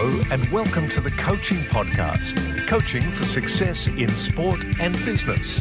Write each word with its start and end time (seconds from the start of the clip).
And 0.00 0.50
welcome 0.50 0.88
to 0.90 1.02
the 1.02 1.10
Coaching 1.10 1.58
Podcast 1.64 2.66
Coaching 2.66 3.12
for 3.12 3.24
Success 3.24 3.86
in 3.86 4.08
Sport 4.16 4.64
and 4.80 4.94
Business. 5.04 5.60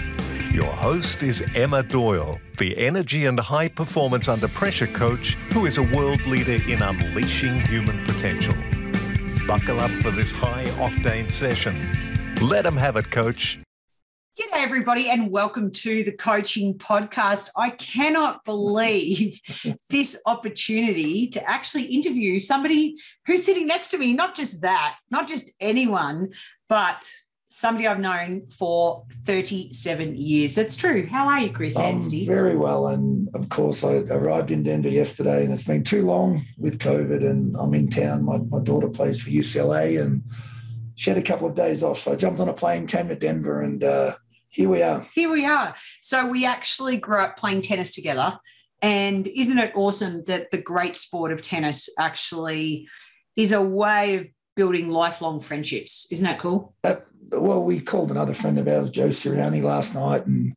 Your 0.54 0.72
host 0.72 1.24
is 1.24 1.44
Emma 1.54 1.84
Doyle, 1.84 2.40
the 2.58 2.78
energy 2.78 3.26
and 3.26 3.38
high 3.38 3.68
performance 3.68 4.30
under 4.30 4.48
pressure 4.48 4.88
coach 4.88 5.34
who 5.52 5.66
is 5.66 5.78
a 5.78 5.84
world 5.84 6.26
leader 6.26 6.64
in 6.72 6.82
unleashing 6.82 7.60
human 7.66 8.06
potential. 8.06 8.56
Buckle 9.46 9.82
up 9.82 9.92
for 9.92 10.10
this 10.10 10.32
high 10.32 10.64
octane 10.78 11.30
session. 11.30 11.86
Let 12.42 12.62
them 12.62 12.78
have 12.78 12.96
it, 12.96 13.12
coach. 13.12 13.60
G'day, 14.40 14.64
everybody, 14.64 15.10
and 15.10 15.30
welcome 15.30 15.70
to 15.70 16.02
the 16.06 16.14
Coaching 16.14 16.74
Podcast. 16.76 17.50
I 17.58 17.72
cannot 17.72 18.46
believe 18.46 19.38
this 19.90 20.18
opportunity 20.26 21.28
to 21.28 21.50
actually 21.50 21.84
interview 21.84 22.40
somebody 22.40 22.96
who's 23.26 23.44
sitting 23.44 23.68
next 23.68 23.92
to 23.92 23.98
me. 23.98 24.14
Not 24.14 24.38
just 24.38 24.62
that, 24.62 24.96
not 25.12 25.28
just 25.28 25.52
anyone, 25.60 26.30
but 26.70 27.06
somebody 27.50 27.86
I've 27.86 28.00
known 28.00 28.48
for 28.48 29.04
37 29.26 30.16
years. 30.16 30.56
That's 30.56 30.78
true. 30.78 31.06
How 31.06 31.28
are 31.28 31.42
you, 31.42 31.52
Chris 31.52 31.78
I'm 31.78 31.96
Anstey? 31.96 32.26
very 32.26 32.56
well. 32.56 32.88
And 32.88 33.28
of 33.36 33.50
course, 33.50 33.84
I 33.84 33.96
arrived 33.96 34.52
in 34.52 34.64
Denver 34.64 34.88
yesterday 34.88 35.44
and 35.44 35.54
it's 35.54 35.66
been 35.66 35.84
too 35.84 36.06
long 36.06 36.46
with 36.58 36.80
COVID. 36.80 37.30
And 37.30 37.58
I'm 37.58 37.74
in 37.74 37.90
town. 37.90 38.24
My, 38.24 38.38
my 38.38 38.60
daughter 38.60 38.88
plays 38.88 39.22
for 39.22 39.32
UCLA 39.32 40.02
and 40.02 40.24
she 40.96 41.10
had 41.10 41.18
a 41.20 41.22
couple 41.22 41.46
of 41.46 41.56
days 41.56 41.84
off. 41.84 42.00
So 42.00 42.14
I 42.14 42.16
jumped 42.16 42.40
on 42.40 42.48
a 42.48 42.54
plane, 42.54 42.88
came 42.88 43.10
to 43.10 43.16
Denver, 43.16 43.64
and 43.64 43.84
uh, 43.84 44.16
here 44.50 44.70
we 44.70 44.82
are. 44.82 45.06
Here 45.14 45.32
we 45.32 45.46
are. 45.46 45.76
So 46.02 46.28
we 46.28 46.46
actually 46.46 46.98
grew 46.98 47.22
up 47.22 47.38
playing 47.38 47.62
tennis 47.62 47.94
together. 47.94 48.40
And 48.82 49.28
isn't 49.28 49.58
it 49.58 49.74
awesome 49.76 50.24
that 50.26 50.52
the 50.52 50.62
great 50.62 50.96
sport 50.96 51.32
of 51.32 51.42
tennis 51.42 51.90
actually 52.00 52.88
is 53.36 53.52
a 53.52 53.62
way 53.62 54.16
of 54.16 54.28
building 54.56 54.90
lifelong 54.90 55.40
friendships? 55.40 56.08
Isn't 56.12 56.26
that 56.26 56.40
cool? 56.40 56.74
Uh, 56.84 56.96
well, 57.32 57.64
we 57.64 57.80
called 57.80 58.10
another 58.10 58.34
friend 58.34 58.58
of 58.58 58.68
ours, 58.68 58.90
Joe 58.90 59.10
Sirianni, 59.10 59.62
last 59.62 59.94
night, 59.94 60.26
and 60.26 60.56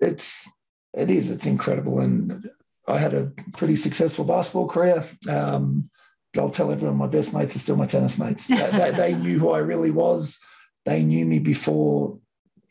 it's 0.00 0.48
it 0.92 1.10
is 1.10 1.30
it's 1.30 1.46
incredible. 1.46 2.00
And 2.00 2.50
I 2.86 2.98
had 2.98 3.14
a 3.14 3.32
pretty 3.56 3.76
successful 3.76 4.24
basketball 4.24 4.68
career. 4.68 5.04
Um, 5.28 5.88
I'll 6.36 6.50
tell 6.50 6.70
everyone 6.70 6.98
my 6.98 7.06
best 7.06 7.32
mates 7.32 7.56
are 7.56 7.60
still 7.60 7.76
my 7.76 7.86
tennis 7.86 8.18
mates. 8.18 8.46
they, 8.46 8.70
they, 8.70 8.90
they 8.90 9.14
knew 9.14 9.38
who 9.38 9.52
I 9.52 9.58
really 9.58 9.90
was. 9.90 10.38
They 10.84 11.02
knew 11.02 11.24
me 11.24 11.38
before 11.38 12.18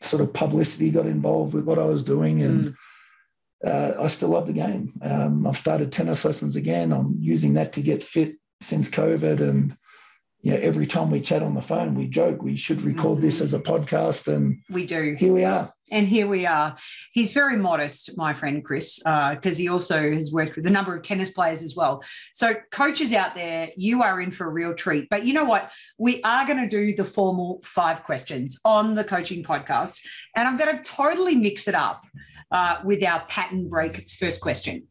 sort 0.00 0.22
of 0.22 0.32
publicity 0.32 0.90
got 0.90 1.06
involved 1.06 1.54
with 1.54 1.64
what 1.64 1.78
I 1.78 1.84
was 1.84 2.04
doing, 2.04 2.42
and 2.42 2.64
mm. 2.68 2.76
uh, 3.66 4.02
I 4.02 4.08
still 4.08 4.30
love 4.30 4.46
the 4.46 4.52
game. 4.52 4.92
Um, 5.02 5.46
I've 5.46 5.56
started 5.56 5.92
tennis 5.92 6.24
lessons 6.24 6.56
again. 6.56 6.92
I'm 6.92 7.16
using 7.20 7.54
that 7.54 7.72
to 7.74 7.82
get 7.82 8.04
fit 8.04 8.36
since 8.60 8.90
COVID, 8.90 9.40
and 9.40 9.76
you 10.42 10.52
know, 10.52 10.58
every 10.58 10.86
time 10.86 11.10
we 11.10 11.20
chat 11.20 11.42
on 11.42 11.54
the 11.54 11.62
phone, 11.62 11.94
we 11.94 12.08
joke 12.08 12.42
we 12.42 12.56
should 12.56 12.82
record 12.82 13.18
mm-hmm. 13.18 13.26
this 13.26 13.40
as 13.40 13.54
a 13.54 13.60
podcast, 13.60 14.32
and 14.32 14.62
we 14.70 14.86
do. 14.86 15.16
Here 15.18 15.32
we 15.32 15.44
are. 15.44 15.72
And 15.90 16.06
here 16.06 16.26
we 16.26 16.46
are. 16.46 16.76
He's 17.12 17.32
very 17.32 17.56
modest, 17.56 18.16
my 18.18 18.34
friend 18.34 18.64
Chris, 18.64 18.98
because 18.98 19.38
uh, 19.54 19.58
he 19.58 19.68
also 19.68 20.12
has 20.12 20.32
worked 20.32 20.56
with 20.56 20.66
a 20.66 20.70
number 20.70 20.96
of 20.96 21.02
tennis 21.02 21.30
players 21.30 21.62
as 21.62 21.76
well. 21.76 22.02
So, 22.34 22.54
coaches 22.72 23.12
out 23.12 23.34
there, 23.36 23.70
you 23.76 24.02
are 24.02 24.20
in 24.20 24.32
for 24.32 24.46
a 24.46 24.50
real 24.50 24.74
treat. 24.74 25.08
But 25.08 25.24
you 25.24 25.32
know 25.32 25.44
what? 25.44 25.70
We 25.96 26.22
are 26.22 26.44
going 26.44 26.58
to 26.58 26.68
do 26.68 26.94
the 26.94 27.04
formal 27.04 27.60
five 27.64 28.02
questions 28.02 28.60
on 28.64 28.94
the 28.94 29.04
coaching 29.04 29.44
podcast. 29.44 30.00
And 30.34 30.48
I'm 30.48 30.56
going 30.56 30.76
to 30.76 30.82
totally 30.82 31.36
mix 31.36 31.68
it 31.68 31.74
up 31.74 32.04
uh, 32.50 32.78
with 32.84 33.02
our 33.04 33.24
pattern 33.26 33.68
break 33.68 34.10
first 34.10 34.40
question. 34.40 34.88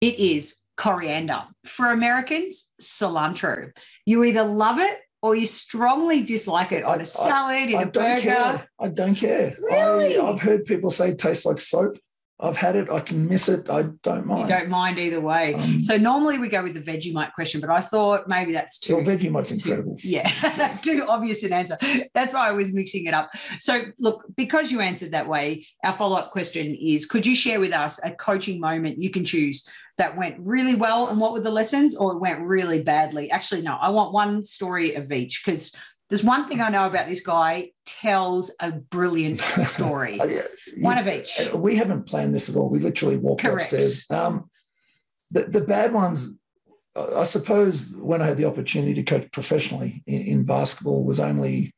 It 0.00 0.18
is 0.18 0.60
coriander. 0.76 1.44
For 1.64 1.90
Americans, 1.90 2.70
cilantro. 2.80 3.72
You 4.04 4.22
either 4.24 4.44
love 4.44 4.78
it 4.78 4.98
or 5.26 5.34
you 5.34 5.46
strongly 5.46 6.22
dislike 6.22 6.70
it 6.70 6.84
on 6.84 7.00
a 7.00 7.04
salad, 7.04 7.54
I, 7.54 7.64
in 7.64 7.76
I 7.76 7.82
a 7.82 7.86
burger? 7.86 8.20
Care. 8.20 8.68
I 8.78 8.88
don't 8.88 9.16
care. 9.16 9.56
Really? 9.60 10.16
I, 10.18 10.26
have 10.26 10.40
heard 10.40 10.64
people 10.64 10.92
say 10.92 11.10
it 11.10 11.18
tastes 11.18 11.44
like 11.44 11.58
soap. 11.58 11.98
I've 12.38 12.56
had 12.56 12.76
it. 12.76 12.90
I 12.90 13.00
can 13.00 13.26
miss 13.26 13.48
it. 13.48 13.68
I 13.68 13.82
don't 14.02 14.26
mind. 14.26 14.48
You 14.48 14.58
don't 14.58 14.68
mind 14.68 14.98
either 14.98 15.20
way. 15.20 15.54
Um, 15.54 15.80
so 15.80 15.96
normally 15.96 16.38
we 16.38 16.48
go 16.48 16.62
with 16.62 16.74
the 16.74 16.80
Vegemite 16.80 17.32
question, 17.32 17.60
but 17.60 17.70
I 17.70 17.80
thought 17.80 18.28
maybe 18.28 18.52
that's 18.52 18.78
too. 18.78 18.96
Well, 18.96 19.04
Vegemite's 19.04 19.50
incredible. 19.50 19.96
Yeah, 20.02 20.28
too 20.82 21.06
obvious 21.08 21.42
an 21.42 21.52
answer. 21.54 21.78
That's 22.14 22.34
why 22.34 22.48
I 22.48 22.52
was 22.52 22.74
mixing 22.74 23.06
it 23.06 23.14
up. 23.14 23.30
So 23.58 23.86
look, 23.98 24.22
because 24.36 24.70
you 24.70 24.80
answered 24.80 25.12
that 25.12 25.26
way, 25.26 25.66
our 25.82 25.94
follow-up 25.94 26.30
question 26.30 26.74
is: 26.74 27.06
Could 27.06 27.24
you 27.24 27.34
share 27.34 27.58
with 27.58 27.72
us 27.72 27.98
a 28.04 28.12
coaching 28.12 28.60
moment 28.60 28.98
you 28.98 29.08
can 29.08 29.24
choose 29.24 29.66
that 29.98 30.16
went 30.16 30.36
really 30.40 30.74
well, 30.74 31.08
and 31.08 31.18
what 31.18 31.32
were 31.32 31.40
the 31.40 31.50
lessons, 31.50 31.96
or 31.96 32.12
it 32.12 32.18
went 32.18 32.40
really 32.40 32.82
badly? 32.82 33.30
Actually, 33.30 33.62
no. 33.62 33.74
I 33.74 33.90
want 33.90 34.12
one 34.12 34.44
story 34.44 34.94
of 34.94 35.10
each 35.10 35.42
because 35.44 35.74
there's 36.08 36.22
one 36.22 36.48
thing 36.48 36.60
I 36.60 36.68
know 36.68 36.86
about 36.86 37.08
this 37.08 37.20
guy 37.20 37.70
tells 37.84 38.54
a 38.60 38.72
brilliant 38.72 39.40
story. 39.40 40.20
Uh, 40.20 40.42
one 40.78 40.98
of 40.98 41.08
each. 41.08 41.40
Uh, 41.40 41.56
we 41.56 41.76
haven't 41.76 42.06
planned 42.06 42.34
this 42.34 42.48
at 42.48 42.56
all. 42.56 42.68
We 42.68 42.78
literally 42.78 43.16
walked 43.16 43.42
Correct. 43.42 43.62
upstairs. 43.62 44.04
Um, 44.10 44.50
the, 45.30 45.44
the 45.44 45.60
bad 45.60 45.92
ones, 45.92 46.28
I 46.94 47.24
suppose, 47.24 47.86
when 47.88 48.22
I 48.22 48.26
had 48.26 48.36
the 48.36 48.44
opportunity 48.44 48.94
to 48.94 49.02
coach 49.02 49.30
professionally 49.32 50.02
in, 50.06 50.20
in 50.22 50.44
basketball, 50.44 51.04
was 51.04 51.18
only 51.18 51.74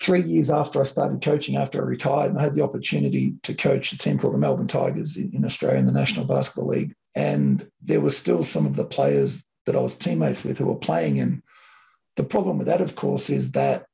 three 0.00 0.22
years 0.22 0.50
after 0.50 0.80
I 0.80 0.84
started 0.84 1.22
coaching, 1.22 1.56
after 1.56 1.82
I 1.82 1.86
retired, 1.86 2.30
and 2.30 2.38
I 2.38 2.42
had 2.44 2.54
the 2.54 2.62
opportunity 2.62 3.34
to 3.42 3.54
coach 3.54 3.92
a 3.92 3.98
team 3.98 4.18
called 4.18 4.34
the 4.34 4.38
Melbourne 4.38 4.68
Tigers 4.68 5.16
in, 5.16 5.34
in 5.34 5.44
Australia 5.44 5.78
in 5.78 5.86
the 5.86 5.92
National 5.92 6.24
Basketball 6.24 6.68
League. 6.68 6.94
And 7.14 7.68
there 7.82 8.00
were 8.00 8.12
still 8.12 8.44
some 8.44 8.64
of 8.64 8.76
the 8.76 8.84
players 8.84 9.44
that 9.66 9.74
I 9.74 9.80
was 9.80 9.94
teammates 9.94 10.44
with 10.44 10.58
who 10.58 10.66
were 10.66 10.76
playing. 10.76 11.18
And 11.18 11.42
the 12.16 12.22
problem 12.24 12.58
with 12.58 12.68
that, 12.68 12.80
of 12.80 12.94
course, 12.94 13.28
is 13.28 13.52
that 13.52 13.86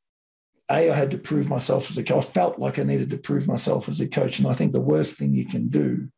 a 0.71 0.91
I 0.91 0.95
had 0.95 1.11
to 1.13 1.19
prove 1.19 1.49
myself 1.49 1.91
as 1.91 1.99
a 1.99 2.03
coach. 2.03 2.25
I 2.25 2.33
felt 2.33 2.59
like 2.59 2.79
I 2.79 2.85
needed 2.85 3.11
to 3.11 3.19
prove 3.19 3.47
myself 3.47 3.89
as 3.89 4.01
a 4.01 4.09
coach, 4.09 4.39
and 4.39 4.49
I 4.49 4.55
think 4.55 4.73
the 4.73 4.81
worst 4.81 5.17
thing 5.17 5.35
you 5.35 5.47
can 5.47 5.69
do 5.69 6.09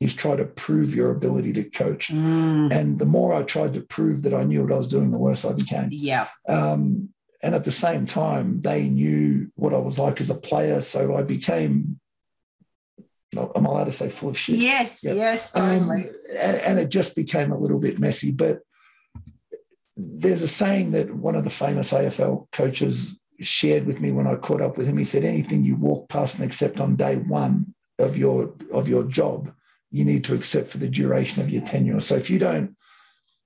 is 0.00 0.12
try 0.12 0.36
to 0.36 0.44
prove 0.44 0.94
your 0.94 1.10
ability 1.10 1.52
to 1.54 1.64
coach. 1.64 2.08
Mm. 2.08 2.72
And 2.72 2.98
the 2.98 3.06
more 3.06 3.32
I 3.32 3.42
tried 3.42 3.74
to 3.74 3.80
prove 3.80 4.22
that 4.22 4.34
I 4.34 4.44
knew 4.44 4.62
what 4.62 4.72
I 4.72 4.76
was 4.76 4.88
doing, 4.88 5.10
the 5.10 5.18
worse 5.18 5.44
I 5.44 5.52
became. 5.52 5.88
Yeah. 5.92 6.28
Um, 6.48 7.13
and 7.44 7.54
at 7.54 7.64
the 7.64 7.70
same 7.70 8.06
time, 8.06 8.62
they 8.62 8.88
knew 8.88 9.52
what 9.54 9.74
I 9.74 9.78
was 9.78 9.98
like 9.98 10.18
as 10.22 10.30
a 10.30 10.34
player, 10.34 10.80
so 10.80 11.14
I 11.14 11.22
became. 11.22 12.00
Am 13.36 13.50
I'm 13.54 13.66
allowed 13.66 13.84
to 13.84 13.92
say 13.92 14.08
full 14.08 14.30
of 14.30 14.38
shit. 14.38 14.56
Yes, 14.56 15.04
yep. 15.04 15.16
yes, 15.16 15.52
totally. 15.52 16.04
Um, 16.04 16.10
and, 16.38 16.56
and 16.56 16.78
it 16.78 16.88
just 16.88 17.14
became 17.14 17.52
a 17.52 17.58
little 17.58 17.78
bit 17.78 17.98
messy, 17.98 18.32
but 18.32 18.60
there's 19.96 20.40
a 20.40 20.48
saying 20.48 20.92
that 20.92 21.14
one 21.14 21.34
of 21.34 21.44
the 21.44 21.50
famous 21.50 21.92
AFL 21.92 22.50
coaches 22.50 23.14
shared 23.40 23.84
with 23.84 24.00
me 24.00 24.10
when 24.10 24.26
I 24.26 24.36
caught 24.36 24.62
up 24.62 24.78
with 24.78 24.86
him. 24.86 24.96
He 24.96 25.04
said, 25.04 25.24
"Anything 25.24 25.64
you 25.64 25.76
walk 25.76 26.08
past 26.08 26.36
and 26.36 26.44
accept 26.46 26.80
on 26.80 26.96
day 26.96 27.16
one 27.16 27.74
of 27.98 28.16
your 28.16 28.54
of 28.72 28.88
your 28.88 29.04
job, 29.04 29.52
you 29.90 30.06
need 30.06 30.24
to 30.24 30.34
accept 30.34 30.68
for 30.68 30.78
the 30.78 30.88
duration 30.88 31.42
of 31.42 31.50
your 31.50 31.62
tenure. 31.62 32.00
So 32.00 32.14
if 32.14 32.30
you 32.30 32.38
don't 32.38 32.74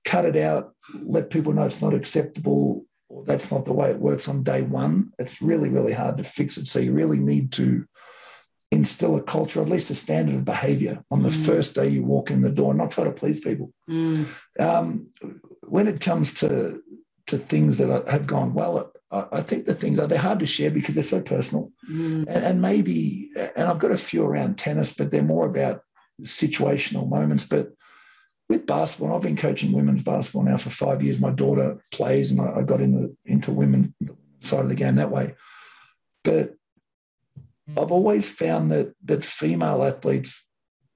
cut 0.05 0.23
it 0.23 0.37
out, 0.37 0.73
let 1.03 1.31
people 1.31 1.51
know 1.51 1.65
it's 1.65 1.81
not 1.81 1.93
acceptable, 1.93 2.85
or 3.09 3.25
that's 3.25 3.51
not 3.51 3.65
the 3.65 3.73
way 3.73 3.89
it 3.89 3.99
works 3.99 4.27
on 4.27 4.43
day 4.43 4.61
one, 4.61 5.11
it's 5.19 5.41
really 5.41 5.69
really 5.69 5.93
hard 5.93 6.17
to 6.17 6.23
fix 6.23 6.57
it. 6.57 6.67
So 6.67 6.79
you 6.79 6.93
really 6.93 7.19
need 7.19 7.51
to." 7.53 7.85
instill 8.71 9.15
a 9.15 9.21
culture, 9.23 9.61
at 9.61 9.69
least 9.69 9.89
a 9.89 9.95
standard 9.95 10.35
of 10.35 10.45
behavior 10.45 11.03
on 11.09 11.23
the 11.23 11.29
mm. 11.29 11.45
first 11.45 11.73
day 11.73 11.87
you 11.87 12.03
walk 12.03 12.29
in 12.29 12.41
the 12.41 12.51
door, 12.51 12.73
not 12.73 12.91
try 12.91 13.03
to 13.03 13.11
please 13.11 13.39
people. 13.39 13.73
Mm. 13.89 14.27
Um, 14.59 15.07
when 15.61 15.87
it 15.87 16.01
comes 16.01 16.33
to 16.35 16.81
to 17.27 17.37
things 17.37 17.77
that 17.77 18.07
have 18.09 18.25
gone 18.25 18.53
well, 18.55 18.91
I, 19.11 19.25
I, 19.33 19.41
think 19.41 19.65
the 19.65 19.75
things 19.75 19.99
are 19.99 20.07
they're 20.07 20.17
hard 20.17 20.39
to 20.39 20.47
share 20.47 20.71
because 20.71 20.95
they're 20.95 21.03
so 21.03 21.21
personal, 21.21 21.71
mm. 21.89 22.25
and, 22.27 22.43
and, 22.43 22.61
maybe 22.61 23.31
and 23.55 23.67
I've 23.67 23.77
got 23.77 23.91
a 23.91 23.97
few 23.97 24.23
around 24.23 24.57
tennis, 24.57 24.93
but 24.93 25.11
they're 25.11 25.21
more 25.21 25.45
about 25.45 25.81
situational 26.23 27.07
moments. 27.07 27.45
But 27.45 27.73
with 28.49 28.65
basketball, 28.65 29.15
I've 29.15 29.21
been 29.21 29.37
coaching 29.37 29.71
women's 29.71 30.01
basketball 30.01 30.43
now 30.43 30.57
for 30.57 30.71
five 30.71 31.03
years. 31.03 31.19
My 31.19 31.29
daughter 31.29 31.77
plays, 31.91 32.31
and 32.31 32.41
I, 32.41 32.57
I 32.57 32.61
got 32.63 32.81
into 32.81 33.15
into 33.25 33.51
women 33.51 33.93
side 34.41 34.61
of 34.61 34.69
the 34.69 34.75
game 34.75 34.95
that 34.95 35.11
way. 35.11 35.35
But 36.23 36.55
I've 37.77 37.91
always 37.91 38.29
found 38.29 38.71
that 38.71 38.93
that 39.05 39.23
female 39.23 39.83
athletes, 39.83 40.47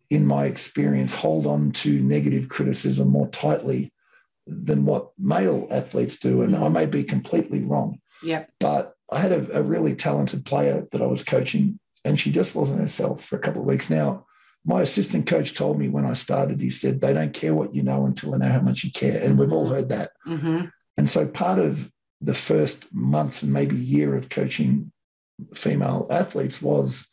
in 0.10 0.26
my 0.26 0.46
experience, 0.46 1.14
hold 1.14 1.46
on 1.46 1.72
to 1.72 2.02
negative 2.02 2.50
criticism 2.50 3.10
more 3.10 3.28
tightly 3.30 3.94
than 4.48 4.86
what 4.86 5.12
male 5.18 5.68
athletes 5.72 6.18
do. 6.18 6.42
And 6.42 6.56
I 6.56 6.68
may 6.70 6.86
be 6.86 7.04
completely 7.04 7.64
wrong. 7.64 8.00
Yeah. 8.24 8.46
But 8.60 8.94
I 9.12 9.20
had 9.20 9.32
a, 9.32 9.60
a, 9.60 9.62
really 9.62 9.96
talented 9.96 10.46
player 10.46 10.88
that 10.92 11.02
I 11.02 11.06
was 11.06 11.24
coaching, 11.24 11.80
and 12.04 12.20
she 12.20 12.32
just 12.32 12.56
wasn't 12.56 12.82
herself 12.82 13.24
for 13.24 13.36
a 13.36 13.40
couple 13.40 13.62
of 13.62 13.68
weeks. 13.68 13.90
Now, 13.90 14.26
my 14.66 14.82
assistant 14.82 15.28
coach 15.28 15.54
told 15.54 15.78
me 15.78 15.90
when 15.90 16.06
I 16.06 16.14
started, 16.14 16.62
he 16.62 16.70
said, 16.70 17.02
they 17.02 17.14
don't 17.14 17.34
care 17.34 17.54
what 17.54 17.76
you 17.76 17.84
know 17.84 18.06
until 18.06 18.32
they 18.32 18.38
know 18.38 18.52
how 18.52 18.62
much 18.62 18.84
you 18.84 18.92
care. 18.92 19.22
And 19.22 19.38
we've 19.38 19.52
all 19.52 19.68
heard 19.68 19.90
that. 19.90 20.12
Mm-hmm. 20.26 20.66
And 20.98 21.10
so 21.10 21.28
part 21.28 21.60
of 21.60 21.92
the 22.22 22.34
first 22.34 22.94
month 22.94 23.44
and 23.44 23.52
maybe 23.52 23.76
year 23.76 24.16
of 24.16 24.30
coaching 24.30 24.92
female 25.54 26.08
athletes 26.10 26.62
was 26.62 27.10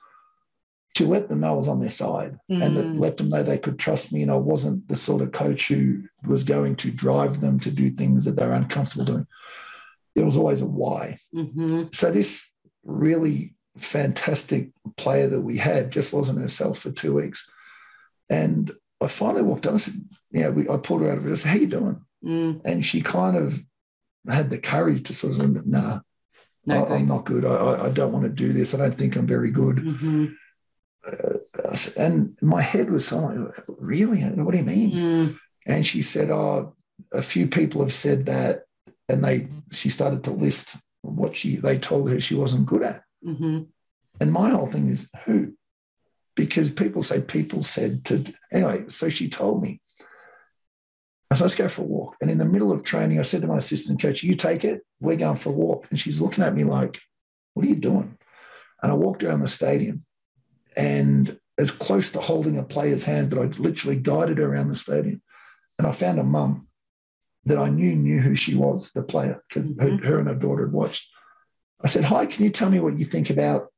to 0.94 1.06
let 1.06 1.28
them 1.28 1.40
know 1.40 1.54
I 1.54 1.56
was 1.56 1.68
on 1.68 1.80
their 1.80 1.88
side 1.88 2.36
mm. 2.50 2.64
and 2.64 2.76
that 2.76 2.86
let 2.86 3.16
them 3.16 3.28
know 3.28 3.42
they 3.42 3.58
could 3.58 3.78
trust 3.78 4.12
me 4.12 4.22
and 4.22 4.30
I 4.30 4.36
wasn't 4.36 4.86
the 4.88 4.96
sort 4.96 5.22
of 5.22 5.32
coach 5.32 5.68
who 5.68 6.02
was 6.26 6.44
going 6.44 6.76
to 6.76 6.90
drive 6.90 7.40
them 7.40 7.58
to 7.60 7.70
do 7.70 7.90
things 7.90 8.24
that 8.24 8.36
they're 8.36 8.52
uncomfortable 8.52 9.04
doing. 9.04 9.26
there 10.14 10.26
was 10.26 10.36
always 10.36 10.62
a 10.62 10.66
why. 10.66 11.18
hmm 11.32 11.84
So 11.92 12.10
this 12.10 12.52
really 12.84 13.54
fantastic 13.78 14.70
player 14.96 15.28
that 15.28 15.40
we 15.42 15.56
had 15.56 15.90
just 15.92 16.12
wasn't 16.12 16.40
herself 16.40 16.78
for 16.78 16.90
two 16.90 17.14
weeks. 17.14 17.48
And 18.28 18.70
I 19.00 19.06
finally 19.06 19.42
walked 19.42 19.66
up 19.66 19.72
and 19.72 19.80
said, 19.80 19.94
you 20.30 20.42
know, 20.42 20.50
we, 20.50 20.68
I 20.68 20.76
pulled 20.76 21.02
her 21.02 21.10
out 21.10 21.18
of 21.18 21.26
it. 21.26 21.32
I 21.32 21.34
said, 21.34 21.50
how 21.50 21.56
you 21.56 21.66
doing? 21.66 22.04
Mm, 22.24 22.60
And 22.64 22.84
she 22.84 23.00
kind 23.00 23.36
of 23.36 23.62
had 24.28 24.50
the 24.50 24.58
courage 24.58 25.04
to 25.04 25.14
sort 25.14 25.32
of, 25.34 25.40
say, 25.40 25.46
nah, 25.64 26.00
no 26.66 26.84
I, 26.84 26.94
I'm 26.96 27.06
not 27.08 27.24
good. 27.24 27.44
I, 27.44 27.86
I, 27.86 27.90
don't 27.90 28.12
want 28.12 28.24
to 28.24 28.30
do 28.30 28.52
this. 28.52 28.74
I 28.74 28.78
don't 28.78 28.96
think 28.96 29.16
I'm 29.16 29.26
very 29.26 29.50
good. 29.50 29.78
hmm 29.78 30.26
Uh, 31.06 31.76
and 31.96 32.36
my 32.42 32.60
head 32.60 32.90
was 32.90 33.08
so 33.08 33.18
like, 33.18 33.54
really? 33.68 34.20
What 34.22 34.52
do 34.52 34.58
you 34.58 34.64
mean? 34.64 34.90
Mm, 34.92 35.38
And 35.66 35.86
she 35.86 36.02
said, 36.02 36.30
oh, 36.30 36.74
a 37.12 37.22
few 37.22 37.46
people 37.46 37.80
have 37.80 37.92
said 37.92 38.26
that. 38.26 38.64
And 39.08 39.24
they, 39.24 39.48
she 39.72 39.88
started 39.88 40.22
to 40.24 40.30
list 40.30 40.76
what 41.00 41.34
she, 41.34 41.56
they 41.56 41.78
told 41.78 42.10
her 42.10 42.20
she 42.20 42.34
wasn't 42.34 42.66
good 42.66 42.82
at. 42.82 43.02
Hmm 43.22 43.62
And 44.20 44.32
my 44.32 44.50
whole 44.50 44.66
thing 44.70 44.88
is 44.88 45.08
who? 45.24 45.54
Because 46.36 46.70
people 46.70 47.02
say 47.02 47.20
people 47.20 47.62
said 47.62 48.04
to 48.06 48.32
anyway. 48.52 48.86
So 48.88 49.08
she 49.08 49.28
told 49.28 49.62
me. 49.62 49.80
I 51.30 51.36
said, 51.36 51.42
let's 51.44 51.54
go 51.54 51.68
for 51.68 51.82
a 51.82 51.84
walk. 51.84 52.16
And 52.20 52.30
in 52.30 52.38
the 52.38 52.44
middle 52.44 52.72
of 52.72 52.82
training, 52.82 53.18
I 53.18 53.22
said 53.22 53.42
to 53.42 53.46
my 53.46 53.58
assistant 53.58 54.02
coach, 54.02 54.22
"You 54.22 54.34
take 54.34 54.64
it. 54.64 54.80
We're 55.00 55.16
going 55.16 55.36
for 55.36 55.50
a 55.50 55.52
walk." 55.52 55.86
And 55.90 56.00
she's 56.00 56.20
looking 56.20 56.42
at 56.42 56.54
me 56.54 56.64
like, 56.64 56.98
"What 57.54 57.64
are 57.64 57.68
you 57.68 57.76
doing?" 57.76 58.18
And 58.82 58.90
I 58.90 58.94
walked 58.94 59.22
around 59.22 59.42
the 59.42 59.48
stadium, 59.48 60.04
and 60.76 61.38
as 61.58 61.70
close 61.70 62.10
to 62.12 62.20
holding 62.20 62.58
a 62.58 62.64
player's 62.64 63.04
hand, 63.04 63.30
but 63.30 63.38
I 63.38 63.44
literally 63.60 63.96
guided 63.96 64.38
her 64.38 64.46
around 64.52 64.70
the 64.70 64.76
stadium. 64.76 65.22
And 65.78 65.86
I 65.86 65.92
found 65.92 66.18
a 66.18 66.24
mum 66.24 66.68
that 67.44 67.58
I 67.58 67.68
knew 67.68 67.94
knew 67.94 68.20
who 68.20 68.34
she 68.34 68.54
was, 68.56 68.90
the 68.92 69.02
player, 69.02 69.42
because 69.48 69.74
her, 69.78 69.90
Mhm. 69.90 70.04
her 70.04 70.18
and 70.18 70.28
her 70.28 70.34
daughter 70.34 70.64
had 70.64 70.72
watched. 70.72 71.08
I 71.82 71.88
said, 71.88 72.04
"Hi, 72.04 72.26
can 72.26 72.44
you 72.44 72.50
tell 72.50 72.70
me 72.70 72.80
what 72.80 72.98
you 72.98 73.04
think 73.04 73.30
about 73.30 73.70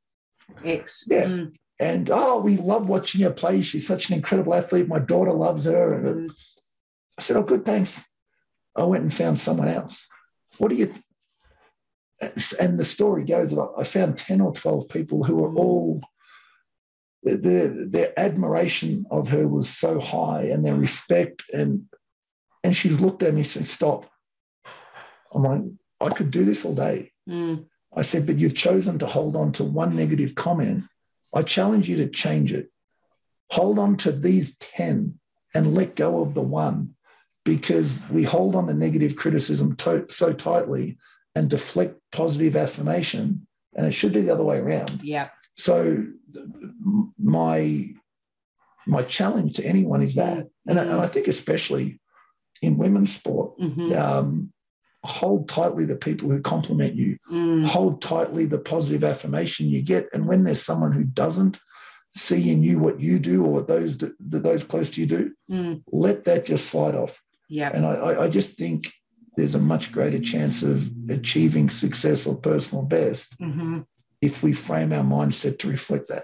X. 0.63 1.07
Yeah. 1.09 1.25
Mm, 1.25 1.55
and 1.79 2.09
oh, 2.11 2.39
we 2.39 2.57
love 2.57 2.87
watching 2.87 3.21
her 3.21 3.31
play. 3.31 3.61
She's 3.61 3.87
such 3.87 4.09
an 4.09 4.15
incredible 4.15 4.53
athlete. 4.53 4.87
My 4.87 4.99
daughter 4.99 5.33
loves 5.33 5.65
her. 5.65 5.93
And 5.93 6.29
mm, 6.29 6.33
I 7.17 7.21
said, 7.21 7.37
oh, 7.37 7.43
good, 7.43 7.65
thanks. 7.65 8.03
I 8.75 8.83
went 8.83 9.03
and 9.03 9.13
found 9.13 9.39
someone 9.39 9.67
else. 9.67 10.07
What 10.57 10.69
do 10.69 10.75
you? 10.75 10.87
Th-? 10.87 12.53
And 12.59 12.79
the 12.79 12.85
story 12.85 13.25
goes 13.25 13.51
about 13.51 13.73
I 13.77 13.83
found 13.83 14.17
10 14.17 14.39
or 14.39 14.53
12 14.53 14.87
people 14.87 15.23
who 15.23 15.35
were 15.35 15.53
all, 15.55 16.01
their, 17.23 17.87
their 17.89 18.17
admiration 18.17 19.05
of 19.11 19.29
her 19.29 19.47
was 19.47 19.69
so 19.69 19.99
high 19.99 20.43
and 20.43 20.65
their 20.65 20.75
respect. 20.75 21.43
And, 21.53 21.85
and 22.63 22.75
she's 22.75 23.01
looked 23.01 23.23
at 23.23 23.33
me 23.33 23.41
and 23.41 23.47
said, 23.47 23.67
stop. 23.67 24.09
I'm 25.33 25.43
like, 25.43 25.61
I 25.99 26.09
could 26.09 26.31
do 26.31 26.45
this 26.45 26.63
all 26.63 26.75
day. 26.75 27.11
mm, 27.27 27.65
I 27.95 28.01
said, 28.01 28.25
but 28.25 28.37
you've 28.39 28.55
chosen 28.55 28.97
to 28.99 29.05
hold 29.05 29.35
on 29.35 29.51
to 29.53 29.63
one 29.63 29.95
negative 29.95 30.35
comment. 30.35 30.83
I 31.33 31.43
challenge 31.43 31.87
you 31.89 31.97
to 31.97 32.07
change 32.09 32.51
it. 32.53 32.69
Hold 33.51 33.77
on 33.79 33.97
to 33.97 34.11
these 34.11 34.57
10 34.57 35.19
and 35.53 35.75
let 35.75 35.95
go 35.95 36.21
of 36.21 36.33
the 36.33 36.41
one 36.41 36.95
because 37.45 38.01
we 38.09 38.23
hold 38.23 38.55
on 38.55 38.67
to 38.67 38.73
negative 38.73 39.15
criticism 39.15 39.75
to- 39.77 40.07
so 40.09 40.33
tightly 40.33 40.97
and 41.35 41.49
deflect 41.49 41.99
positive 42.11 42.55
affirmation. 42.55 43.45
And 43.75 43.85
it 43.85 43.91
should 43.91 44.13
be 44.13 44.21
the 44.21 44.33
other 44.33 44.43
way 44.43 44.57
around. 44.57 45.01
yeah. 45.03 45.29
So 45.55 46.05
my 47.19 47.89
my 48.85 49.01
challenge 49.03 49.53
to 49.53 49.65
anyone 49.65 50.01
is 50.01 50.15
that, 50.15 50.47
and, 50.67 50.79
I- 50.79 50.83
and 50.83 50.99
I 50.99 51.07
think 51.07 51.27
especially 51.27 52.01
in 52.61 52.77
women's 52.77 53.13
sport, 53.15 53.53
hmm 53.59 53.93
um, 53.93 54.53
hold 55.05 55.49
tightly 55.49 55.85
the 55.85 55.95
people 55.95 56.29
who 56.29 56.41
compliment 56.41 56.95
you 56.95 57.17
mm, 57.31 57.65
hold 57.65 58.01
tightly 58.01 58.45
the 58.45 58.59
positive 58.59 59.03
affirmation 59.03 59.67
you 59.67 59.81
get. 59.81 60.07
And 60.13 60.27
when 60.27 60.43
there's 60.43 60.63
someone 60.63 60.93
who 60.93 61.03
doesn't 61.03 61.59
see 62.15 62.51
in 62.51 62.63
you 62.63 62.79
what 62.79 62.99
you 62.99 63.19
do 63.19 63.43
or 63.43 63.51
what 63.51 63.67
those 63.67 63.97
that 63.97 64.15
those 64.19 64.63
close 64.63 64.91
to 64.91 65.01
you 65.01 65.07
do, 65.07 65.31
mm, 65.49 65.83
let 65.91 66.25
that 66.25 66.45
just 66.45 66.67
slide 66.67 66.95
off. 66.95 67.21
yeah. 67.49 67.71
And 67.73 67.85
I, 67.85 68.23
I, 68.23 68.29
just 68.29 68.57
think 68.57 68.91
there's 69.35 69.55
a 69.55 69.59
much 69.59 69.91
greater 69.91 70.19
chance 70.19 70.63
of 70.63 70.89
achieving 71.09 71.69
success 71.69 72.25
or 72.27 72.35
personal 72.35 72.83
best 72.83 73.35
hmm 73.39 73.81
if 74.21 74.41
we 74.41 74.53
frame 74.53 74.93
our 74.93 75.03
mindset 75.03 75.59
to 75.59 75.67
reflect 75.67 76.07
that. 76.07 76.23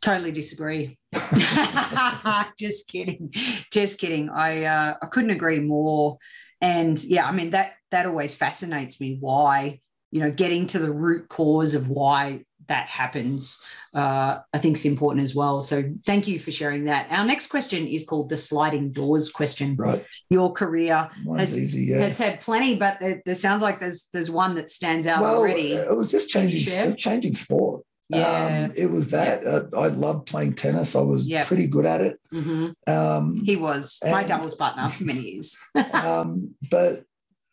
Totally 0.00 0.32
disagree. 0.32 0.98
just 2.58 2.88
kidding. 2.88 3.34
Just 3.70 3.98
kidding. 3.98 4.30
I 4.30 4.64
uh, 4.64 4.94
I 5.02 5.06
couldn't 5.06 5.30
agree 5.30 5.60
more. 5.60 6.16
And 6.64 7.02
yeah, 7.04 7.26
I 7.26 7.32
mean 7.32 7.50
that 7.50 7.74
that 7.90 8.06
always 8.06 8.34
fascinates 8.34 9.00
me. 9.00 9.18
Why 9.20 9.80
you 10.10 10.20
know 10.20 10.30
getting 10.30 10.66
to 10.68 10.78
the 10.78 10.90
root 10.92 11.28
cause 11.28 11.74
of 11.74 11.88
why 11.88 12.44
that 12.68 12.88
happens, 12.88 13.60
uh, 13.92 14.38
I 14.52 14.58
think 14.58 14.78
is 14.78 14.86
important 14.86 15.22
as 15.22 15.34
well. 15.34 15.60
So 15.60 15.84
thank 16.06 16.26
you 16.26 16.38
for 16.38 16.50
sharing 16.50 16.84
that. 16.84 17.08
Our 17.10 17.26
next 17.26 17.48
question 17.48 17.86
is 17.86 18.06
called 18.06 18.30
the 18.30 18.38
sliding 18.38 18.92
doors 18.92 19.30
question. 19.30 19.76
Right. 19.76 20.02
Your 20.30 20.50
career 20.50 21.10
Has- 21.36 21.58
easy. 21.58 21.82
Yeah. 21.84 21.98
has 21.98 22.16
had 22.16 22.40
plenty, 22.40 22.76
but 22.76 22.98
there, 23.00 23.20
there 23.26 23.34
sounds 23.34 23.60
like 23.60 23.80
there's 23.80 24.08
there's 24.12 24.30
one 24.30 24.54
that 24.54 24.70
stands 24.70 25.06
out 25.06 25.20
well, 25.20 25.36
already. 25.36 25.74
it 25.74 25.94
was 25.94 26.10
just 26.10 26.30
changing 26.30 26.96
changing 26.96 27.34
sport. 27.34 27.84
Yeah. 28.08 28.66
Um, 28.66 28.72
it 28.76 28.90
was 28.90 29.10
that. 29.10 29.46
Uh, 29.46 29.64
I 29.76 29.88
loved 29.88 30.26
playing 30.26 30.54
tennis. 30.54 30.94
I 30.94 31.00
was 31.00 31.26
Yeah. 31.26 31.44
pretty 31.44 31.66
good 31.66 31.86
at 31.86 32.00
it. 32.00 32.20
hmm 32.30 32.68
Um, 32.86 33.36
He 33.44 33.56
was 33.56 33.98
my 34.04 34.20
And- 34.20 34.28
doubles 34.28 34.54
partner 34.54 34.88
for 34.90 35.04
many 35.04 35.20
years. 35.20 35.56
um, 35.92 36.54
but 36.70 37.04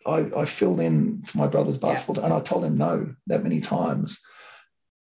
I, 0.05 0.29
I 0.35 0.45
filled 0.45 0.79
in 0.79 1.21
for 1.23 1.37
my 1.37 1.47
brother's 1.47 1.77
basketball 1.77 2.15
team, 2.15 2.25
and 2.25 2.33
I 2.33 2.39
told 2.39 2.65
him 2.65 2.77
no 2.77 3.13
that 3.27 3.43
many 3.43 3.61
times. 3.61 4.19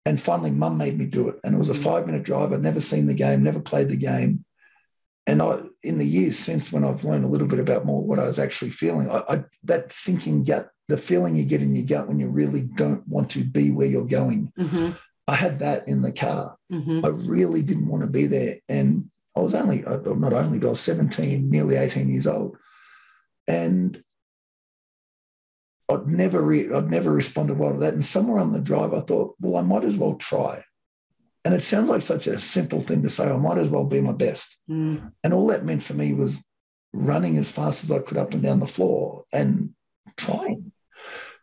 And 0.04 0.20
finally, 0.20 0.50
mum 0.50 0.76
made 0.78 0.98
me 0.98 1.06
do 1.06 1.28
it. 1.28 1.36
And 1.44 1.54
it 1.54 1.58
was 1.58 1.70
a 1.70 1.74
Mhm. 1.74 1.82
five 1.84 2.06
minute 2.06 2.24
drive. 2.24 2.52
I'd 2.52 2.60
never 2.62 2.80
seen 2.80 3.06
the 3.06 3.14
game, 3.14 3.42
never 3.42 3.60
played 3.60 3.88
the 3.88 3.96
game. 3.96 4.44
And 5.26 5.40
I, 5.40 5.60
in 5.84 5.98
the 5.98 6.04
years 6.04 6.36
since 6.36 6.72
when 6.72 6.84
I've 6.84 7.04
learned 7.04 7.24
a 7.24 7.28
little 7.28 7.46
bit 7.46 7.60
about 7.60 7.86
more 7.86 8.02
what 8.02 8.18
I 8.18 8.26
was 8.26 8.40
actually 8.40 8.70
feeling, 8.72 9.08
I, 9.08 9.22
I, 9.28 9.44
that 9.64 9.92
sinking 9.92 10.42
gut, 10.42 10.70
the 10.88 10.96
feeling 10.96 11.36
you 11.36 11.44
get 11.44 11.62
in 11.62 11.72
your 11.76 11.86
gut 11.86 12.08
when 12.08 12.18
you 12.18 12.28
really 12.28 12.62
don't 12.62 13.06
want 13.06 13.30
to 13.30 13.44
be 13.44 13.70
where 13.70 13.86
you're 13.86 14.04
going, 14.04 14.52
hmm 14.58 14.90
I 15.28 15.34
had 15.36 15.60
that 15.60 15.88
in 15.88 16.02
the 16.02 16.12
car. 16.12 16.56
hmm 16.70 17.04
I 17.04 17.08
really 17.08 17.62
didn't 17.62 17.86
want 17.86 18.02
to 18.02 18.08
be 18.08 18.26
there. 18.26 18.56
And 18.68 19.10
I 19.36 19.40
was 19.40 19.54
only, 19.54 19.84
uh, 19.84 19.98
not 19.98 20.32
only, 20.32 20.58
but 20.58 20.66
I 20.66 20.70
was 20.70 20.80
17, 20.80 21.48
nearly 21.48 21.76
18 21.76 22.08
years 22.08 22.26
old. 22.26 22.56
And 23.48 24.02
I'd 25.90 26.06
never, 26.06 26.40
re- 26.40 26.72
I'd 26.72 26.90
never 26.90 27.12
responded 27.12 27.58
well 27.58 27.72
to 27.72 27.78
that. 27.80 27.94
And 27.94 28.04
somewhere 28.04 28.38
on 28.40 28.52
the 28.52 28.60
drive, 28.60 28.94
I 28.94 29.00
thought, 29.00 29.34
well, 29.40 29.56
I 29.56 29.62
might 29.66 29.84
as 29.84 29.96
well 29.96 30.14
try. 30.14 30.64
And 31.44 31.54
it 31.54 31.62
sounds 31.62 31.88
like 31.88 32.02
such 32.02 32.26
a 32.26 32.38
simple 32.38 32.82
thing 32.82 33.02
to 33.02 33.10
say. 33.10 33.28
I 33.28 33.36
might 33.36 33.58
as 33.58 33.68
well 33.68 33.84
be 33.84 34.00
my 34.00 34.12
best. 34.12 34.58
mm 34.70 35.10
And 35.24 35.32
all 35.34 35.48
that 35.48 35.64
meant 35.64 35.82
for 35.82 35.94
me 35.94 36.12
was 36.12 36.42
running 36.92 37.36
as 37.36 37.50
fast 37.50 37.84
as 37.84 37.90
I 37.90 37.98
could 38.00 38.16
up 38.18 38.32
and 38.32 38.42
down 38.42 38.60
the 38.60 38.66
floor 38.66 39.24
and 39.32 39.70
trying. 40.16 40.61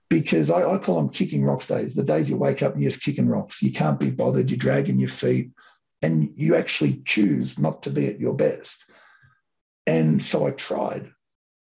Because 0.09 0.49
I, 0.49 0.67
I 0.67 0.77
call 0.79 0.95
them 0.95 1.09
kicking 1.09 1.43
rocks 1.43 1.67
days, 1.67 1.93
the 1.93 2.03
days 2.03 2.29
you 2.29 2.37
wake 2.37 2.63
up 2.63 2.73
and 2.73 2.81
you're 2.81 2.89
just 2.89 3.03
kicking 3.03 3.27
rocks. 3.27 3.61
You 3.61 3.71
can't 3.71 3.99
be 3.99 4.09
bothered, 4.09 4.49
you're 4.49 4.57
dragging 4.57 4.99
your 4.99 5.09
feet, 5.09 5.51
and 6.01 6.31
you 6.35 6.55
actually 6.55 7.01
choose 7.05 7.59
not 7.59 7.83
to 7.83 7.91
be 7.91 8.07
at 8.07 8.19
your 8.19 8.35
best. 8.35 8.85
And 9.85 10.23
so 10.23 10.47
I 10.47 10.51
tried. 10.51 11.11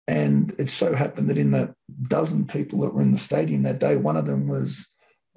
And 0.08 0.54
it 0.58 0.70
so 0.70 0.94
happened 0.94 1.30
that 1.30 1.38
in 1.38 1.52
the 1.52 1.74
dozen 2.08 2.46
people 2.46 2.80
that 2.80 2.94
were 2.94 3.02
in 3.02 3.12
the 3.12 3.18
stadium 3.18 3.62
that 3.62 3.78
day, 3.78 3.96
one 3.96 4.16
of 4.16 4.26
them 4.26 4.48
was 4.48 4.86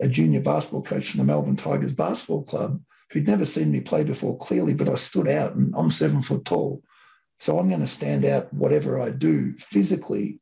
a 0.01 0.07
junior 0.07 0.41
basketball 0.41 0.81
coach 0.81 1.09
from 1.09 1.19
the 1.19 1.23
Melbourne 1.23 1.55
Tigers 1.55 1.93
basketball 1.93 2.43
club 2.43 2.81
who'd 3.11 3.27
never 3.27 3.45
seen 3.45 3.71
me 3.71 3.81
play 3.81 4.03
before 4.03 4.37
clearly, 4.37 4.73
but 4.73 4.89
I 4.89 4.95
stood 4.95 5.27
out 5.27 5.55
and 5.55 5.73
I'm 5.77 5.91
seven 5.91 6.21
foot 6.21 6.45
tall. 6.45 6.81
So 7.39 7.59
I'm 7.59 7.69
going 7.69 7.81
to 7.81 7.87
stand 7.87 8.25
out 8.25 8.51
whatever 8.53 8.99
I 8.99 9.11
do 9.11 9.53
physically, 9.53 10.39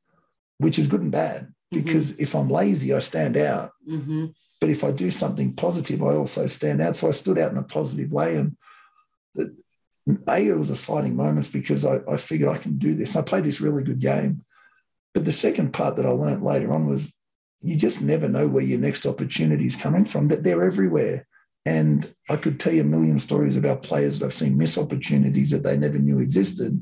which 0.60 0.80
is 0.80 0.88
good 0.88 1.02
and 1.02 1.12
bad. 1.12 1.54
Because 1.74 2.12
if 2.18 2.36
I'm 2.36 2.50
lazy, 2.50 2.94
I 2.94 3.00
stand 3.00 3.38
out. 3.38 3.72
hmm 3.88 4.26
But 4.62 4.70
if 4.70 4.84
I 4.84 4.92
do 4.92 5.10
something 5.12 5.54
positive, 5.54 6.02
I 6.02 6.14
also 6.16 6.48
stand 6.48 6.82
out. 6.82 6.96
So 6.96 7.08
I 7.10 7.12
stood 7.12 7.38
out 7.38 7.52
in 7.52 7.58
a 7.58 7.64
positive 7.64 8.12
way. 8.12 8.36
And 8.38 8.56
the- 9.36 9.56
A, 10.28 10.48
it 10.48 10.58
was 10.58 10.70
a 10.70 10.76
sliding 10.76 11.16
moments 11.16 11.50
because 11.50 11.86
I, 11.86 12.00
I 12.10 12.18
figured 12.18 12.50
I 12.50 12.58
can 12.58 12.78
do 12.78 12.94
this. 12.94 13.16
I 13.16 13.22
played 13.22 13.46
this 13.46 13.62
really 13.62 13.84
good 13.84 14.00
game. 14.00 14.44
But 15.14 15.26
the 15.26 15.32
second 15.32 15.74
part 15.74 15.96
that 15.98 16.06
I 16.06 16.10
learned 16.10 16.44
later 16.44 16.74
on 16.74 16.86
was 16.88 17.14
you 17.62 17.76
just 17.78 18.02
never 18.02 18.28
know 18.28 18.48
where 18.48 18.64
your 18.64 18.80
next 18.80 19.06
opportunity 19.06 19.66
is 19.68 19.76
coming 19.76 20.04
from, 20.06 20.28
that 20.30 20.44
they're 20.44 20.64
everywhere. 20.64 21.26
And 21.66 22.14
I 22.30 22.36
could 22.36 22.60
tell 22.60 22.74
you 22.74 22.82
a 22.82 22.86
million 22.86 23.18
stories 23.20 23.56
about 23.56 23.84
players 23.84 24.20
that 24.20 24.26
I've 24.26 24.34
seen 24.34 24.58
miss 24.58 24.78
opportunities 24.78 25.52
that 25.52 25.64
they 25.64 25.78
never 25.78 25.98
knew 26.00 26.20
existed 26.20 26.78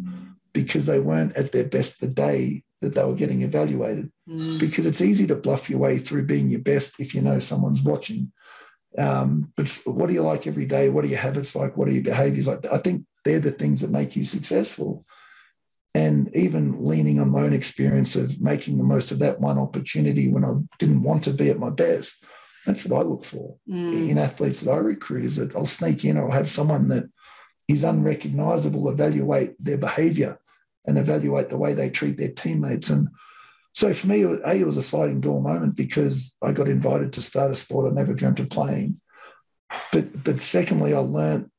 because 0.54 0.88
they 0.88 1.00
weren't 1.00 1.34
at 1.38 1.52
their 1.52 1.66
best 1.66 2.00
the 2.00 2.08
day 2.08 2.64
that 2.82 2.96
they 2.96 3.04
were 3.04 3.16
getting 3.16 3.42
evaluated 3.44 4.12
mm 4.30 4.60
because 4.60 4.86
it's 4.86 5.02
easy 5.02 5.26
to 5.28 5.36
bluff 5.36 5.70
your 5.70 5.80
way 5.80 5.98
through 5.98 6.24
being 6.26 6.48
your 6.50 6.62
best 6.62 7.00
if 7.00 7.16
you 7.16 7.22
know 7.22 7.40
someone's 7.40 7.82
watching. 7.82 8.32
Um, 8.98 9.52
but 9.56 9.68
what 9.86 10.08
do 10.08 10.14
you 10.14 10.22
like 10.22 10.46
every 10.46 10.66
day? 10.66 10.90
What 10.90 11.04
are 11.06 11.08
your 11.08 11.20
habits 11.20 11.56
like? 11.56 11.76
What 11.78 11.88
are 11.88 11.94
your 11.94 12.04
behaviors 12.04 12.48
like? 12.48 12.66
I 12.66 12.78
think 12.78 13.06
they're 13.26 13.40
the 13.40 13.52
things 13.52 13.82
that 13.82 13.90
make 13.90 14.16
you 14.16 14.26
successful. 14.26 15.06
and 15.94 16.34
even 16.36 16.86
leaning 16.86 17.20
on 17.20 17.30
my 17.32 17.42
own 17.42 17.54
experience 17.54 18.16
of 18.16 18.40
making 18.40 18.78
the 18.78 18.84
most 18.84 19.12
of 19.12 19.20
that 19.20 19.42
one 19.42 19.58
opportunity 19.58 20.30
when 20.30 20.46
I 20.46 20.54
didn't 20.80 21.04
want 21.04 21.24
to 21.26 21.34
be 21.34 21.50
at 21.50 21.60
my 21.60 21.70
best. 21.70 22.24
That's 22.66 22.86
what 22.86 23.00
I 23.02 23.04
look 23.04 23.26
for 23.26 23.58
Mm. 23.68 24.10
in 24.10 24.18
athletes 24.18 24.62
that 24.62 24.72
I 24.72 24.78
recruit 24.78 25.26
is 25.26 25.36
that 25.36 25.54
I'll 25.56 25.66
sneak 25.66 26.06
in 26.06 26.16
or 26.18 26.26
I'll 26.26 26.38
have 26.42 26.50
someone 26.50 26.88
that 26.90 27.06
is 27.68 27.84
unrecognizable, 27.84 28.90
evaluate 28.90 29.52
their 29.60 29.78
behavior 29.78 30.40
and 30.86 30.98
evaluate 30.98 31.50
the 31.50 31.58
way 31.58 31.74
they 31.74 31.90
treat 31.90 32.18
their 32.18 32.32
teammates. 32.32 32.90
And 32.90 33.10
so 33.74 33.94
for 33.94 34.08
me, 34.08 34.24
A, 34.24 34.54
it 34.54 34.66
was 34.66 34.78
a 34.78 34.82
sliding 34.82 35.22
door 35.22 35.42
moment 35.42 35.76
because 35.76 36.36
I 36.42 36.52
got 36.52 36.68
invited 36.68 37.14
to 37.14 37.22
start 37.22 37.52
a 37.52 37.56
sport 37.56 37.92
I 37.92 37.96
never 37.96 38.14
dreamt 38.14 38.40
of 38.40 38.50
playing. 38.50 39.00
But 39.92 40.24
but 40.24 40.42
secondly, 40.42 40.94
I 40.94 41.00
learned 41.00 41.50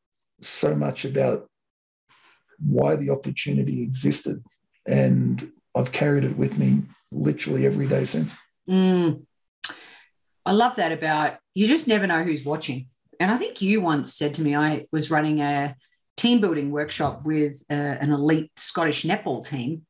so 0.41 0.75
much 0.75 1.05
about 1.05 1.49
why 2.59 2.97
the 2.97 3.11
opportunity 3.11 3.83
existed. 3.83 4.43
And 4.87 5.51
I've 5.75 5.93
carried 5.93 6.25
it 6.25 6.37
with 6.37 6.59
me 6.59 6.83
literally 7.11 7.67
every 7.67 7.87
day 7.87 8.05
since. 8.05 8.35
Mm. 8.69 9.25
I 10.45 10.53
love 10.53 10.77
that 10.77 10.93
about 10.93 11.39
you 11.55 11.67
just 11.67 11.89
never 11.89 12.07
know 12.07 12.23
who's 12.23 12.45
watching. 12.45 12.89
And 13.21 13.31
I 13.31 13.37
think 13.37 13.63
you 13.63 13.81
once 13.81 14.15
said 14.15 14.35
to 14.35 14.43
me, 14.43 14.57
I 14.57 14.87
was 14.91 15.11
running 15.11 15.41
a 15.41 15.77
team 16.17 16.41
building 16.41 16.71
workshop 16.71 17.25
with 17.25 17.65
uh, 17.71 17.75
an 17.75 18.13
elite 18.13 18.51
Scottish 18.57 19.05
netball 19.05 19.45
team 19.47 19.83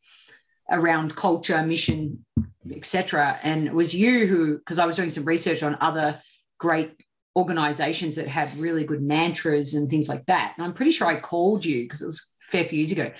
around 0.70 1.14
culture, 1.16 1.62
mission, 1.66 2.24
etc. 2.70 3.38
And 3.42 3.66
it 3.66 3.74
was 3.74 3.94
you 3.94 4.26
who, 4.26 4.58
because 4.58 4.78
I 4.78 4.86
was 4.86 4.96
doing 4.96 5.10
some 5.10 5.24
research 5.24 5.62
on 5.62 5.76
other 5.80 6.20
great 6.58 6.94
organizations 7.36 8.16
that 8.16 8.28
had 8.28 8.56
really 8.58 8.84
good 8.84 9.02
mantras 9.02 9.74
and 9.74 9.88
things 9.90 10.08
like 10.08 10.24
that. 10.26 10.54
And 10.56 10.64
I'm 10.64 10.74
pretty 10.74 10.90
sure 10.92 11.06
I 11.06 11.18
called 11.18 11.64
you 11.64 11.82
because 11.82 12.02
it 12.02 12.06
was 12.06 12.20
a 12.20 12.44
fair 12.50 12.64
few 12.64 12.78
years 12.78 12.92
ago. 12.92 13.10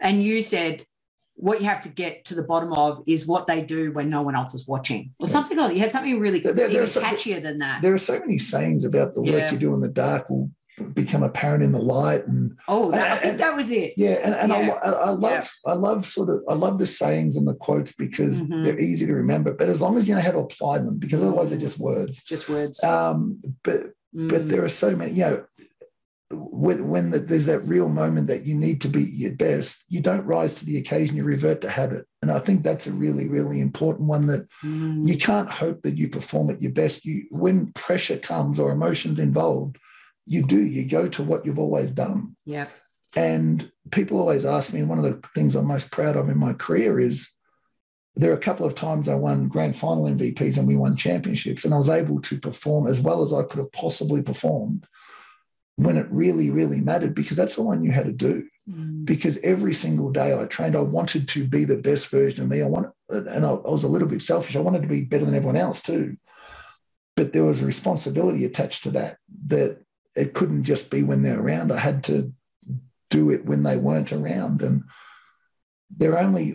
And 0.00 0.22
you 0.22 0.40
said, 0.40 0.86
what 1.38 1.60
you 1.60 1.66
have 1.66 1.82
to 1.82 1.90
get 1.90 2.24
to 2.26 2.34
the 2.34 2.42
bottom 2.42 2.72
of 2.72 3.02
is 3.06 3.26
what 3.26 3.46
they 3.46 3.60
do 3.60 3.92
when 3.92 4.08
no 4.08 4.22
one 4.22 4.34
else 4.34 4.54
is 4.54 4.66
watching, 4.66 5.12
or 5.20 5.26
Yeah. 5.26 5.32
something 5.32 5.58
like 5.58 5.68
that. 5.68 5.74
You 5.74 5.80
had 5.82 5.92
something 5.92 6.18
really 6.18 6.40
There- 6.40 6.54
there- 6.54 6.70
even 6.70 6.84
catchier 6.84 7.42
than 7.42 7.58
that. 7.58 7.82
There 7.82 7.92
are 7.92 7.98
so 7.98 8.18
many 8.18 8.38
sayings 8.38 8.84
about 8.84 9.12
the 9.14 9.20
work 9.20 9.32
Yeah. 9.32 9.52
you 9.52 9.58
do 9.58 9.74
in 9.74 9.80
the 9.80 9.88
dark 9.88 10.30
will 10.30 10.50
become 10.94 11.22
apparent 11.22 11.62
in 11.64 11.72
the 11.72 11.78
light 11.80 12.26
and 12.26 12.56
Oh, 12.68 12.90
that, 12.92 13.12
I 13.12 13.16
think 13.16 13.38
that 13.38 13.56
was 13.56 13.70
it. 13.70 13.94
yeah 13.96 14.18
and, 14.24 14.34
and 14.34 14.52
I, 14.52 14.60
Yeah. 14.62 14.72
I, 14.84 14.90
I 14.90 15.10
love 15.10 15.50
i 15.66 15.74
love 15.74 16.06
sort 16.06 16.28
of 16.28 16.42
i 16.48 16.54
love 16.54 16.78
the 16.78 16.86
sayings 16.86 17.36
and 17.36 17.46
the 17.48 17.54
quotes 17.54 17.92
because 17.92 18.40
Mhm. 18.40 18.64
they're 18.64 18.78
easy 18.80 19.06
to 19.06 19.14
remember 19.14 19.54
but 19.54 19.68
as 19.68 19.80
long 19.80 19.96
as 19.96 20.08
you 20.08 20.14
know 20.14 20.20
how 20.20 20.32
to 20.32 20.38
apply 20.38 20.78
them 20.78 20.98
because 20.98 21.22
otherwise 21.22 21.50
they're 21.50 21.58
just 21.58 21.78
words 21.78 22.22
Just 22.24 22.48
words. 22.48 22.82
um 22.84 23.40
but 23.62 23.80
but 24.12 24.42
Mm. 24.42 24.48
there 24.48 24.64
are 24.64 24.68
so 24.70 24.96
many 24.96 25.12
you 25.12 25.20
know 25.24 25.44
when, 26.30 26.88
when 26.88 27.10
the, 27.10 27.20
there's 27.20 27.46
that 27.46 27.60
real 27.60 27.88
moment 27.88 28.26
that 28.26 28.44
you 28.44 28.54
need 28.56 28.80
to 28.80 28.88
be 28.88 29.02
your 29.04 29.32
best 29.32 29.84
you 29.88 30.00
don't 30.00 30.24
rise 30.26 30.56
to 30.56 30.64
the 30.66 30.76
occasion 30.78 31.16
you 31.16 31.22
revert 31.24 31.60
to 31.60 31.68
habit 31.70 32.04
and 32.20 32.32
i 32.32 32.38
think 32.40 32.62
that's 32.62 32.86
a 32.88 32.92
really 32.92 33.28
really 33.28 33.60
important 33.60 34.08
one 34.08 34.26
that 34.26 34.46
Mm. 34.64 35.06
you 35.06 35.16
can't 35.16 35.50
hope 35.50 35.82
that 35.82 35.96
you 35.98 36.08
perform 36.08 36.50
at 36.50 36.60
your 36.62 36.72
best 36.72 37.04
you 37.04 37.26
when 37.30 37.72
pressure 37.74 38.16
comes 38.16 38.58
or 38.58 38.72
emotions 38.72 39.18
involved 39.20 39.78
you 40.26 40.42
do 40.42 40.60
you 40.60 40.86
go 40.88 41.08
to 41.08 41.22
what 41.22 41.46
you've 41.46 41.58
always 41.58 41.92
done 41.92 42.36
yeah. 42.44 42.66
and 43.14 43.70
people 43.90 44.18
always 44.18 44.44
ask 44.44 44.72
me, 44.72 44.80
and 44.80 44.88
one 44.88 44.98
of 44.98 45.04
the 45.04 45.28
things 45.34 45.54
I'm 45.54 45.66
most 45.66 45.90
proud 45.90 46.16
of 46.16 46.28
in 46.28 46.38
my 46.38 46.52
career 46.52 46.98
is 46.98 47.30
there 48.16 48.30
are 48.30 48.36
a 48.36 48.40
couple 48.40 48.66
of 48.66 48.74
times 48.74 49.08
I 49.08 49.14
won 49.14 49.48
grand 49.48 49.76
final 49.76 50.04
MVPs 50.04 50.56
and 50.56 50.66
we 50.66 50.76
won 50.76 50.96
championships, 50.96 51.64
and 51.64 51.74
I 51.74 51.78
was 51.78 51.88
able 51.88 52.20
to 52.22 52.38
perform 52.38 52.86
as 52.86 53.00
well 53.00 53.22
as 53.22 53.32
I 53.32 53.42
could 53.42 53.58
have 53.58 53.72
possibly 53.72 54.22
performed 54.22 54.86
when 55.76 55.98
it 55.98 56.06
really, 56.10 56.50
really 56.50 56.80
mattered 56.80 57.14
because 57.14 57.36
that's 57.36 57.58
all 57.58 57.70
I 57.70 57.76
knew 57.76 57.92
how 57.92 58.02
to 58.02 58.12
do. 58.12 58.48
Mm. 58.68 59.04
Because 59.04 59.36
every 59.38 59.74
single 59.74 60.10
day 60.10 60.36
I 60.36 60.46
trained, 60.46 60.74
I 60.74 60.80
wanted 60.80 61.28
to 61.28 61.46
be 61.46 61.64
the 61.64 61.76
best 61.76 62.08
version 62.08 62.42
of 62.42 62.48
me. 62.48 62.62
I 62.62 62.66
want, 62.66 62.88
and 63.10 63.44
I, 63.44 63.50
I 63.50 63.70
was 63.70 63.84
a 63.84 63.88
little 63.88 64.08
bit 64.08 64.22
selfish. 64.22 64.56
I 64.56 64.60
wanted 64.60 64.82
to 64.82 64.88
be 64.88 65.02
better 65.02 65.26
than 65.26 65.34
everyone 65.34 65.56
else 65.56 65.82
too. 65.82 66.16
But 67.14 67.32
there 67.32 67.44
was 67.44 67.62
a 67.62 67.66
responsibility 67.66 68.44
attached 68.44 68.82
to 68.84 68.90
that, 68.92 69.18
that 69.46 69.82
it 70.16 70.32
couldn't 70.32 70.64
just 70.64 70.90
be 70.90 71.02
when 71.02 71.22
they're 71.22 71.40
around. 71.40 71.70
I 71.70 71.78
had 71.78 72.02
to 72.04 72.32
do 73.10 73.30
it 73.30 73.44
when 73.44 73.62
they 73.62 73.76
weren't 73.76 74.12
around. 74.12 74.62
And 74.62 74.84
there 75.94 76.14
are 76.14 76.24
only, 76.24 76.54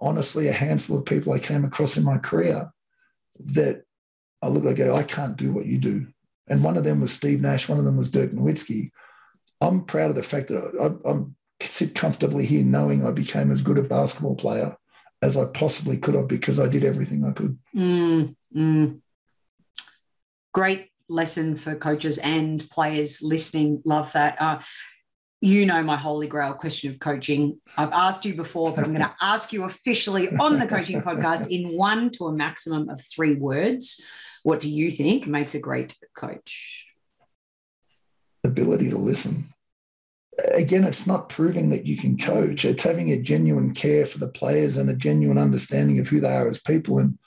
honestly, 0.00 0.48
a 0.48 0.52
handful 0.52 0.96
of 0.96 1.04
people 1.04 1.32
I 1.32 1.40
came 1.40 1.64
across 1.64 1.96
in 1.96 2.04
my 2.04 2.18
career 2.18 2.72
that 3.46 3.82
I 4.40 4.48
look, 4.48 4.64
I 4.64 4.72
go, 4.72 4.96
I 4.96 5.02
can't 5.02 5.36
do 5.36 5.52
what 5.52 5.66
you 5.66 5.78
do. 5.78 6.06
And 6.46 6.64
one 6.64 6.76
of 6.76 6.84
them 6.84 7.00
was 7.00 7.12
Steve 7.12 7.40
Nash, 7.40 7.68
one 7.68 7.78
of 7.78 7.84
them 7.84 7.96
was 7.96 8.10
Dirk 8.10 8.32
Nowitzki. 8.32 8.90
I'm 9.60 9.84
proud 9.84 10.10
of 10.10 10.16
the 10.16 10.22
fact 10.22 10.48
that 10.48 10.58
I, 10.58 11.08
I'm 11.08 11.36
sit 11.60 11.94
comfortably 11.94 12.46
here 12.46 12.64
knowing 12.64 13.04
I 13.04 13.10
became 13.10 13.50
as 13.50 13.60
good 13.60 13.76
a 13.76 13.82
basketball 13.82 14.34
player 14.34 14.76
as 15.20 15.36
I 15.36 15.44
possibly 15.44 15.98
could 15.98 16.14
have 16.14 16.28
because 16.28 16.58
I 16.58 16.66
did 16.68 16.84
everything 16.84 17.24
I 17.24 17.32
could. 17.32 17.58
Mm, 17.74 18.34
mm. 18.56 19.00
Great 20.52 20.89
lesson 21.10 21.56
for 21.56 21.74
coaches 21.74 22.18
and 22.18 22.68
players 22.70 23.22
listening. 23.22 23.82
Love 23.84 24.12
that. 24.12 24.40
Uh, 24.40 24.60
you 25.42 25.64
know 25.64 25.82
my 25.82 25.96
holy 25.96 26.26
grail 26.26 26.52
question 26.52 26.90
of 26.90 26.98
coaching. 26.98 27.60
I've 27.76 27.92
asked 27.92 28.24
you 28.24 28.34
before, 28.34 28.72
but 28.72 28.84
I'm 28.84 28.92
going 28.92 29.00
to 29.06 29.16
ask 29.20 29.52
you 29.52 29.64
officially 29.64 30.28
on 30.36 30.58
the 30.58 30.66
coaching 30.66 31.00
podcast 31.00 31.48
in 31.48 31.76
one 31.76 32.10
to 32.12 32.26
a 32.26 32.32
maximum 32.32 32.88
of 32.88 33.00
three 33.00 33.34
words. 33.34 34.00
What 34.42 34.60
do 34.60 34.70
you 34.70 34.90
think 34.90 35.26
makes 35.26 35.54
a 35.54 35.58
great 35.58 35.96
coach? 36.16 36.86
ability 38.44 38.90
to 38.90 38.98
listen. 38.98 39.52
Again, 40.54 40.84
it's 40.84 41.06
not 41.06 41.28
proving 41.28 41.70
that 41.70 41.86
you 41.86 41.96
can 41.96 42.16
coach, 42.16 42.64
it's 42.64 42.82
having 42.82 43.10
a 43.12 43.20
genuine 43.20 43.74
care 43.74 44.06
for 44.06 44.18
the 44.18 44.28
players 44.28 44.76
and 44.76 44.88
a 44.88 44.94
genuine 44.94 45.38
understanding 45.38 45.98
of 45.98 46.08
who 46.08 46.20
they 46.20 46.34
are 46.34 46.48
as 46.48 46.58
people. 46.58 46.98
And 46.98 47.18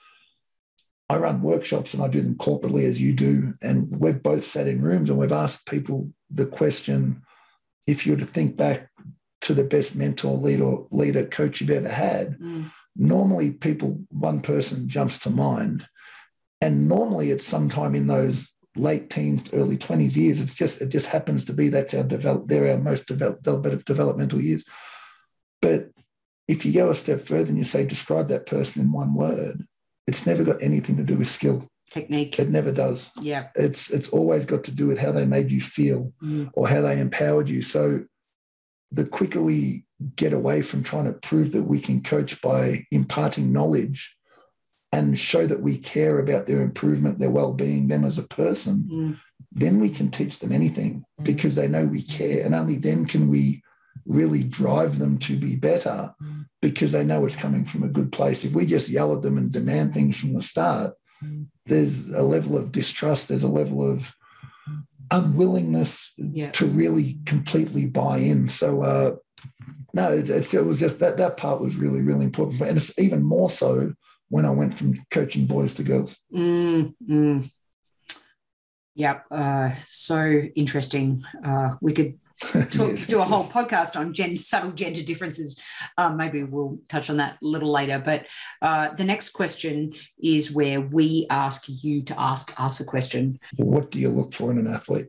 I 1.13 1.17
run 1.17 1.43
workshops 1.43 1.93
and 1.93 2.03
I 2.03 2.07
do 2.07 2.21
them 2.21 2.35
corporately 2.35 2.85
as 2.85 2.99
you 2.99 3.13
do. 3.13 3.53
And 3.61 3.99
we've 3.99 4.21
both 4.21 4.43
sat 4.43 4.67
in 4.67 4.81
rooms 4.81 5.11
and 5.11 5.19
we've 5.19 5.31
asked 5.31 5.67
people 5.67 6.11
the 6.31 6.47
question 6.47 7.21
if 7.85 8.05
you 8.05 8.13
were 8.13 8.19
to 8.19 8.25
think 8.25 8.57
back 8.57 8.89
to 9.41 9.53
the 9.53 9.63
best 9.63 9.95
mentor, 9.95 10.37
leader, 10.37 10.77
leader, 10.89 11.25
coach 11.25 11.61
you've 11.61 11.69
ever 11.69 11.89
had, 11.89 12.39
Mm, 12.39 12.71
normally 12.95 13.51
people, 13.51 13.99
one 14.09 14.41
person 14.41 14.89
jumps 14.89 15.19
to 15.19 15.29
mind. 15.29 15.85
And 16.61 16.87
normally 16.87 17.29
it's 17.29 17.45
sometime 17.45 17.93
in 17.93 18.07
those 18.07 18.51
late 18.75 19.09
teens, 19.09 19.53
early 19.53 19.77
20s 19.77 20.15
years. 20.15 20.39
It's 20.39 20.53
just, 20.53 20.81
it 20.81 20.89
just 20.89 21.07
happens 21.07 21.45
to 21.45 21.53
be 21.53 21.69
that's 21.69 21.93
our 21.93 22.03
develop, 22.03 22.47
they're 22.47 22.71
our 22.71 22.77
most 22.77 23.07
develop, 23.07 23.43
develop, 23.43 23.85
developmental 23.85 24.41
years. 24.41 24.63
But 25.61 25.89
if 26.47 26.65
you 26.65 26.73
go 26.73 26.89
a 26.89 26.95
step 26.95 27.21
further 27.21 27.49
and 27.49 27.57
you 27.57 27.63
say, 27.63 27.85
describe 27.85 28.29
that 28.29 28.45
person 28.47 28.81
in 28.81 28.91
one 28.91 29.13
word, 29.13 29.67
it's 30.07 30.25
never 30.25 30.43
got 30.43 30.61
anything 30.61 30.97
to 30.97 31.03
do 31.03 31.17
with 31.17 31.27
skill. 31.27 31.67
technique. 31.91 32.39
It 32.39 32.49
never 32.49 32.71
does. 32.71 33.11
Yeah. 33.21 33.47
It's 33.55 33.91
it's 33.91 34.09
always 34.09 34.45
got 34.45 34.63
to 34.65 34.71
do 34.71 34.87
with 34.87 34.99
how 34.99 35.11
they 35.11 35.25
made 35.25 35.51
you 35.51 35.61
feel 35.61 36.11
Mm, 36.23 36.49
or 36.53 36.67
how 36.67 36.81
they 36.81 36.99
empowered 36.99 37.49
you. 37.49 37.61
So 37.61 38.05
the 38.91 39.05
quicker 39.05 39.41
we 39.41 39.85
get 40.15 40.33
away 40.33 40.61
from 40.61 40.83
trying 40.83 41.05
to 41.05 41.13
prove 41.13 41.51
that 41.51 41.63
we 41.63 41.79
can 41.79 42.01
coach 42.01 42.41
by 42.41 42.85
imparting 42.91 43.53
knowledge 43.53 44.15
and 44.91 45.17
show 45.17 45.45
that 45.47 45.61
we 45.61 45.77
care 45.77 46.19
about 46.19 46.45
their 46.45 46.61
improvement, 46.61 47.17
their 47.19 47.31
well-being, 47.31 47.87
them 47.87 48.05
as 48.05 48.17
a 48.19 48.27
person, 48.27 48.87
mm, 48.91 49.19
then 49.51 49.79
we 49.79 49.89
can 49.89 50.11
teach 50.11 50.39
them 50.39 50.51
anything 50.51 51.03
because 51.23 51.55
they 51.55 51.67
know 51.67 51.85
we 51.85 52.01
care. 52.03 52.45
And 52.45 52.53
only 52.53 52.77
then 52.77 53.05
can 53.05 53.27
we 53.29 53.63
really 54.05 54.43
drive 54.43 54.99
them 54.99 55.17
to 55.17 55.35
be 55.37 55.55
better 55.55 56.13
because 56.61 56.91
they 56.91 57.03
know 57.05 57.25
it's 57.25 57.35
coming 57.35 57.65
from 57.65 57.83
a 57.83 57.87
good 57.87 58.11
place. 58.11 58.43
If 58.43 58.53
we 58.53 58.65
just 58.65 58.89
yell 58.89 59.15
at 59.15 59.21
them 59.21 59.37
and 59.37 59.51
demand 59.51 59.93
things 59.93 60.19
from 60.19 60.33
the 60.33 60.41
start, 60.41 60.93
there's 61.65 62.09
a 62.09 62.21
level 62.23 62.57
of 62.57 62.71
distrust, 62.71 63.29
there's 63.29 63.43
a 63.43 63.47
level 63.47 63.89
of 63.89 64.13
unwillingness 65.11 66.13
Yeah. 66.17 66.51
to 66.51 66.65
really 66.65 67.19
completely 67.25 67.87
buy 67.87 68.17
in. 68.17 68.49
So 68.49 68.81
uh, 68.81 69.15
no, 69.93 70.11
it, 70.11 70.29
it 70.29 70.65
was 70.65 70.79
just 70.79 70.99
that 70.99 71.17
that 71.17 71.37
part 71.37 71.61
was 71.61 71.75
really 71.75 72.01
really 72.01 72.25
important, 72.25 72.61
and 72.61 72.77
it's 72.77 72.97
even 72.97 73.21
more 73.23 73.49
so 73.49 73.93
when 74.29 74.45
I 74.45 74.49
went 74.49 74.73
from 74.73 75.03
coaching 75.11 75.45
boys 75.45 75.75
to 75.75 75.83
girls. 75.83 76.17
Mm, 76.33 76.95
mm. 77.07 77.51
Yep. 78.95 79.25
Uh, 79.31 79.71
so 79.85 80.17
interesting. 80.55 81.23
Uh, 81.43 81.75
we 81.81 81.93
could 81.93 82.19
talk, 82.41 82.95
do 83.07 83.19
a 83.19 83.23
whole 83.23 83.43
podcast 83.45 83.95
on 83.95 84.13
gen, 84.13 84.35
subtle 84.37 84.71
gender 84.71 85.03
differences. 85.03 85.59
Um, 85.97 86.17
maybe 86.17 86.43
we'll 86.43 86.79
touch 86.87 87.09
on 87.09 87.17
that 87.17 87.33
a 87.41 87.45
little 87.45 87.71
later. 87.71 88.01
But 88.03 88.27
uh, 88.61 88.93
the 88.95 89.03
next 89.03 89.29
question 89.31 89.93
is 90.21 90.51
where 90.51 90.81
we 90.81 91.27
ask 91.29 91.65
you 91.67 92.03
to 92.03 92.19
ask 92.19 92.53
us 92.59 92.79
a 92.79 92.85
question 92.85 93.39
What 93.57 93.91
do 93.91 93.99
you 93.99 94.09
look 94.09 94.33
for 94.33 94.51
in 94.51 94.57
an 94.57 94.67
athlete 94.67 95.07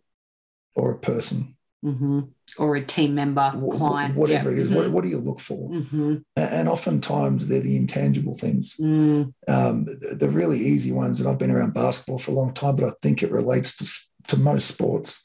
or 0.75 0.91
a 0.93 0.99
person, 0.99 1.57
Mhm. 1.85 2.31
or 2.59 2.77
a 2.77 2.85
team 2.85 3.15
member, 3.15 3.51
wh- 3.51 3.77
client, 3.77 4.17
whatever 4.17 4.51
it 4.51 4.59
is? 4.59 4.71
What, 4.71 4.87
Mhm. 4.87 4.91
what 4.91 5.05
do 5.05 5.11
you 5.11 5.19
look 5.19 5.39
for? 5.39 5.71
Mhm. 5.71 6.25
And 6.37 6.69
oftentimes 6.69 7.47
they're 7.47 7.61
the 7.61 7.77
intangible 7.77 8.35
things. 8.39 8.75
Mm, 8.81 9.33
Um, 9.47 9.85
the, 9.85 10.17
the 10.19 10.29
really 10.29 10.59
easy 10.59 10.93
ones, 10.93 11.21
and 11.21 11.29
I've 11.29 11.39
been 11.39 11.51
around 11.51 11.75
basketball 11.75 12.19
for 12.19 12.31
a 12.33 12.35
long 12.35 12.55
time, 12.55 12.77
but 12.77 12.87
I 12.89 12.93
think 13.03 13.23
it 13.23 13.31
relates 13.31 13.77
to, 13.77 13.87
to 14.29 14.37
most 14.39 14.67
sports, 14.67 15.23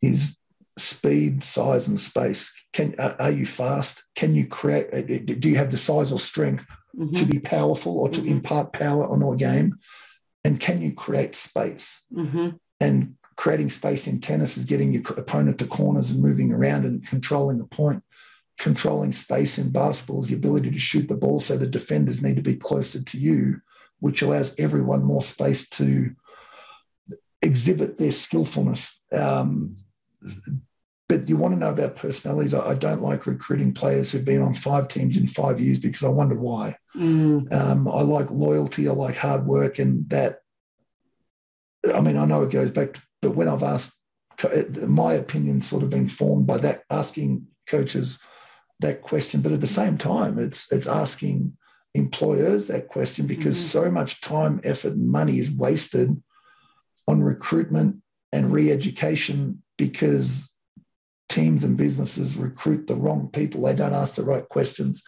is 0.00 0.38
speed, 0.78 1.44
size, 1.44 1.88
and 1.88 2.00
space. 2.00 2.52
Can 2.72 2.94
are 2.98 3.30
you 3.30 3.46
fast? 3.46 4.04
Can 4.14 4.34
you 4.34 4.46
create? 4.46 4.88
Uh, 4.92 5.02
do 5.02 5.48
you 5.48 5.56
have 5.56 5.70
the 5.70 5.78
size 5.78 6.12
or 6.12 6.18
strength 6.18 6.66
mm-hmm. 6.96 7.14
to 7.14 7.24
be 7.24 7.38
powerful 7.38 7.98
or 7.98 8.08
to 8.08 8.20
mm-hmm. 8.20 8.30
impart 8.30 8.72
power 8.72 9.06
on 9.06 9.22
a 9.22 9.36
game? 9.36 9.78
And 10.44 10.58
can 10.58 10.82
you 10.82 10.92
create 10.92 11.34
space? 11.34 12.04
Mm-hmm. 12.12 12.50
And 12.80 13.14
creating 13.36 13.70
space 13.70 14.06
in 14.06 14.20
tennis 14.20 14.56
is 14.56 14.64
getting 14.64 14.92
your 14.92 15.02
opponent 15.16 15.58
to 15.58 15.66
corners 15.66 16.10
and 16.10 16.22
moving 16.22 16.52
around 16.52 16.84
and 16.84 17.06
controlling 17.06 17.58
the 17.58 17.66
point. 17.66 18.02
Controlling 18.58 19.12
space 19.12 19.58
in 19.58 19.70
basketball 19.70 20.22
is 20.22 20.28
the 20.28 20.34
ability 20.34 20.70
to 20.70 20.78
shoot 20.78 21.08
the 21.08 21.16
ball 21.16 21.40
so 21.40 21.56
the 21.56 21.66
defenders 21.66 22.22
need 22.22 22.36
to 22.36 22.42
be 22.42 22.56
closer 22.56 23.02
to 23.02 23.18
you, 23.18 23.60
which 24.00 24.22
allows 24.22 24.54
everyone 24.58 25.02
more 25.02 25.22
space 25.22 25.68
to 25.70 26.14
exhibit 27.40 27.98
their 27.98 28.12
skillfulness. 28.12 29.02
Um, 29.12 29.76
but 31.12 31.28
you 31.28 31.36
want 31.36 31.52
to 31.52 31.60
know 31.60 31.70
about 31.70 31.96
personalities. 31.96 32.54
I, 32.54 32.74
don't 32.74 33.02
like 33.02 33.26
recruiting 33.26 33.74
players 33.74 34.10
who've 34.10 34.24
been 34.24 34.40
on 34.40 34.54
five 34.54 34.88
teams 34.88 35.16
in 35.16 35.26
five 35.28 35.60
years 35.60 35.78
because 35.78 36.02
I 36.02 36.08
wonder 36.08 36.34
why. 36.34 36.76
Mm. 36.96 37.52
Um, 37.52 37.86
I 37.86 38.00
like 38.00 38.30
loyalty, 38.30 38.88
I 38.88 38.92
like 38.92 39.16
hard 39.16 39.44
work, 39.44 39.78
and 39.78 40.08
that. 40.08 40.38
I 41.94 42.00
mean, 42.00 42.16
I 42.16 42.24
know 42.24 42.42
it 42.42 42.50
goes 42.50 42.70
back, 42.70 42.96
but 43.20 43.32
when 43.32 43.48
I've 43.48 43.62
asked, 43.62 43.92
my 44.86 45.12
opinion 45.12 45.60
sort 45.60 45.82
of 45.82 45.90
been 45.90 46.08
formed 46.08 46.46
by 46.46 46.56
that 46.58 46.84
asking 46.88 47.46
coaches 47.66 48.18
that 48.80 49.02
question. 49.02 49.42
But 49.42 49.52
at 49.52 49.60
the 49.60 49.66
same 49.66 49.98
time, 49.98 50.38
it's 50.38 50.70
it's 50.72 50.86
asking 50.86 51.56
employers 51.94 52.68
that 52.68 52.88
question 52.88 53.26
because 53.26 53.58
mm 53.58 53.60
so 53.60 53.90
much 53.90 54.22
time, 54.22 54.60
effort, 54.64 54.94
and 54.94 55.10
money 55.10 55.38
is 55.38 55.50
wasted 55.50 56.22
on 57.06 57.22
recruitment 57.22 57.96
and 58.32 58.50
re-education 58.50 59.62
because 59.82 60.48
teams 61.28 61.64
and 61.64 61.76
businesses 61.76 62.36
recruit 62.36 62.86
the 62.86 62.94
wrong 62.94 63.28
people. 63.32 63.62
They 63.62 63.74
don't 63.74 63.92
ask 63.94 64.14
the 64.14 64.22
right 64.22 64.48
questions. 64.48 65.02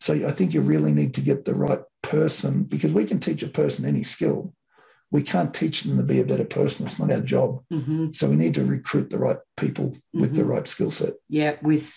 So 0.00 0.12
I 0.26 0.32
think 0.32 0.52
you 0.52 0.60
really 0.60 0.92
need 0.92 1.14
to 1.14 1.20
get 1.20 1.44
the 1.44 1.54
right 1.54 1.78
person 2.02 2.64
because 2.64 2.92
we 2.92 3.04
can 3.04 3.20
teach 3.20 3.44
a 3.44 3.48
person 3.48 3.84
any 3.84 4.02
skill. 4.02 4.52
We 5.12 5.22
can't 5.22 5.54
teach 5.54 5.82
them 5.82 5.96
to 5.98 6.02
be 6.02 6.18
a 6.18 6.24
better 6.24 6.44
person. 6.44 6.86
It's 6.86 6.98
not 6.98 7.12
our 7.12 7.20
job. 7.20 7.62
Mm-hmm. 7.72 8.08
So 8.12 8.28
we 8.28 8.34
need 8.34 8.54
to 8.54 8.64
recruit 8.64 9.10
the 9.10 9.20
right 9.20 9.38
people 9.56 9.90
mm-hmm. 9.90 10.20
with 10.20 10.34
the 10.34 10.42
mm-hmm. 10.42 10.50
right 10.50 10.66
skill 10.66 10.90
set. 10.90 11.14
Yeah, 11.28 11.54
with 11.62 11.94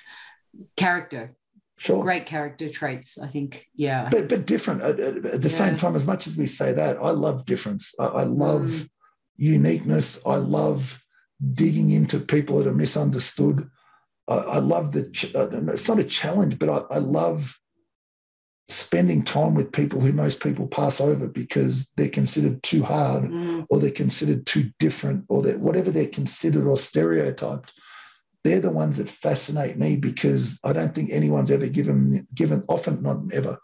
character. 0.77 1.33
Sure. 1.79 2.03
Great 2.03 2.27
character 2.27 2.69
traits, 2.69 3.17
I 3.17 3.25
think. 3.25 3.65
Yeah. 3.73 4.09
But 4.11 4.29
but 4.29 4.45
different. 4.45 4.83
At, 4.83 4.99
at 4.99 5.41
the 5.41 5.49
yeah. 5.49 5.61
same 5.61 5.75
time, 5.75 5.95
as 5.95 6.05
much 6.05 6.27
as 6.27 6.37
we 6.37 6.45
say 6.45 6.73
that, 6.73 6.97
I 7.01 7.09
love 7.09 7.45
difference. 7.45 7.95
I, 7.99 8.05
I 8.05 8.23
love 8.23 8.67
mm. 8.67 8.89
uniqueness. 9.37 10.19
I 10.23 10.35
love 10.35 11.01
digging 11.53 11.89
into 11.89 12.19
people 12.19 12.59
that 12.59 12.67
are 12.67 12.73
misunderstood. 12.73 13.69
I, 14.27 14.35
I 14.35 14.57
love 14.59 14.91
the, 14.91 15.01
uh, 15.35 15.73
it's 15.73 15.87
not 15.87 15.99
a 15.99 16.03
challenge, 16.03 16.59
but 16.59 16.69
I, 16.69 16.95
I, 16.95 16.99
love 16.99 17.57
spending 18.69 19.23
time 19.23 19.53
with 19.53 19.71
people 19.71 19.99
who 19.99 20.13
most 20.13 20.41
people 20.41 20.67
pass 20.67 21.01
over 21.01 21.27
because 21.27 21.91
they're 21.97 22.09
considered 22.09 22.61
too 22.63 22.83
hard 22.83 23.23
mm. 23.23 23.65
or 23.69 23.79
they're 23.79 23.91
considered 23.91 24.45
too 24.45 24.71
different 24.79 25.25
or 25.27 25.41
that 25.41 25.59
whatever 25.59 25.91
they're 25.91 26.05
considered 26.05 26.65
or 26.65 26.77
stereotyped. 26.77 27.73
They're 28.43 28.61
the 28.61 28.71
ones 28.71 28.97
that 28.97 29.09
fascinate 29.09 29.77
me 29.77 29.97
because 29.97 30.59
I 30.63 30.73
don't 30.73 30.95
think 30.95 31.11
anyone's 31.11 31.51
ever 31.51 31.67
given, 31.67 32.27
given 32.33 32.63
often, 32.67 33.03
not 33.03 33.17
ever, 33.33 33.59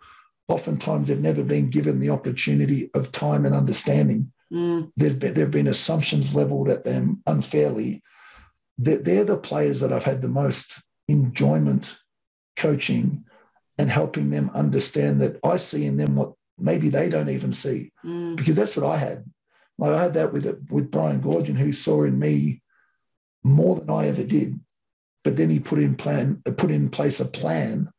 oftentimes 0.48 1.08
they've 1.08 1.20
never 1.20 1.44
been 1.44 1.70
given 1.70 2.00
the 2.00 2.10
opportunity 2.10 2.92
of 2.94 3.12
time 3.12 3.46
and 3.46 3.56
understanding 3.56 4.32
Mm. 4.51 4.92
There's 4.96 5.16
been, 5.16 5.34
there 5.34 5.46
have 5.46 5.51
been 5.51 5.68
assumptions 5.68 6.36
leveled 6.36 6.70
at 6.70 6.84
them 6.84 7.22
unfairly. 7.25 8.01
They're, 8.77 9.00
they're 9.00 9.24
the 9.25 9.38
players 9.38 9.82
that 9.82 9.92
I've 9.92 10.04
had 10.04 10.22
the 10.22 10.30
most 10.30 10.82
enjoyment 11.08 11.98
coaching 12.56 13.25
and 13.77 13.89
helping 13.89 14.30
them 14.30 14.51
understand 14.54 15.22
that 15.22 15.39
I 15.44 15.58
see 15.58 15.86
in 15.86 15.98
them 15.98 16.16
what 16.16 16.34
maybe 16.58 16.89
they 16.89 17.10
don't 17.10 17.30
even 17.30 17.54
see, 17.54 17.92
mm. 18.04 18.36
because 18.36 18.56
that's 18.56 18.75
what 18.75 18.89
I 18.89 18.98
had. 18.98 19.25
Like 19.77 19.92
I 19.92 20.01
had 20.01 20.13
that 20.15 20.34
with 20.34 20.45
with 20.72 20.89
Brian 20.89 21.22
Goorjian, 21.22 21.58
who 21.58 21.72
saw 21.72 22.04
in 22.04 22.17
me 22.17 22.62
more 23.43 23.76
than 23.76 23.89
I 23.89 24.08
ever 24.08 24.24
did. 24.24 24.60
But 25.24 25.38
then 25.38 25.50
he 25.50 25.60
put 25.60 25.80
in 25.80 25.95
plan 25.95 26.41
put 26.58 26.72
in 26.72 26.89
place 26.89 27.19
a 27.19 27.26
plan 27.26 27.89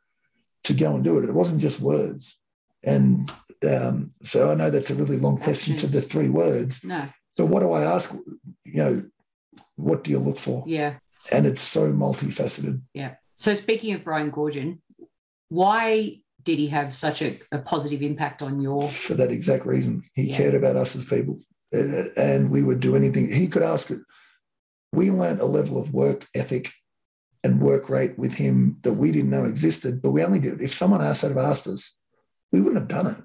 to 0.64 0.74
go 0.74 0.94
and 0.94 1.04
do 1.04 1.18
it. 1.18 1.24
It 1.24 1.34
wasn't 1.34 1.60
just 1.60 1.80
words. 1.80 2.38
And 2.82 3.30
um, 3.66 4.12
so 4.22 4.50
I 4.50 4.54
know 4.54 4.70
that's 4.70 4.90
a 4.90 4.94
really 4.94 5.18
long 5.18 5.38
question 5.38 5.74
Actions. 5.74 5.92
to 5.92 6.00
the 6.00 6.06
three 6.06 6.28
words. 6.28 6.84
No. 6.84 7.08
So 7.32 7.44
what 7.44 7.60
do 7.60 7.72
I 7.72 7.82
ask? 7.82 8.14
You 8.64 8.84
know, 8.84 9.02
what 9.76 10.04
do 10.04 10.10
you 10.10 10.18
look 10.18 10.38
for? 10.38 10.64
Yeah. 10.66 10.94
And 11.32 11.46
it's 11.46 11.62
so 11.62 11.92
multifaceted. 11.92 12.80
Yeah. 12.94 13.14
So 13.32 13.54
speaking 13.54 13.94
of 13.94 14.04
Brian 14.04 14.30
Goorjian, 14.30 14.78
why 15.48 16.20
did 16.42 16.58
he 16.58 16.68
have 16.68 16.94
such 16.94 17.22
a, 17.22 17.38
a 17.52 17.58
positive 17.58 18.02
impact 18.02 18.42
on 18.42 18.60
your? 18.60 18.88
For 18.88 19.14
that 19.14 19.30
exact 19.30 19.66
reason, 19.66 20.02
he 20.14 20.30
yeah. 20.30 20.36
cared 20.36 20.54
about 20.54 20.76
us 20.76 20.96
as 20.96 21.04
people, 21.04 21.40
uh, 21.74 22.04
and 22.16 22.50
we 22.50 22.62
would 22.62 22.80
do 22.80 22.96
anything 22.96 23.30
he 23.30 23.48
could 23.48 23.62
ask. 23.62 23.90
It. 23.90 24.00
We 24.92 25.10
learned 25.10 25.40
a 25.40 25.46
level 25.46 25.78
of 25.78 25.92
work 25.92 26.26
ethic 26.34 26.72
and 27.44 27.60
work 27.60 27.88
rate 27.88 28.18
with 28.18 28.34
him 28.34 28.78
that 28.82 28.94
we 28.94 29.12
didn't 29.12 29.30
know 29.30 29.44
existed, 29.44 30.02
but 30.02 30.10
we 30.10 30.24
only 30.24 30.38
did. 30.38 30.60
If 30.60 30.74
someone 30.74 31.02
else 31.02 31.20
had 31.20 31.36
asked 31.36 31.66
us, 31.66 31.94
we 32.50 32.60
wouldn't 32.60 32.80
have 32.80 32.88
done 32.88 33.14
it. 33.14 33.24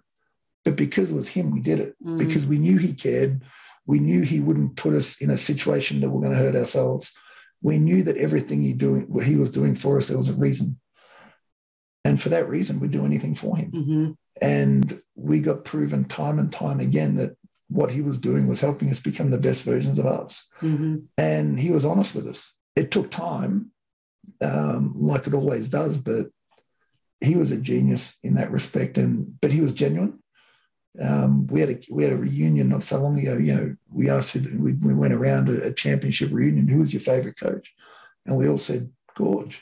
But 0.65 0.75
because 0.75 1.11
it 1.11 1.15
was 1.15 1.27
him, 1.27 1.51
we 1.51 1.61
did 1.61 1.79
it 1.79 1.95
mm. 2.03 2.17
because 2.17 2.45
we 2.45 2.57
knew 2.57 2.77
he 2.77 2.93
cared. 2.93 3.41
We 3.85 3.99
knew 3.99 4.21
he 4.21 4.39
wouldn't 4.39 4.77
put 4.77 4.93
us 4.93 5.19
in 5.21 5.29
a 5.29 5.37
situation 5.37 6.01
that 6.01 6.09
we're 6.09 6.21
going 6.21 6.31
to 6.31 6.37
hurt 6.37 6.55
ourselves. 6.55 7.11
We 7.61 7.77
knew 7.79 8.03
that 8.03 8.17
everything 8.17 8.61
he 8.61 8.73
doing, 8.73 9.03
what 9.03 9.25
he 9.25 9.35
was 9.35 9.49
doing 9.49 9.75
for 9.75 9.97
us, 9.97 10.07
there 10.07 10.17
was 10.17 10.29
a 10.29 10.33
reason. 10.33 10.79
And 12.05 12.21
for 12.21 12.29
that 12.29 12.49
reason, 12.49 12.79
we'd 12.79 12.91
do 12.91 13.05
anything 13.05 13.35
for 13.35 13.57
him. 13.57 13.71
Mm-hmm. 13.71 14.11
And 14.41 15.01
we 15.15 15.41
got 15.41 15.63
proven 15.63 16.05
time 16.05 16.39
and 16.39 16.51
time 16.51 16.79
again 16.79 17.15
that 17.15 17.37
what 17.67 17.91
he 17.91 18.01
was 18.01 18.17
doing 18.17 18.47
was 18.47 18.59
helping 18.59 18.89
us 18.89 18.99
become 18.99 19.31
the 19.31 19.37
best 19.37 19.63
versions 19.63 19.99
of 19.99 20.05
us. 20.05 20.47
Mm-hmm. 20.61 20.97
And 21.17 21.59
he 21.59 21.71
was 21.71 21.85
honest 21.85 22.15
with 22.15 22.27
us. 22.27 22.53
It 22.75 22.91
took 22.91 23.09
time, 23.09 23.71
um, 24.41 24.93
like 24.97 25.27
it 25.27 25.33
always 25.33 25.69
does, 25.69 25.97
but 25.97 26.27
he 27.21 27.35
was 27.35 27.51
a 27.51 27.57
genius 27.57 28.17
in 28.21 28.35
that 28.35 28.51
respect. 28.51 28.97
And 28.97 29.39
but 29.39 29.51
he 29.51 29.61
was 29.61 29.73
genuine. 29.73 30.19
Um, 31.01 31.47
we 31.47 31.59
had 31.59 31.69
a 31.71 31.79
we 31.89 32.03
had 32.03 32.13
a 32.13 32.17
reunion 32.17 32.69
not 32.69 32.83
so 32.83 33.01
long 33.01 33.17
ago. 33.17 33.37
You 33.37 33.55
know, 33.55 33.75
we 33.91 34.09
asked 34.09 34.35
we, 34.35 34.73
we 34.73 34.93
went 34.93 35.13
around 35.13 35.49
a, 35.49 35.67
a 35.67 35.73
championship 35.73 36.29
reunion. 36.31 36.67
Who 36.67 36.79
was 36.79 36.93
your 36.93 36.99
favourite 36.99 37.37
coach? 37.37 37.73
And 38.25 38.37
we 38.37 38.47
all 38.47 38.59
said 38.59 38.91
Goorj. 39.15 39.61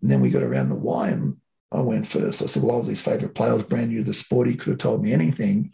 And 0.00 0.10
then 0.10 0.20
we 0.20 0.30
got 0.30 0.42
around 0.42 0.70
to 0.70 0.74
why, 0.74 1.10
and 1.10 1.36
I 1.70 1.80
went 1.80 2.06
first. 2.06 2.42
I 2.42 2.46
said, 2.46 2.62
well, 2.62 2.76
I 2.76 2.78
was 2.78 2.88
his 2.88 3.00
favourite 3.00 3.34
player. 3.34 3.52
I 3.52 3.54
was 3.54 3.62
brand 3.62 3.90
new 3.90 3.98
to 3.98 4.04
the 4.04 4.14
sport. 4.14 4.48
He 4.48 4.56
could 4.56 4.70
have 4.70 4.78
told 4.78 5.02
me 5.02 5.12
anything. 5.12 5.72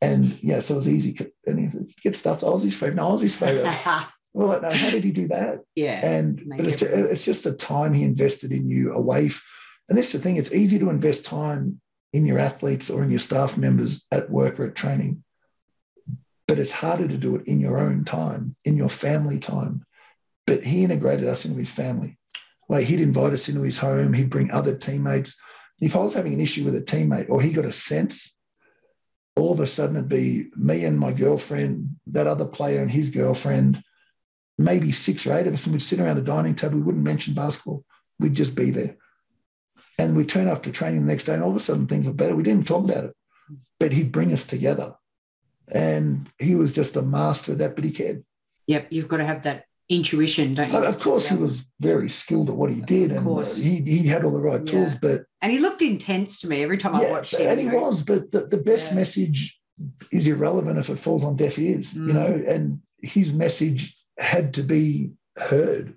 And 0.00 0.24
yeah, 0.42 0.60
so 0.60 0.74
it 0.74 0.78
was 0.78 0.88
easy. 0.88 1.18
And 1.46 1.58
he 1.58 1.68
said, 1.68 1.90
get 2.02 2.16
stuff. 2.16 2.44
I 2.44 2.48
was 2.48 2.62
his 2.62 2.74
favourite. 2.74 2.96
No, 2.96 3.08
I 3.08 3.12
was 3.12 3.22
his 3.22 3.34
favourite. 3.34 3.76
well, 4.32 4.60
no, 4.60 4.70
how 4.70 4.90
did 4.90 5.04
he 5.04 5.10
do 5.10 5.28
that? 5.28 5.60
Yeah. 5.74 6.06
And 6.06 6.42
but 6.46 6.66
it's 6.66 6.80
just, 6.80 6.92
it's 6.92 7.24
just 7.24 7.44
the 7.44 7.54
time 7.54 7.92
he 7.92 8.04
invested 8.04 8.52
in 8.52 8.70
you 8.70 8.92
away. 8.92 9.30
And 9.88 9.98
that's 9.98 10.12
the 10.12 10.18
thing. 10.18 10.36
It's 10.36 10.52
easy 10.52 10.78
to 10.78 10.90
invest 10.90 11.24
time 11.24 11.80
in 12.12 12.26
your 12.26 12.38
athletes 12.38 12.90
or 12.90 13.02
in 13.02 13.10
your 13.10 13.18
staff 13.18 13.56
members 13.56 14.04
at 14.10 14.30
work 14.30 14.58
or 14.58 14.66
at 14.66 14.74
training. 14.74 15.22
But 16.48 16.58
it's 16.58 16.72
harder 16.72 17.08
to 17.08 17.16
do 17.16 17.36
it 17.36 17.46
in 17.46 17.60
your 17.60 17.78
own 17.78 18.04
time, 18.04 18.56
in 18.64 18.76
your 18.76 18.88
family 18.88 19.38
time. 19.38 19.84
But 20.46 20.64
he 20.64 20.84
integrated 20.84 21.26
us 21.26 21.44
into 21.44 21.58
his 21.58 21.70
family. 21.70 22.18
Like 22.68 22.86
he'd 22.86 23.00
invite 23.00 23.32
us 23.32 23.48
into 23.48 23.62
his 23.62 23.78
home, 23.78 24.12
he'd 24.12 24.30
bring 24.30 24.50
other 24.50 24.76
teammates. 24.76 25.36
If 25.80 25.94
I 25.94 26.00
was 26.00 26.14
having 26.14 26.32
an 26.32 26.40
issue 26.40 26.64
with 26.64 26.74
a 26.74 26.80
teammate 26.80 27.28
or 27.28 27.40
he 27.40 27.52
got 27.52 27.64
a 27.64 27.72
sense, 27.72 28.36
all 29.36 29.52
of 29.52 29.60
a 29.60 29.66
sudden 29.66 29.96
it'd 29.96 30.08
be 30.08 30.46
me 30.56 30.84
and 30.84 30.98
my 30.98 31.12
girlfriend, 31.12 31.96
that 32.06 32.26
other 32.26 32.46
player 32.46 32.80
and 32.80 32.90
his 32.90 33.10
girlfriend, 33.10 33.82
maybe 34.56 34.90
six 34.90 35.26
or 35.26 35.36
eight 35.36 35.46
of 35.46 35.52
us, 35.52 35.66
and 35.66 35.74
we'd 35.74 35.82
sit 35.82 36.00
around 36.00 36.18
a 36.18 36.22
dining 36.22 36.54
table. 36.54 36.76
We 36.76 36.82
wouldn't 36.82 37.04
mention 37.04 37.34
basketball. 37.34 37.84
We'd 38.18 38.34
just 38.34 38.54
be 38.54 38.70
there. 38.70 38.96
And 39.98 40.16
we 40.16 40.24
turn 40.24 40.48
up 40.48 40.62
to 40.64 40.70
training 40.70 41.06
the 41.06 41.12
next 41.12 41.24
day, 41.24 41.34
and 41.34 41.42
all 41.42 41.50
of 41.50 41.56
a 41.56 41.60
sudden 41.60 41.86
things 41.86 42.06
were 42.06 42.12
better. 42.12 42.36
We 42.36 42.42
didn't 42.42 42.66
talk 42.66 42.84
about 42.84 43.04
it, 43.04 43.16
but 43.80 43.92
he'd 43.92 44.12
bring 44.12 44.32
us 44.32 44.44
together. 44.44 44.94
And 45.72 46.28
he 46.38 46.54
was 46.54 46.74
just 46.74 46.96
a 46.96 47.02
master 47.02 47.52
of 47.52 47.58
that, 47.58 47.74
but 47.74 47.84
he 47.84 47.90
cared. 47.90 48.24
Yep, 48.66 48.88
you've 48.90 49.08
got 49.08 49.18
to 49.18 49.24
have 49.24 49.44
that 49.44 49.64
intuition, 49.88 50.54
don't 50.54 50.72
you? 50.72 50.78
Of 50.78 50.98
course, 50.98 51.28
he 51.28 51.36
was 51.36 51.64
very 51.80 52.08
skilled 52.08 52.50
at 52.50 52.56
what 52.56 52.70
he 52.70 52.80
did, 52.80 53.12
and 53.12 53.26
uh, 53.26 53.44
he, 53.44 53.80
he 53.80 54.06
had 54.06 54.24
all 54.24 54.32
the 54.32 54.40
right 54.40 54.60
yeah. 54.60 54.72
tools. 54.72 54.96
But 54.96 55.24
and 55.40 55.52
he 55.52 55.58
looked 55.58 55.82
intense 55.82 56.40
to 56.40 56.48
me 56.48 56.62
every 56.62 56.78
time 56.78 56.94
yeah, 56.94 57.08
I 57.08 57.10
watched 57.10 57.34
him. 57.34 57.48
And 57.48 57.60
he 57.60 57.68
was, 57.68 58.02
but 58.02 58.32
the, 58.32 58.46
the 58.46 58.58
best 58.58 58.90
yeah. 58.90 58.96
message 58.96 59.58
is 60.12 60.26
irrelevant 60.26 60.78
if 60.78 60.90
it 60.90 60.98
falls 60.98 61.24
on 61.24 61.36
deaf 61.36 61.58
ears, 61.58 61.92
mm. 61.92 62.08
you 62.08 62.12
know. 62.12 62.42
And 62.46 62.80
his 62.98 63.32
message 63.32 63.96
had 64.18 64.54
to 64.54 64.62
be 64.62 65.12
heard. 65.36 65.94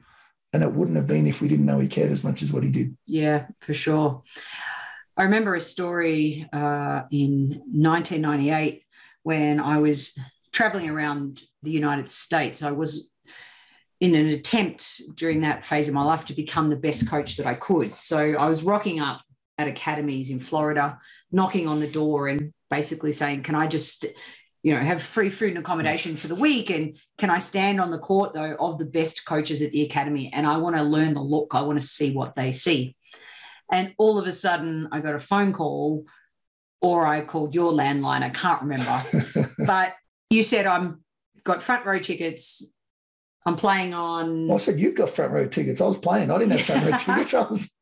And 0.52 0.64
it 0.64 0.74
wouldn't 0.74 0.98
have 0.98 1.08
been 1.08 1.28
if 1.28 1.42
we 1.42 1.48
didn't 1.48 1.66
know 1.66 1.80
he 1.80 1.88
cared 1.88 2.12
as 2.12 2.24
much 2.24 2.42
as 2.42 2.52
what 2.52 2.64
he 2.64 2.70
did. 2.70 2.98
Yeah, 3.06 3.48
for 3.60 3.74
sure. 3.74 4.24
I 5.16 5.24
remember 5.24 5.54
a 5.54 5.62
story 5.62 6.48
uh, 6.52 7.04
in 7.12 7.62
1998 7.72 8.84
when 9.24 9.60
I 9.60 9.78
was 9.80 10.18
traveling 10.52 10.90
around 10.90 11.44
the 11.62 11.72
United 11.72 12.10
States. 12.10 12.64
I 12.64 12.72
was 12.72 13.12
in 14.00 14.16
an 14.16 14.28
attempt 14.28 15.02
during 15.16 15.42
that 15.42 15.66
phase 15.66 15.88
of 15.88 15.94
my 15.94 16.04
life 16.04 16.26
to 16.26 16.34
become 16.34 16.70
the 16.70 16.76
best 16.76 17.10
coach 17.10 17.38
that 17.38 17.46
I 17.46 17.56
could. 17.56 17.98
So 17.98 18.18
I 18.18 18.48
was 18.48 18.64
rocking 18.64 19.00
up 19.00 19.22
at 19.58 19.68
academies 19.68 20.32
in 20.32 20.40
Florida, 20.40 21.00
knocking 21.32 21.68
on 21.68 21.82
the 21.82 21.92
door 21.92 22.30
and 22.30 22.54
basically 22.70 23.12
saying, 23.12 23.44
Can 23.44 23.56
I 23.56 23.68
just, 23.68 24.06
you 24.64 24.74
know, 24.74 24.80
have 24.80 25.02
free 25.02 25.30
food 25.30 25.50
and 25.50 25.60
accommodation 25.60 26.16
for 26.16 26.28
the 26.28 26.36
week? 26.36 26.70
And 26.70 26.98
can 27.18 27.30
I 27.30 27.40
stand 27.40 27.80
on 27.80 27.92
the 27.92 28.00
court, 28.00 28.34
though, 28.34 28.56
of 28.60 28.78
the 28.78 28.86
best 28.86 29.26
coaches 29.26 29.62
at 29.62 29.72
the 29.72 29.84
academy? 29.84 30.32
And 30.34 30.46
I 30.46 30.58
want 30.58 30.76
to 30.76 30.84
learn 30.84 31.14
the 31.14 31.22
look, 31.22 31.56
I 31.56 31.62
want 31.62 31.80
to 31.80 31.86
see 31.86 32.14
what 32.14 32.36
they 32.36 32.52
see. 32.52 32.96
And 33.72 33.94
all 33.98 34.18
of 34.18 34.28
a 34.28 34.32
sudden, 34.32 34.90
I 34.92 35.00
got 35.00 35.16
a 35.16 35.20
phone 35.20 35.54
call, 35.54 36.06
or 36.82 37.06
I 37.06 37.22
called 37.22 37.54
your 37.54 37.72
landline. 37.72 38.24
I 38.24 38.30
can't 38.30 38.64
remember. 38.64 39.54
but 39.66 39.94
you 40.30 40.44
said, 40.44 40.66
I'm 40.66 41.04
got 41.44 41.64
front 41.64 41.86
row 41.86 42.00
tickets 42.00 42.64
I'm 43.46 43.56
playing 43.56 43.94
on. 43.94 44.48
Well, 44.48 44.58
I 44.58 44.60
said 44.60 44.80
you've 44.80 44.96
got 44.96 45.10
front 45.10 45.32
row 45.32 45.48
tickets. 45.48 45.82
I 45.82 45.86
was 45.86 45.98
playing. 45.98 46.30
I 46.30 46.38
didn't 46.38 46.52
have 46.52 46.62
front 46.62 46.86
row 46.86 46.98
tickets. 46.98 47.34
I 47.34 47.42
was. 47.42 47.70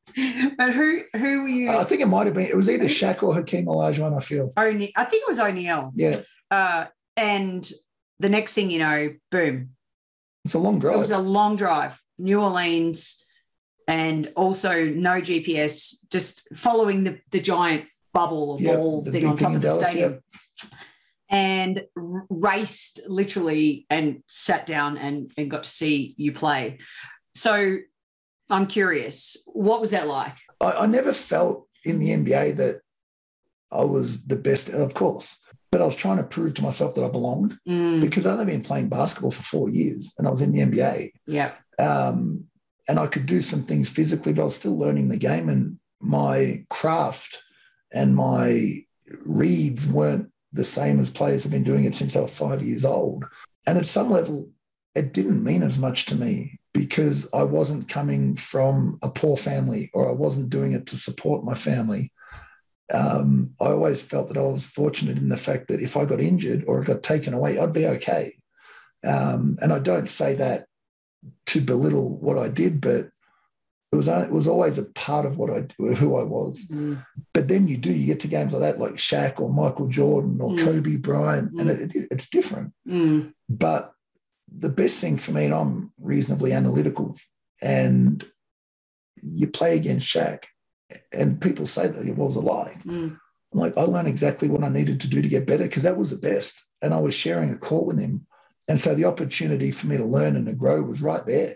But 0.58 0.74
who 0.74 1.02
who 1.14 1.42
were 1.44 1.48
you? 1.48 1.70
I 1.70 1.84
think 1.84 2.02
it 2.02 2.08
might 2.08 2.26
have 2.26 2.34
been. 2.34 2.48
It 2.48 2.56
was 2.56 2.68
either 2.68 2.86
Shaq 2.86 3.22
or 3.22 3.36
Hakeem 3.36 3.68
Olajuwon. 3.68 4.18
I 4.18 4.20
feel. 4.20 4.52
Only 4.58 4.92
I 4.96 5.04
think 5.04 5.22
it 5.22 5.28
was 5.28 5.40
O'Neal. 5.40 5.92
Yeah. 5.94 6.16
Uh, 6.52 6.86
and 7.16 7.70
the 8.20 8.30
next 8.30 8.54
thing 8.54 8.70
you 8.70 8.80
know, 8.80 9.14
boom. 9.32 9.70
It's 10.46 10.54
a 10.54 10.60
long 10.60 10.80
drive. 10.80 10.96
It 10.96 11.00
was 11.00 11.12
a 11.12 11.20
long 11.20 11.56
drive. 11.56 12.02
New 12.18 12.42
Orleans, 12.42 13.24
and 13.88 14.32
also 14.36 14.86
no 14.86 15.22
GPS. 15.22 15.96
Just 16.12 16.48
following 16.56 17.04
the 17.04 17.20
the 17.32 17.40
giant 17.40 17.86
bubble 18.14 18.56
of 18.56 18.62
Yep, 18.62 18.78
ball 18.78 19.02
the 19.02 19.12
thing 19.12 19.26
on 19.26 19.38
top 19.38 19.50
in 19.50 19.56
of 19.58 19.62
the 19.62 19.68
Dallas, 19.68 19.88
stadium. 19.90 20.24
And 21.30 21.84
r- 22.02 22.26
raced 22.30 23.02
literally 23.08 23.86
and 23.90 24.24
sat 24.28 24.66
down 24.66 24.98
and, 24.98 25.32
and 25.38 25.52
got 25.52 25.64
to 25.64 25.70
see 25.70 26.16
you 26.18 26.32
play. 26.32 26.80
So 27.36 27.78
I'm 28.50 28.66
curious, 28.66 29.38
what 29.46 29.82
was 29.82 29.92
that 29.92 30.08
like? 30.08 30.36
I, 30.62 30.72
I 30.72 30.86
never 30.88 31.14
felt 31.14 31.68
in 31.84 32.00
the 32.00 32.12
NBA 32.12 32.56
that 32.58 32.82
I 33.72 33.84
was 33.84 34.26
the 34.26 34.38
best, 34.38 34.70
of 34.70 34.94
course, 34.94 35.38
but 35.78 35.84
I 35.84 35.86
was 35.86 35.96
trying 35.96 36.18
to 36.18 36.24
prove 36.24 36.56
to 36.56 36.64
myself 36.64 36.96
that 36.96 37.04
I 37.04 37.08
belonged 37.10 37.56
Mm, 37.70 38.02
because 38.02 38.26
I'd 38.26 38.32
only 38.32 38.46
been 38.46 38.64
playing 38.64 38.90
basketball 38.90 39.30
for 39.32 39.44
four 39.44 39.70
years 39.70 40.14
and 40.18 40.28
I 40.28 40.32
was 40.32 40.42
in 40.42 40.52
the 40.52 40.62
NBA. 40.62 41.12
yeah. 41.28 41.52
Um, 41.78 42.46
and 42.90 42.98
I 43.00 43.06
could 43.06 43.28
do 43.28 43.42
some 43.44 43.62
things 43.64 43.88
physically, 43.90 44.34
but 44.34 44.42
I 44.42 44.46
was 44.46 44.56
still 44.56 44.76
learning 44.78 45.10
the 45.10 45.18
game. 45.18 45.50
And 45.50 45.78
my 46.02 46.66
craft 46.72 47.38
and 47.94 48.16
my 48.16 48.82
reads 49.24 49.86
weren't 49.86 50.32
the 50.54 50.66
same 50.66 51.00
as 51.00 51.10
players 51.12 51.44
have 51.44 51.52
been 51.52 51.64
doing 51.64 51.84
it 51.84 51.94
since 51.96 52.14
they 52.14 52.22
were 52.22 52.28
five 52.28 52.64
years 52.64 52.86
old. 52.86 53.26
And 53.68 53.78
at 53.78 53.86
some 53.86 54.10
level, 54.10 54.50
it 54.96 55.14
didn't 55.14 55.44
mean 55.44 55.62
as 55.62 55.78
much 55.78 56.06
to 56.08 56.16
me 56.16 56.60
because 56.74 57.28
I 57.34 57.44
wasn't 57.44 57.88
coming 57.90 58.36
from 58.36 58.98
a 59.04 59.10
poor 59.10 59.38
family 59.38 59.92
or 59.94 60.10
I 60.10 60.14
wasn't 60.14 60.50
doing 60.50 60.72
it 60.72 60.88
to 60.88 60.96
support 60.96 61.44
my 61.46 61.54
family. 61.54 62.12
Um, 62.94 63.54
I 63.60 63.66
always 63.68 64.02
felt 64.02 64.30
that 64.30 64.38
I 64.38 64.42
was 64.42 64.66
fortunate 64.66 65.18
in 65.18 65.30
the 65.30 65.38
fact 65.38 65.68
that 65.68 65.82
if 65.82 65.98
I 65.98 66.06
got 66.06 66.22
injured 66.22 66.64
or 66.68 66.82
got 66.84 67.04
taken 67.04 67.34
away, 67.34 67.60
I'd 67.60 67.74
be 67.74 67.86
okay. 67.86 68.38
Um, 69.06 69.58
and 69.62 69.74
I 69.74 69.80
don't 69.80 70.08
say 70.10 70.36
that 70.36 70.66
to 71.48 71.62
belittle 71.62 72.18
what 72.18 72.38
I 72.38 72.48
did, 72.48 72.80
but 72.82 73.10
it 73.92 73.96
was 73.96 74.08
it 74.08 74.32
was 74.32 74.48
always 74.48 74.78
a 74.78 74.84
part 74.86 75.26
of 75.26 75.38
what 75.38 75.50
I 75.50 75.68
who 75.78 76.18
I 76.18 76.24
was. 76.24 76.66
Mm, 76.66 77.06
But 77.34 77.48
then 77.48 77.68
you 77.68 77.78
do 77.78 77.92
you 77.92 78.06
get 78.06 78.20
to 78.22 78.28
games 78.28 78.54
like 78.54 78.62
that, 78.62 78.80
like 78.80 78.94
Shaq 78.96 79.40
or 79.40 79.52
Michael 79.52 79.88
Jordan 79.88 80.40
or 80.42 80.52
Mm. 80.52 80.64
Kobe 80.64 80.96
Bryant, 80.98 81.52
and 81.60 81.70
it, 81.70 81.96
it, 81.96 82.08
it's 82.12 82.30
different. 82.30 82.74
mm, 82.88 83.34
But 83.50 83.94
the 84.50 84.70
best 84.70 85.00
thing 85.00 85.18
for 85.18 85.32
me, 85.32 85.46
and 85.46 85.54
I'm 85.54 85.92
reasonably 86.00 86.52
analytical, 86.54 87.18
and 87.62 88.26
you 89.22 89.48
play 89.48 89.76
against 89.78 90.08
Shaq, 90.14 90.46
and 91.12 91.42
people 91.42 91.68
say 91.68 91.88
that 91.88 92.06
it 92.08 92.16
was 92.16 92.36
a 92.36 92.40
lie. 92.42 92.78
mm, 92.86 93.18
I'm 93.54 93.60
like, 93.60 93.78
I 93.78 93.82
learned 93.82 94.08
exactly 94.08 94.50
what 94.50 94.64
I 94.64 94.70
needed 94.70 95.00
to 95.02 95.08
do 95.08 95.22
to 95.22 95.28
get 95.30 95.48
better 95.48 95.64
because 95.64 95.84
that 95.84 95.98
was 95.98 96.12
the 96.12 96.18
best. 96.18 96.62
And 96.82 96.94
I 96.94 97.00
was 97.00 97.14
sharing 97.14 97.50
a 97.52 97.58
court 97.58 97.86
with 97.88 98.00
him. 98.00 98.26
And 98.68 98.80
so 98.80 98.94
the 98.94 99.06
opportunity 99.06 99.72
for 99.72 99.88
me 99.88 99.98
to 99.98 100.06
learn 100.06 100.36
and 100.36 100.46
to 100.48 100.54
grow 100.54 100.82
was 100.82 101.02
right 101.02 101.26
there. 101.26 101.56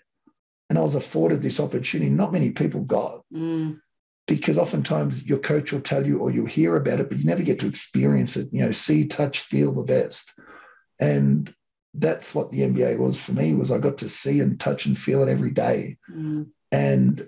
And 0.69 0.79
I 0.79 0.81
was 0.83 0.95
afforded 0.95 1.41
this 1.41 1.59
opportunity 1.59 2.09
not 2.09 2.31
many 2.31 2.51
people 2.51 2.81
got 2.85 3.23
mm, 3.33 3.77
because 4.25 4.57
oftentimes 4.57 5.25
your 5.25 5.39
coach 5.39 5.73
will 5.73 5.81
tell 5.81 6.07
you 6.07 6.19
or 6.19 6.31
you'll 6.31 6.45
hear 6.45 6.77
about 6.77 7.01
it, 7.01 7.09
but 7.09 7.17
you 7.19 7.25
never 7.25 7.43
get 7.43 7.59
to 7.59 7.67
experience 7.67 8.37
it, 8.37 8.47
you 8.53 8.63
know, 8.63 8.71
see, 8.71 9.05
touch, 9.05 9.39
feel 9.39 9.73
the 9.73 9.83
best. 9.83 10.31
And 10.99 11.53
that's 11.93 12.33
what 12.33 12.51
the 12.53 12.61
NBA 12.61 12.97
was 12.97 13.21
for 13.21 13.33
me 13.33 13.53
was 13.53 13.69
I 13.69 13.79
got 13.79 13.97
to 13.97 14.07
see 14.07 14.39
and 14.39 14.57
touch 14.57 14.85
and 14.85 14.97
feel 14.97 15.21
it 15.23 15.29
every 15.29 15.51
day. 15.51 15.97
mm, 16.09 16.47
And 16.71 17.27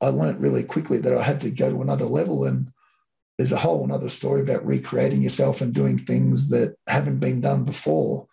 I 0.00 0.08
learned 0.08 0.40
really 0.40 0.64
quickly 0.64 0.98
that 0.98 1.16
I 1.16 1.22
had 1.22 1.40
to 1.42 1.50
go 1.50 1.70
to 1.70 1.82
another 1.82 2.06
level. 2.06 2.44
And 2.44 2.72
there's 3.38 3.52
a 3.52 3.58
whole 3.58 3.84
another 3.84 4.08
story 4.08 4.40
about 4.40 4.66
recreating 4.66 5.22
yourself 5.22 5.60
and 5.60 5.72
doing 5.72 5.98
things 5.98 6.48
that 6.50 6.76
haven't 6.86 7.18
been 7.18 7.40
done 7.40 7.64
before. 7.64 8.26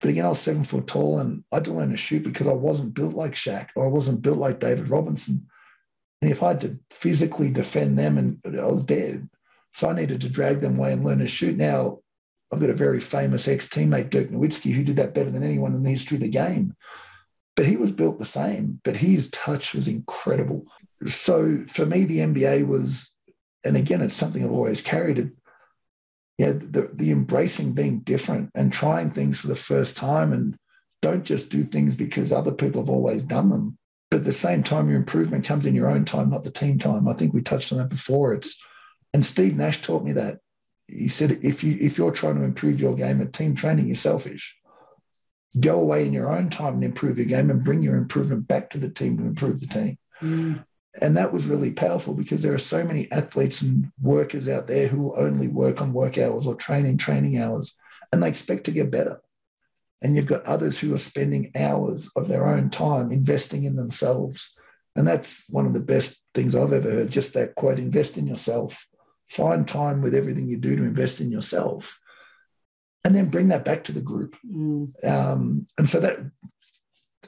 But 0.00 0.10
again, 0.10 0.24
I 0.24 0.30
was 0.30 0.40
seven 0.40 0.64
foot 0.64 0.86
tall 0.86 1.18
and 1.18 1.44
I 1.52 1.56
had 1.56 1.64
to 1.66 1.72
learn 1.72 1.90
to 1.90 1.96
shoot 1.96 2.22
because 2.22 2.46
I 2.46 2.52
wasn't 2.52 2.94
built 2.94 3.14
like 3.14 3.32
Shaq 3.32 3.68
or 3.76 3.84
I 3.84 3.88
wasn't 3.88 4.22
built 4.22 4.38
like 4.38 4.58
David 4.58 4.88
Robinson. 4.88 5.46
And 6.22 6.30
if 6.30 6.42
I 6.42 6.48
had 6.48 6.60
to 6.62 6.78
physically 6.90 7.50
defend 7.50 7.98
them 7.98 8.18
and 8.18 8.40
I 8.58 8.66
was 8.66 8.82
dead. 8.82 9.28
So 9.72 9.88
I 9.88 9.92
needed 9.92 10.20
to 10.22 10.28
drag 10.28 10.60
them 10.60 10.78
away 10.78 10.92
and 10.92 11.04
learn 11.04 11.18
to 11.18 11.26
shoot. 11.26 11.56
Now 11.56 12.00
I've 12.52 12.60
got 12.60 12.70
a 12.70 12.74
very 12.74 12.98
famous 12.98 13.46
ex-teammate, 13.46 14.10
Dirk 14.10 14.30
Nowitzki, 14.30 14.72
who 14.72 14.82
did 14.82 14.96
that 14.96 15.14
better 15.14 15.30
than 15.30 15.44
anyone 15.44 15.74
in 15.74 15.84
the 15.84 15.90
history 15.90 16.16
of 16.16 16.22
the 16.22 16.28
game. 16.28 16.74
But 17.60 17.66
he 17.66 17.76
was 17.76 17.92
built 17.92 18.18
the 18.18 18.24
same, 18.24 18.80
but 18.84 18.96
his 18.96 19.28
touch 19.32 19.74
was 19.74 19.86
incredible. 19.86 20.64
So 21.06 21.66
for 21.68 21.84
me, 21.84 22.06
the 22.06 22.20
NBA 22.20 22.66
was, 22.66 23.12
and 23.62 23.76
again, 23.76 24.00
it's 24.00 24.14
something 24.14 24.42
I've 24.42 24.50
always 24.50 24.80
carried 24.80 25.18
it. 25.18 25.28
Yeah, 26.38 26.52
the, 26.52 26.88
the 26.94 27.10
embracing 27.10 27.74
being 27.74 28.00
different 28.00 28.48
and 28.54 28.72
trying 28.72 29.10
things 29.10 29.40
for 29.40 29.48
the 29.48 29.54
first 29.54 29.94
time 29.94 30.32
and 30.32 30.56
don't 31.02 31.22
just 31.22 31.50
do 31.50 31.62
things 31.62 31.94
because 31.94 32.32
other 32.32 32.50
people 32.50 32.80
have 32.80 32.88
always 32.88 33.22
done 33.22 33.50
them. 33.50 33.76
But 34.10 34.20
at 34.20 34.24
the 34.24 34.32
same 34.32 34.62
time, 34.62 34.88
your 34.88 34.96
improvement 34.96 35.44
comes 35.44 35.66
in 35.66 35.74
your 35.74 35.90
own 35.90 36.06
time, 36.06 36.30
not 36.30 36.44
the 36.44 36.50
team 36.50 36.78
time. 36.78 37.08
I 37.08 37.12
think 37.12 37.34
we 37.34 37.42
touched 37.42 37.72
on 37.72 37.78
that 37.78 37.90
before. 37.90 38.32
It's 38.32 38.58
and 39.12 39.22
Steve 39.22 39.54
Nash 39.54 39.82
taught 39.82 40.02
me 40.02 40.12
that. 40.12 40.38
He 40.86 41.08
said 41.08 41.40
if 41.42 41.62
you 41.62 41.76
if 41.78 41.98
you're 41.98 42.10
trying 42.10 42.36
to 42.36 42.42
improve 42.42 42.80
your 42.80 42.96
game 42.96 43.20
at 43.20 43.34
team 43.34 43.54
training, 43.54 43.88
you're 43.88 43.96
selfish. 43.96 44.56
Go 45.58 45.80
away 45.80 46.06
in 46.06 46.12
your 46.12 46.30
own 46.30 46.48
time 46.48 46.74
and 46.74 46.84
improve 46.84 47.18
your 47.18 47.26
game 47.26 47.50
and 47.50 47.64
bring 47.64 47.82
your 47.82 47.96
improvement 47.96 48.46
back 48.46 48.70
to 48.70 48.78
the 48.78 48.90
team 48.90 49.18
to 49.18 49.24
improve 49.24 49.60
the 49.60 49.66
team. 49.66 49.98
mm, 50.22 50.64
And 51.00 51.16
that 51.16 51.32
was 51.32 51.46
really 51.46 51.72
powerful 51.72 52.14
because 52.14 52.42
there 52.42 52.54
are 52.54 52.58
so 52.58 52.84
many 52.84 53.10
athletes 53.10 53.62
and 53.62 53.90
workers 54.00 54.48
out 54.48 54.68
there 54.68 54.86
who 54.86 54.98
will 54.98 55.18
only 55.18 55.48
work 55.48 55.82
on 55.82 55.92
work 55.92 56.18
hours 56.18 56.46
or 56.46 56.54
train 56.54 56.86
in 56.86 56.98
training 56.98 57.38
hours 57.38 57.76
and 58.12 58.22
they 58.22 58.28
expect 58.28 58.64
to 58.64 58.72
get 58.72 58.90
better. 58.90 59.20
And 60.02 60.16
you've 60.16 60.26
got 60.26 60.46
others 60.46 60.78
who 60.78 60.94
are 60.94 60.98
spending 60.98 61.52
hours 61.54 62.08
of 62.16 62.28
their 62.28 62.46
own 62.46 62.70
time 62.70 63.12
investing 63.12 63.64
in 63.64 63.76
themselves. 63.76 64.54
And 64.96 65.06
that's 65.06 65.44
one 65.48 65.66
of 65.66 65.74
the 65.74 65.80
best 65.80 66.22
things 66.34 66.54
I've 66.54 66.72
ever 66.72 66.90
heard 66.90 67.10
just 67.10 67.34
that 67.34 67.54
quote 67.54 67.78
invest 67.78 68.16
in 68.16 68.26
yourself, 68.26 68.86
find 69.28 69.66
time 69.68 70.00
with 70.00 70.14
everything 70.14 70.48
you 70.48 70.56
do 70.56 70.74
to 70.74 70.82
invest 70.82 71.20
in 71.20 71.30
yourself, 71.30 72.00
and 73.04 73.14
then 73.14 73.26
bring 73.30 73.48
that 73.48 73.64
back 73.64 73.84
to 73.84 73.92
the 73.92 74.00
group. 74.00 74.36
mm, 74.46 74.88
Um, 75.04 75.66
and 75.78 75.88
so 75.88 76.00
that 76.00 76.18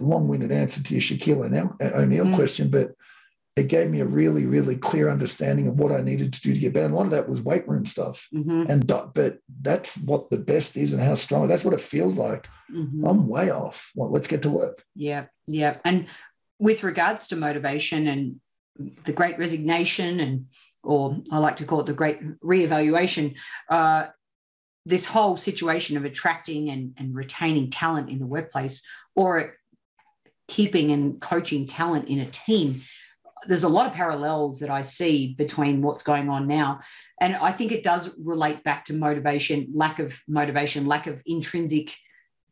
long-winded 0.01 0.51
answer 0.53 0.83
to 0.83 0.95
your 0.95 1.01
Shaquille 1.01 1.45
O'Neal, 1.45 2.25
Mm. 2.27 2.35
question, 2.35 2.69
but 2.71 2.95
it 3.55 3.69
gave 3.69 3.91
me 3.91 4.01
a 4.01 4.07
really, 4.07 4.47
really 4.47 4.77
clear 4.77 5.11
understanding 5.11 5.69
of 5.69 5.79
what 5.79 5.93
I 5.93 6.01
needed 6.01 6.33
to 6.33 6.41
do 6.41 6.55
to 6.55 6.59
get 6.61 6.73
better. 6.73 6.87
And 6.87 6.95
a 6.95 6.97
lot 6.97 7.05
of 7.05 7.11
that 7.11 7.29
was 7.29 7.43
weight 7.43 7.69
room 7.69 7.85
stuff. 7.85 8.27
mhm, 8.33 8.67
And 8.69 8.87
but 8.87 9.39
that's 9.61 9.97
what 9.99 10.31
the 10.31 10.39
best 10.39 10.77
is 10.79 10.95
and 10.95 11.03
how 11.03 11.15
strong. 11.15 11.49
That's 11.49 11.65
what 11.65 11.75
it 11.75 11.81
feels 11.81 12.17
like. 12.17 12.49
mhm. 12.71 13.07
I'm 13.07 13.29
way 13.29 13.51
off. 13.51 13.93
Well, 13.95 14.11
let's 14.11 14.27
get 14.29 14.41
to 14.43 14.51
work. 14.51 14.83
Yeah, 14.95 15.27
yeah. 15.47 15.77
And 15.85 16.07
with 16.59 16.83
regards 16.83 17.29
to 17.29 17.37
motivation 17.37 18.07
and 18.07 18.41
the 19.05 19.13
great 19.13 19.39
resignation, 19.39 20.21
and 20.21 20.47
or 20.83 21.21
I 21.31 21.37
like 21.39 21.57
to 21.57 21.67
call 21.67 21.81
it 21.81 21.87
the 21.87 21.93
great 21.93 22.21
reevaluation, 22.41 23.37
uh, 23.69 24.07
this 24.85 25.07
whole 25.07 25.37
situation 25.37 25.97
of 25.97 26.05
attracting 26.05 26.71
and, 26.71 26.95
and 26.99 27.14
retaining 27.14 27.71
talent 27.71 28.11
in 28.11 28.18
the 28.18 28.27
workplace 28.27 28.83
or 29.14 29.55
keeping 30.49 30.90
and 30.90 31.21
coaching 31.21 31.66
talent 31.66 32.09
in 32.09 32.18
a 32.18 32.31
team. 32.31 32.83
There's 33.47 33.62
a 33.64 33.68
lot 33.68 33.87
of 33.87 33.92
parallels 33.92 34.61
that 34.61 34.71
I 34.71 34.83
see 34.83 35.35
between 35.35 35.83
what's 35.83 36.03
going 36.03 36.29
on 36.29 36.47
now. 36.47 36.81
And 37.21 37.37
I 37.37 37.53
think 37.53 37.73
it 37.73 37.83
does 37.83 38.11
relate 38.18 38.62
back 38.62 38.85
to 38.87 38.92
motivation, 38.92 39.68
lack 39.75 39.99
of 39.99 40.21
motivation, 40.29 40.87
lack 40.87 41.07
of 41.07 41.23
intrinsic 41.27 41.95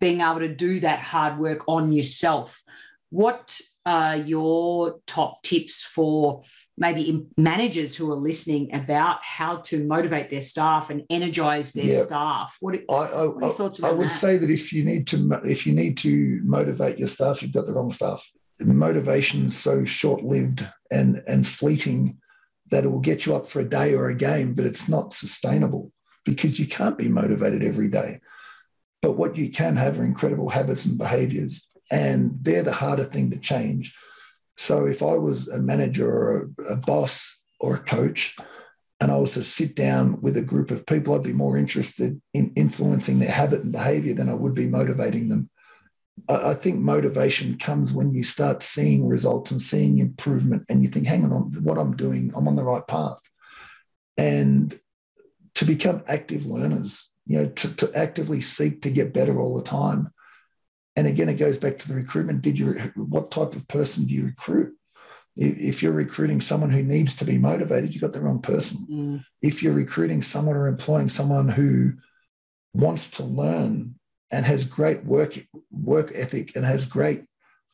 being 0.00 0.20
able 0.20 0.40
to 0.40 0.48
do 0.48 0.80
that 0.80 1.00
hard 1.00 1.38
work 1.38 1.68
on 1.68 1.92
yourself 1.92 2.62
what 3.10 3.60
are 3.84 4.16
your 4.16 5.00
top 5.06 5.42
tips 5.42 5.82
for 5.82 6.42
maybe 6.78 7.26
managers 7.36 7.94
who 7.96 8.10
are 8.12 8.16
listening 8.16 8.72
about 8.74 9.18
how 9.22 9.56
to 9.56 9.84
motivate 9.84 10.30
their 10.30 10.40
staff 10.40 10.90
and 10.90 11.02
energize 11.10 11.72
their 11.72 11.86
Yeah. 11.86 12.02
staff? 12.02 12.56
What, 12.60 12.76
I, 12.88 12.92
I, 12.94 13.26
what 13.26 13.42
are 13.42 13.46
your 13.46 13.50
thoughts 13.54 13.82
I 13.82 13.90
would 13.90 14.10
that? 14.10 14.18
say 14.20 14.36
that 14.38 14.50
if 14.50 14.72
you 14.72 14.84
need 14.84 15.06
to 15.08 15.40
if 15.44 15.66
you 15.66 15.72
need 15.74 15.96
to 15.98 16.40
motivate 16.44 16.98
your 16.98 17.08
staff, 17.08 17.42
you've 17.42 17.52
got 17.52 17.66
the 17.66 17.72
wrong 17.72 17.92
staff. 17.92 18.26
Motivation 18.60 19.46
is 19.46 19.56
so 19.56 19.84
short 19.84 20.22
lived 20.22 20.66
and 20.90 21.22
and 21.26 21.46
fleeting 21.48 22.18
that 22.70 22.84
it 22.84 22.88
will 22.88 23.00
get 23.00 23.26
you 23.26 23.34
up 23.34 23.48
for 23.48 23.60
a 23.60 23.68
day 23.68 23.94
or 23.94 24.08
a 24.08 24.14
game, 24.14 24.54
but 24.54 24.66
it's 24.66 24.88
not 24.88 25.12
sustainable 25.12 25.90
because 26.24 26.60
you 26.60 26.66
can't 26.66 26.96
be 26.98 27.08
motivated 27.08 27.64
every 27.64 27.88
day. 27.88 28.20
But 29.02 29.12
what 29.12 29.36
you 29.36 29.50
can 29.50 29.76
have 29.76 29.98
are 29.98 30.04
incredible 30.04 30.50
habits 30.50 30.84
and 30.84 30.98
behaviors, 30.98 31.66
and 31.90 32.38
they're 32.40 32.62
the 32.62 32.72
harder 32.72 33.04
thing 33.04 33.30
to 33.30 33.38
change. 33.38 33.96
So 34.56 34.86
if 34.86 35.02
I 35.02 35.14
was 35.14 35.48
a 35.48 35.58
manager 35.58 36.08
or 36.08 36.50
a, 36.58 36.74
a 36.74 36.76
boss 36.76 37.40
or 37.58 37.76
a 37.76 37.78
coach, 37.78 38.36
and 39.00 39.10
I 39.10 39.16
was 39.16 39.34
to 39.34 39.42
sit 39.42 39.74
down 39.74 40.20
with 40.20 40.36
a 40.36 40.42
group 40.42 40.70
of 40.70 40.84
people, 40.84 41.14
I'd 41.14 41.22
be 41.22 41.32
more 41.32 41.56
interested 41.56 42.20
in 42.34 42.52
influencing 42.54 43.18
their 43.18 43.30
habit 43.30 43.62
and 43.62 43.72
behavior 43.72 44.12
than 44.12 44.28
I 44.28 44.34
would 44.34 44.54
be 44.54 44.66
motivating 44.66 45.28
them. 45.28 45.48
I, 46.28 46.52
think 46.52 46.78
motivation 46.78 47.56
comes 47.56 47.94
when 47.94 48.12
you 48.12 48.24
start 48.24 48.62
seeing 48.62 49.08
results 49.08 49.50
and 49.50 49.62
seeing 49.62 49.98
improvement, 49.98 50.64
and 50.68 50.82
you 50.82 50.90
think, 50.90 51.06
hang 51.06 51.24
on, 51.24 51.50
what 51.62 51.78
I'm 51.78 51.96
doing, 51.96 52.30
I'm 52.36 52.46
on 52.46 52.56
the 52.56 52.64
right 52.64 52.86
path. 52.86 53.20
And 54.18 54.78
to 55.54 55.64
become 55.64 56.02
active 56.06 56.44
learners, 56.44 57.08
you 57.26 57.38
know, 57.38 57.46
to, 57.48 57.74
to 57.76 57.90
actively 57.94 58.42
seek 58.42 58.82
to 58.82 58.90
get 58.90 59.14
better 59.14 59.40
all 59.40 59.56
the 59.56 59.62
time. 59.62 60.12
And 61.00 61.08
again, 61.08 61.30
it 61.30 61.38
goes 61.38 61.56
back 61.56 61.78
to 61.78 61.88
the 61.88 61.94
recruitment. 61.94 62.42
Did 62.42 62.58
you 62.58 62.74
what 62.94 63.30
type 63.30 63.54
of 63.54 63.66
person 63.68 64.04
do 64.04 64.12
you 64.12 64.26
recruit? 64.26 64.74
If 65.34 65.82
you're 65.82 65.92
recruiting 65.92 66.42
someone 66.42 66.68
who 66.68 66.82
needs 66.82 67.16
to 67.16 67.24
be 67.24 67.38
motivated, 67.38 67.94
you 67.94 68.02
got 68.02 68.12
the 68.12 68.20
wrong 68.20 68.42
person 68.42 68.86
Mm, 68.90 69.24
if 69.40 69.62
you're 69.62 69.72
recruiting 69.72 70.20
someone 70.20 70.56
or 70.56 70.66
employing 70.66 71.08
someone 71.08 71.48
who 71.48 71.94
wants 72.74 73.08
to 73.12 73.22
learn 73.22 73.94
and 74.30 74.44
has 74.44 74.66
great 74.66 75.02
work 75.06 75.38
work 75.70 76.12
ethic 76.14 76.54
and 76.54 76.66
has 76.66 76.84
great 76.84 77.22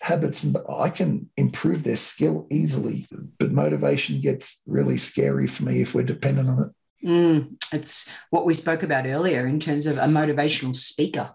habits 0.02 0.44
and 0.44 0.56
I 0.70 0.88
can 0.88 1.28
improve 1.36 1.82
their 1.82 1.96
skill 1.96 2.46
easily 2.48 3.06
but 3.40 3.50
motivation 3.50 4.20
gets 4.20 4.62
really 4.66 4.98
scary 4.98 5.48
for 5.48 5.64
me 5.64 5.80
if 5.80 5.96
we're 5.96 6.04
dependent 6.04 6.48
on 6.48 6.62
it 6.62 7.08
mm. 7.08 7.56
It's 7.72 8.08
what 8.30 8.46
we 8.46 8.54
spoke 8.54 8.82
about 8.84 9.06
earlier 9.06 9.46
in 9.46 9.58
terms 9.58 9.86
of 9.86 9.98
a 9.98 10.02
motivational 10.02 10.76
speaker. 10.76 11.34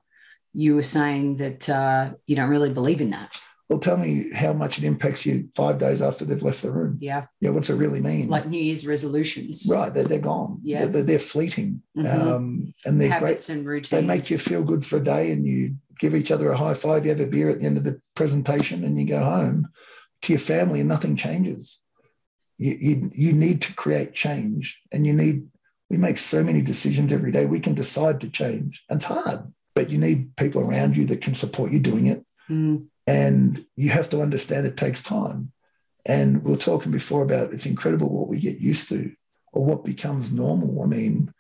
You 0.54 0.76
were 0.76 0.84
saying 0.84 1.38
that 1.38 1.70
uh, 1.70 2.14
you 2.28 2.36
don't 2.36 2.50
really 2.50 2.74
believe 2.74 3.02
in 3.02 3.12
that. 3.12 3.40
well 3.70 3.80
tell 3.80 3.96
me 3.98 4.30
how 4.34 4.52
much 4.52 4.78
it 4.78 4.84
impacts 4.84 5.26
you 5.26 5.48
five 5.56 5.78
days 5.80 6.02
after 6.02 6.26
they've 6.26 6.44
left 6.44 6.62
the 6.62 6.72
room 6.72 6.98
Yeah. 7.00 7.26
yeah 7.40 7.52
what's 7.52 7.70
it 7.70 7.76
really 7.76 8.02
mean 8.02 8.28
Like 8.28 8.48
New 8.48 8.62
Year's 8.62 8.86
resolutions. 8.86 9.66
right 9.70 9.94
they're, 9.94 10.04
they're 10.12 10.20
gone 10.34 10.60
Yeah. 10.64 10.86
they're, 10.88 11.04
they're 11.10 11.20
fleeting 11.34 11.82
Mhm. 11.98 12.22
um, 12.22 12.74
and 12.86 13.00
they're 13.00 13.08
great 13.20 13.20
Habits 13.40 13.48
and 13.50 13.66
routines. 13.66 13.90
they 13.92 14.02
make 14.14 14.30
you 14.30 14.38
feel 14.38 14.64
good 14.72 14.84
for 14.86 14.98
a 14.98 15.04
day 15.16 15.32
and 15.32 15.48
you 15.48 15.76
give 16.00 16.14
each 16.16 16.32
other 16.32 16.50
a 16.52 16.58
high 16.58 16.74
five, 16.74 17.06
you 17.06 17.12
have 17.12 17.22
a 17.22 17.28
beer 17.36 17.50
at 17.50 17.60
the 17.60 17.66
end 17.66 17.78
of 17.78 17.86
the 17.86 18.02
presentation 18.16 18.84
and 18.84 19.00
you 19.00 19.06
go 19.06 19.24
home 19.24 19.68
to 20.24 20.34
your 20.34 20.40
family 20.54 20.80
and 20.82 20.90
nothing 20.90 21.16
changes. 21.16 21.82
You, 22.58 22.74
you, 22.88 23.12
you 23.26 23.32
need 23.34 23.62
to 23.64 23.74
create 23.74 24.14
change 24.14 24.64
and 24.92 25.06
you 25.08 25.14
need, 25.14 25.48
we 25.90 25.98
make 25.98 26.18
so 26.18 26.44
many 26.44 26.62
decisions 26.62 27.14
every 27.14 27.32
day. 27.32 27.46
We 27.46 27.60
can 27.60 27.76
decide 27.76 28.20
to 28.22 28.30
change 28.30 28.84
and 28.90 28.98
it's 28.98 29.06
hard, 29.06 29.42
but 29.74 29.90
you 29.90 29.98
need 29.98 30.36
people 30.36 30.62
around 30.62 30.98
you 30.98 31.06
that 31.06 31.22
can 31.22 31.34
support 31.34 31.72
you 31.72 31.80
doing 31.80 32.08
it. 32.08 32.26
Mm, 32.50 32.88
And 33.08 33.66
you 33.76 33.90
have 33.90 34.10
to 34.10 34.22
understand 34.22 34.66
it 34.66 34.78
takes 34.78 35.02
time. 35.02 35.52
And 36.06 36.44
we 36.44 36.54
are 36.54 36.58
talking 36.58 36.92
before 36.92 37.24
about 37.24 37.54
it's 37.54 37.66
incredible 37.66 38.10
what 38.10 38.28
we 38.28 38.40
get 38.40 38.60
used 38.60 38.90
to 38.90 39.12
or 39.54 39.66
what 39.66 39.84
becomes 39.84 40.32
normal. 40.32 40.82
I 40.82 40.86
mean, 40.88 41.34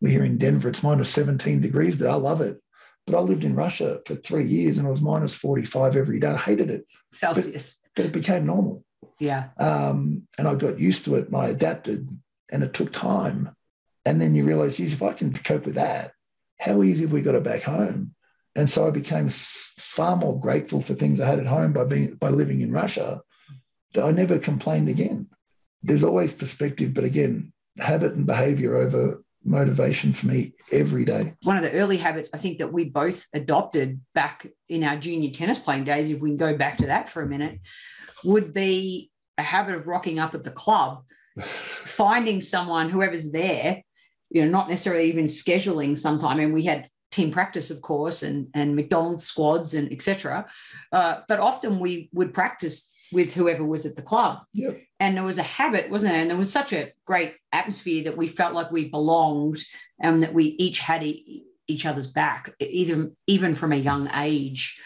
we're 0.00 0.10
here 0.12 0.24
in 0.24 0.38
Denver, 0.38 0.68
it's 0.68 0.82
minus 0.82 1.10
17 1.10 1.60
degrees 1.60 1.98
there. 1.98 2.10
I 2.10 2.14
love 2.14 2.40
it. 2.40 2.60
But 3.06 3.16
I 3.16 3.20
lived 3.20 3.44
in 3.44 3.54
Russia 3.54 4.00
for 4.06 4.14
three 4.14 4.44
years 4.46 4.78
and 4.78 4.86
it 4.86 4.90
was 4.90 5.02
minus 5.02 5.34
45 5.34 5.94
every 5.96 6.18
day. 6.20 6.28
I 6.28 6.36
hated 6.36 6.70
it, 6.70 6.86
Celsius. 7.12 7.80
but 7.94 8.06
it 8.06 8.12
became 8.12 8.46
normal. 8.46 8.82
Yeah. 9.18 9.48
Um, 9.58 10.26
and 10.38 10.48
I 10.48 10.54
got 10.54 10.78
used 10.78 11.04
to 11.04 11.16
it 11.16 11.26
and 11.26 11.36
I 11.36 11.48
adapted 11.48 12.08
and 12.50 12.62
it 12.62 12.72
took 12.72 12.92
time. 12.92 13.54
And 14.06 14.20
then 14.20 14.34
you 14.34 14.44
realize, 14.44 14.76
geez, 14.76 14.92
if 14.94 15.02
I 15.02 15.12
can 15.12 15.32
cope 15.32 15.66
with 15.66 15.74
that, 15.74 16.12
how 16.64 16.82
easy 16.82 17.04
have 17.04 17.12
we 17.12 17.20
got 17.20 17.34
it 17.34 17.42
back 17.42 17.62
home? 17.62 18.14
And 18.56 18.70
so 18.70 18.86
I 18.86 18.90
became 18.90 19.28
far 19.28 20.16
more 20.16 20.40
grateful 20.40 20.80
for 20.80 20.94
things 20.94 21.20
I 21.20 21.26
had 21.26 21.38
at 21.40 21.46
home 21.46 21.72
by 21.72 21.84
being 21.84 22.14
by 22.14 22.30
living 22.30 22.62
in 22.62 22.72
Russia 22.72 23.20
that 23.92 24.04
I 24.04 24.10
never 24.12 24.38
complained 24.38 24.88
again. 24.88 25.28
There's 25.82 26.04
always 26.04 26.32
perspective, 26.32 26.94
but 26.94 27.04
again, 27.04 27.52
habit 27.78 28.14
and 28.14 28.26
behavior 28.26 28.76
over 28.76 29.22
motivation 29.44 30.14
for 30.14 30.26
me 30.26 30.54
every 30.72 31.04
day. 31.04 31.34
One 31.42 31.58
of 31.58 31.62
the 31.62 31.72
early 31.72 31.98
habits 31.98 32.30
I 32.32 32.38
think 32.38 32.58
that 32.60 32.72
we 32.72 32.84
both 32.84 33.26
adopted 33.34 34.00
back 34.14 34.46
in 34.68 34.84
our 34.84 34.96
junior 34.96 35.30
tennis 35.30 35.58
playing 35.58 35.84
days, 35.84 36.10
if 36.10 36.20
we 36.20 36.30
can 36.30 36.38
go 36.38 36.56
back 36.56 36.78
to 36.78 36.86
that 36.86 37.10
for 37.10 37.22
a 37.22 37.28
minute, 37.28 37.60
would 38.24 38.54
be 38.54 39.10
a 39.36 39.42
habit 39.42 39.74
of 39.74 39.86
rocking 39.86 40.18
up 40.18 40.34
at 40.34 40.44
the 40.44 40.50
club, 40.50 41.04
finding 41.42 42.40
someone, 42.40 42.88
whoever's 42.88 43.32
there, 43.32 43.82
you 44.34 44.44
know, 44.44 44.50
not 44.50 44.68
necessarily 44.68 45.08
even 45.08 45.24
scheduling 45.26 45.96
sometime. 45.96 46.40
And 46.40 46.52
we 46.52 46.64
had 46.64 46.88
team 47.12 47.30
practice, 47.30 47.70
of 47.70 47.80
course, 47.80 48.24
and, 48.24 48.48
and 48.52 48.74
McDonald's 48.74 49.24
squads 49.24 49.74
and 49.74 49.90
etc. 49.92 50.46
Uh, 50.92 51.20
but 51.28 51.38
often 51.38 51.78
we 51.78 52.10
would 52.12 52.34
practice 52.34 52.92
with 53.12 53.32
whoever 53.32 53.64
was 53.64 53.86
at 53.86 53.94
the 53.94 54.02
club. 54.02 54.40
Yep. 54.52 54.80
And 54.98 55.16
there 55.16 55.22
was 55.22 55.38
a 55.38 55.44
habit, 55.44 55.88
wasn't 55.88 56.12
there? 56.12 56.20
And 56.20 56.30
there 56.30 56.36
was 56.36 56.50
such 56.50 56.72
a 56.72 56.90
great 57.06 57.36
atmosphere 57.52 58.04
that 58.04 58.16
we 58.16 58.26
felt 58.26 58.54
like 58.54 58.72
we 58.72 58.88
belonged 58.88 59.58
and 60.00 60.20
that 60.22 60.34
we 60.34 60.46
each 60.58 60.80
had 60.80 61.04
e- 61.04 61.44
each 61.68 61.86
other's 61.86 62.08
back, 62.08 62.52
either 62.58 63.12
even 63.28 63.54
from 63.54 63.72
a 63.72 63.76
young 63.76 64.10
age. 64.14 64.80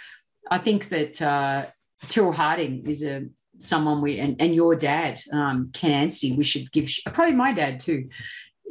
I 0.51 0.59
think 0.59 0.91
that 0.91 1.23
uh, 1.23 1.67
Tyrrell 2.09 2.33
Harding 2.33 2.87
is 2.87 3.03
a 3.03 3.27
someone 3.59 4.01
we 4.01 4.19
and, 4.19 4.37
and 4.41 4.55
your 4.55 4.75
dad, 4.77 5.21
um, 5.33 5.71
Ken 5.73 5.91
Anstey, 5.91 6.33
we 6.33 6.45
should 6.45 6.71
give 6.73 6.89
probably 7.13 7.35
my 7.35 7.53
dad 7.53 7.81
too. 7.81 8.09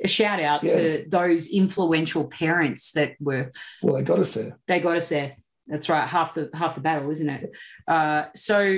A 0.04 0.08
shout 0.08 0.40
out 0.40 0.62
to 0.62 1.06
those 1.08 1.50
influential 1.50 2.26
parents 2.28 2.92
that 2.92 3.16
were 3.20 3.52
Well, 3.82 3.96
they 3.96 4.04
got 4.04 4.20
us 4.20 4.34
there. 4.36 4.58
they 4.68 4.80
got 4.80 4.98
us 4.98 5.10
there. 5.10 5.36
That's 5.66 5.90
right, 5.90 6.08
half 6.08 6.34
the 6.36 6.50
half 6.54 6.76
the 6.76 6.82
battle, 6.82 7.10
isn't 7.12 7.30
it? 7.30 7.56
Uh, 7.88 8.26
so, 8.36 8.78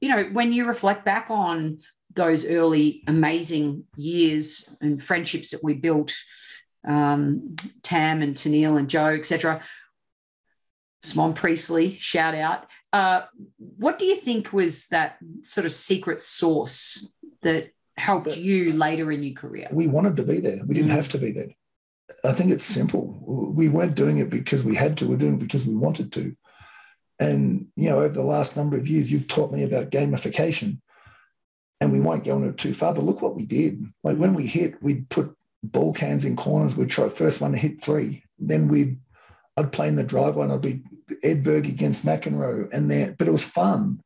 you 0.00 0.08
know, 0.08 0.24
when 0.32 0.52
you 0.52 0.66
reflect 0.66 1.04
back 1.04 1.30
on 1.30 1.78
those 2.14 2.46
early 2.46 3.04
amazing 3.06 3.84
years 3.96 4.68
and 4.80 5.02
friendships 5.02 5.50
that 5.50 5.62
we 5.62 5.74
built, 5.74 6.14
um, 6.86 7.54
Tam 7.82 8.22
and 8.22 8.34
Tennille 8.34 8.78
and 8.78 8.88
Joe, 8.88 9.14
etc. 9.14 9.60
Simon 11.02 11.34
Priestley, 11.34 11.98
shout 11.98 12.34
out. 12.34 12.66
Uh, 12.92 13.22
what 13.58 13.98
do 13.98 14.06
you 14.06 14.16
think 14.16 14.52
was 14.52 14.86
that 14.88 15.18
sort 15.42 15.66
of 15.66 15.72
secret 15.72 16.22
source 16.22 17.12
that 17.42 17.70
helped 17.96 18.36
you 18.36 18.72
later 18.72 19.10
in 19.12 19.22
your 19.22 19.34
career? 19.34 19.68
We 19.70 19.86
wanted 19.86 20.16
to 20.16 20.22
be 20.22 20.40
there. 20.40 20.60
We 20.66 20.74
didn't 20.74 20.90
Mm. 20.90 20.96
have 20.96 21.08
to 21.10 21.18
be 21.18 21.32
there. 21.32 21.48
I 22.22 22.32
think 22.32 22.50
it's 22.50 22.64
simple. 22.64 23.22
We 23.26 23.68
weren't 23.68 23.94
doing 23.94 24.18
it 24.18 24.30
because 24.30 24.62
we 24.64 24.74
had 24.74 24.96
to. 24.98 25.06
We're 25.06 25.16
doing 25.16 25.34
it 25.34 25.40
because 25.40 25.66
we 25.66 25.74
wanted 25.74 26.12
to. 26.12 26.36
And 27.18 27.68
you 27.76 27.88
know, 27.88 27.98
over 27.98 28.12
the 28.14 28.22
last 28.22 28.56
number 28.56 28.76
of 28.76 28.88
years, 28.88 29.10
you've 29.10 29.28
taught 29.28 29.52
me 29.52 29.62
about 29.62 29.90
gamification, 29.90 30.80
and 31.80 31.92
we 31.92 32.00
won't 32.00 32.24
go 32.24 32.36
into 32.36 32.48
it 32.48 32.58
too 32.58 32.74
far. 32.74 32.92
But 32.92 33.04
look 33.04 33.22
what 33.22 33.36
we 33.36 33.46
did. 33.46 33.84
Like 34.02 34.18
when 34.18 34.34
we 34.34 34.46
hit, 34.46 34.82
we'd 34.82 35.08
put 35.08 35.34
ball 35.62 35.92
cans 35.92 36.24
in 36.24 36.36
corners. 36.36 36.76
We'd 36.76 36.90
try 36.90 37.08
first 37.08 37.40
one 37.40 37.52
to 37.52 37.58
hit 37.58 37.82
three. 37.82 38.24
Then 38.38 38.68
we'd 38.68 38.98
I'd 39.56 39.72
play 39.72 39.88
in 39.88 39.94
the 39.94 40.02
driveway, 40.02 40.44
and 40.44 40.52
I'd 40.52 40.60
be 40.60 40.82
Edberg 41.22 41.68
against 41.68 42.04
McEnroe, 42.04 42.70
and 42.72 42.90
then 42.90 43.14
but 43.18 43.28
it 43.28 43.32
was 43.32 43.44
fun. 43.44 44.00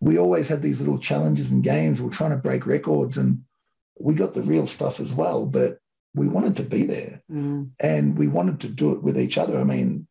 We 0.00 0.18
always 0.18 0.48
had 0.48 0.62
these 0.62 0.80
little 0.80 0.98
challenges 0.98 1.50
and 1.50 1.62
games. 1.62 2.00
We 2.00 2.06
we're 2.06 2.12
trying 2.12 2.30
to 2.30 2.36
break 2.36 2.66
records, 2.66 3.16
and 3.16 3.42
we 3.98 4.14
got 4.14 4.34
the 4.34 4.42
real 4.42 4.66
stuff 4.66 5.00
as 5.00 5.12
well. 5.12 5.46
But 5.46 5.78
we 6.14 6.28
wanted 6.28 6.56
to 6.56 6.62
be 6.62 6.84
there 6.84 7.22
Mm, 7.30 7.70
and 7.80 8.16
we 8.16 8.26
wanted 8.26 8.60
to 8.60 8.68
do 8.68 8.92
it 8.92 9.02
with 9.02 9.18
each 9.18 9.36
other. 9.36 9.60
I 9.60 9.64
mean, 9.64 10.06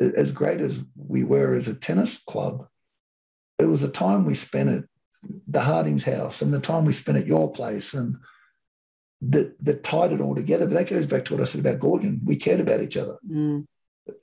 as 0.00 0.32
great 0.32 0.60
as 0.60 0.82
we 0.96 1.22
were 1.22 1.54
as 1.54 1.68
a 1.68 1.74
tennis 1.74 2.22
club, 2.22 2.66
it 3.58 3.66
was 3.66 3.82
a 3.82 3.90
time 3.90 4.24
we 4.24 4.34
spent 4.34 4.68
at 4.70 4.84
the 5.46 5.60
Harding's 5.60 6.04
house 6.04 6.42
and 6.42 6.52
the 6.52 6.60
time 6.60 6.84
we 6.84 6.92
spent 6.92 7.18
at 7.18 7.26
your 7.26 7.52
place 7.52 7.94
and 7.94 8.16
that 9.20 9.54
that 9.64 9.84
tied 9.84 10.12
it 10.12 10.20
all 10.20 10.34
together. 10.34 10.66
But 10.66 10.74
that 10.74 10.90
goes 10.90 11.06
back 11.06 11.24
to 11.26 11.34
what 11.34 11.42
I 11.42 11.44
said 11.44 11.60
about 11.60 11.78
Goorjian. 11.80 12.20
We 12.24 12.36
cared 12.36 12.60
about 12.60 12.82
each 12.82 12.96
other. 12.96 13.18
mm, 13.28 13.64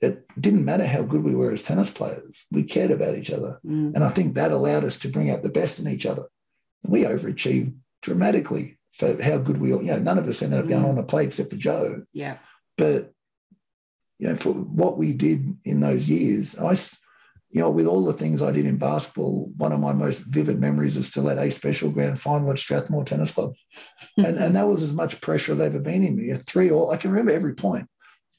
It 0.02 0.26
didn't 0.38 0.64
matter 0.64 0.86
how 0.86 1.02
good 1.02 1.22
we 1.24 1.34
were 1.34 1.52
as 1.52 1.62
tennis 1.64 1.90
players. 1.90 2.44
We 2.50 2.64
cared 2.64 2.90
about 2.90 3.14
each 3.16 3.30
other. 3.30 3.60
mm. 3.64 3.94
And 3.94 4.04
I 4.04 4.10
think 4.10 4.34
that 4.34 4.52
allowed 4.52 4.84
us 4.84 4.98
to 5.00 5.08
bring 5.08 5.30
out 5.30 5.42
the 5.42 5.48
best 5.48 5.78
in 5.78 5.88
each 5.88 6.04
other. 6.06 6.24
And 6.84 6.92
we 6.92 7.04
overachieved 7.04 7.74
dramatically 8.02 8.78
for 8.92 9.22
how 9.22 9.38
good 9.38 9.58
we 9.58 9.72
all, 9.72 9.80
you 9.82 9.92
know, 9.92 9.98
none 9.98 10.18
of 10.18 10.28
us 10.28 10.42
ended 10.42 10.60
up 10.60 10.68
going 10.68 10.84
Mm. 10.84 10.88
on 10.90 10.98
a 10.98 11.02
play 11.02 11.24
except 11.24 11.50
for 11.50 11.56
Joe 11.56 12.02
Yeah. 12.12 12.38
but 12.76 13.12
you 14.18 14.28
know 14.28 14.34
for 14.34 14.52
what 14.52 14.98
we 14.98 15.14
did 15.14 15.56
in 15.64 15.80
those 15.80 16.06
years 16.08 16.54
I, 16.58 16.72
you 17.52 17.60
know, 17.62 17.70
with 17.70 17.86
all 17.86 18.04
the 18.04 18.12
things 18.12 18.42
I 18.42 18.52
did 18.52 18.66
in 18.66 18.76
basketball, 18.76 19.50
one 19.56 19.72
of 19.72 19.80
my 19.80 19.92
most 19.92 20.20
vivid 20.20 20.60
memories 20.60 20.96
is 20.96 21.08
still 21.08 21.28
at 21.30 21.38
a 21.38 21.50
special 21.50 21.90
grand 21.90 22.20
final 22.20 22.50
at 22.52 22.58
Strathmore 22.58 23.04
Tennis 23.04 23.32
Club. 23.32 23.54
and, 24.16 24.36
and 24.36 24.54
that 24.56 24.68
was 24.68 24.82
as 24.84 24.92
much 24.92 25.20
pressure 25.20 25.54
as 25.54 25.60
ever 25.60 25.78
been 25.80 26.04
in 26.04 26.14
me. 26.16 26.32
Three 26.34 26.70
all, 26.70 26.90
I 26.92 26.96
can 26.96 27.10
remember 27.10 27.32
every 27.32 27.54
point. 27.54 27.88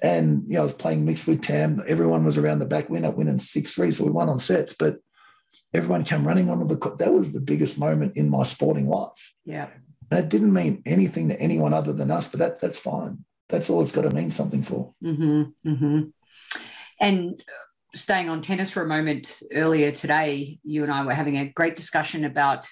And, 0.02 0.44
you 0.48 0.56
know, 0.56 0.62
I 0.62 0.64
was 0.64 0.74
playing 0.74 1.06
mixed 1.06 1.28
with 1.28 1.42
Tam. 1.42 1.82
Everyone 1.88 2.26
was 2.26 2.38
around 2.38 2.60
the 2.60 2.66
back 2.66 2.90
winner, 2.90 3.12
winning 3.12 3.40
6 3.40 3.74
3. 3.74 3.92
So 3.92 4.06
we 4.06 4.12
won 4.12 4.30
on 4.30 4.40
sets. 4.40 4.74
But 4.74 4.98
everyone 5.74 6.04
came 6.04 6.28
running 6.28 6.50
onto 6.50 6.68
the 6.68 6.78
court. 6.78 7.00
That 7.00 7.14
was 7.14 7.34
the 7.34 7.40
biggest 7.40 7.78
moment 7.78 8.18
in 8.18 8.30
my 8.30 8.44
sporting 8.44 8.90
life. 8.90 9.34
Yeah. 9.46 9.70
And 10.10 10.20
it 10.20 10.30
didn't 10.30 10.54
mean 10.54 10.82
anything 10.86 11.30
to 11.30 11.40
anyone 11.40 11.74
other 11.74 11.94
than 11.94 12.12
us, 12.12 12.28
but 12.28 12.40
that 12.40 12.60
that's 12.60 12.78
fine. 12.78 13.24
That's 13.50 13.70
all 13.70 13.82
it's 13.82 13.92
got 13.92 14.04
to 14.04 14.12
mean 14.12 14.32
something 14.32 14.64
for. 14.64 14.94
Mm-hmm, 15.04 15.70
mm-hmm. 15.70 16.02
And 17.00 17.44
staying 17.94 18.30
on 18.30 18.42
tennis 18.42 18.72
for 18.72 18.84
a 18.84 18.88
moment, 18.88 19.42
earlier 19.54 19.92
today, 19.92 20.60
you 20.64 20.84
and 20.84 20.92
I 20.92 21.06
were 21.06 21.14
having 21.14 21.38
a 21.38 21.50
great 21.50 21.76
discussion 21.76 22.26
about 22.26 22.68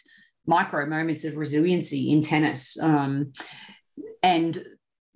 micro 0.46 0.86
moments 0.86 1.26
of 1.26 1.38
resiliency 1.38 2.12
in 2.12 2.22
tennis. 2.22 2.80
Um, 2.82 3.34
and 4.24 4.63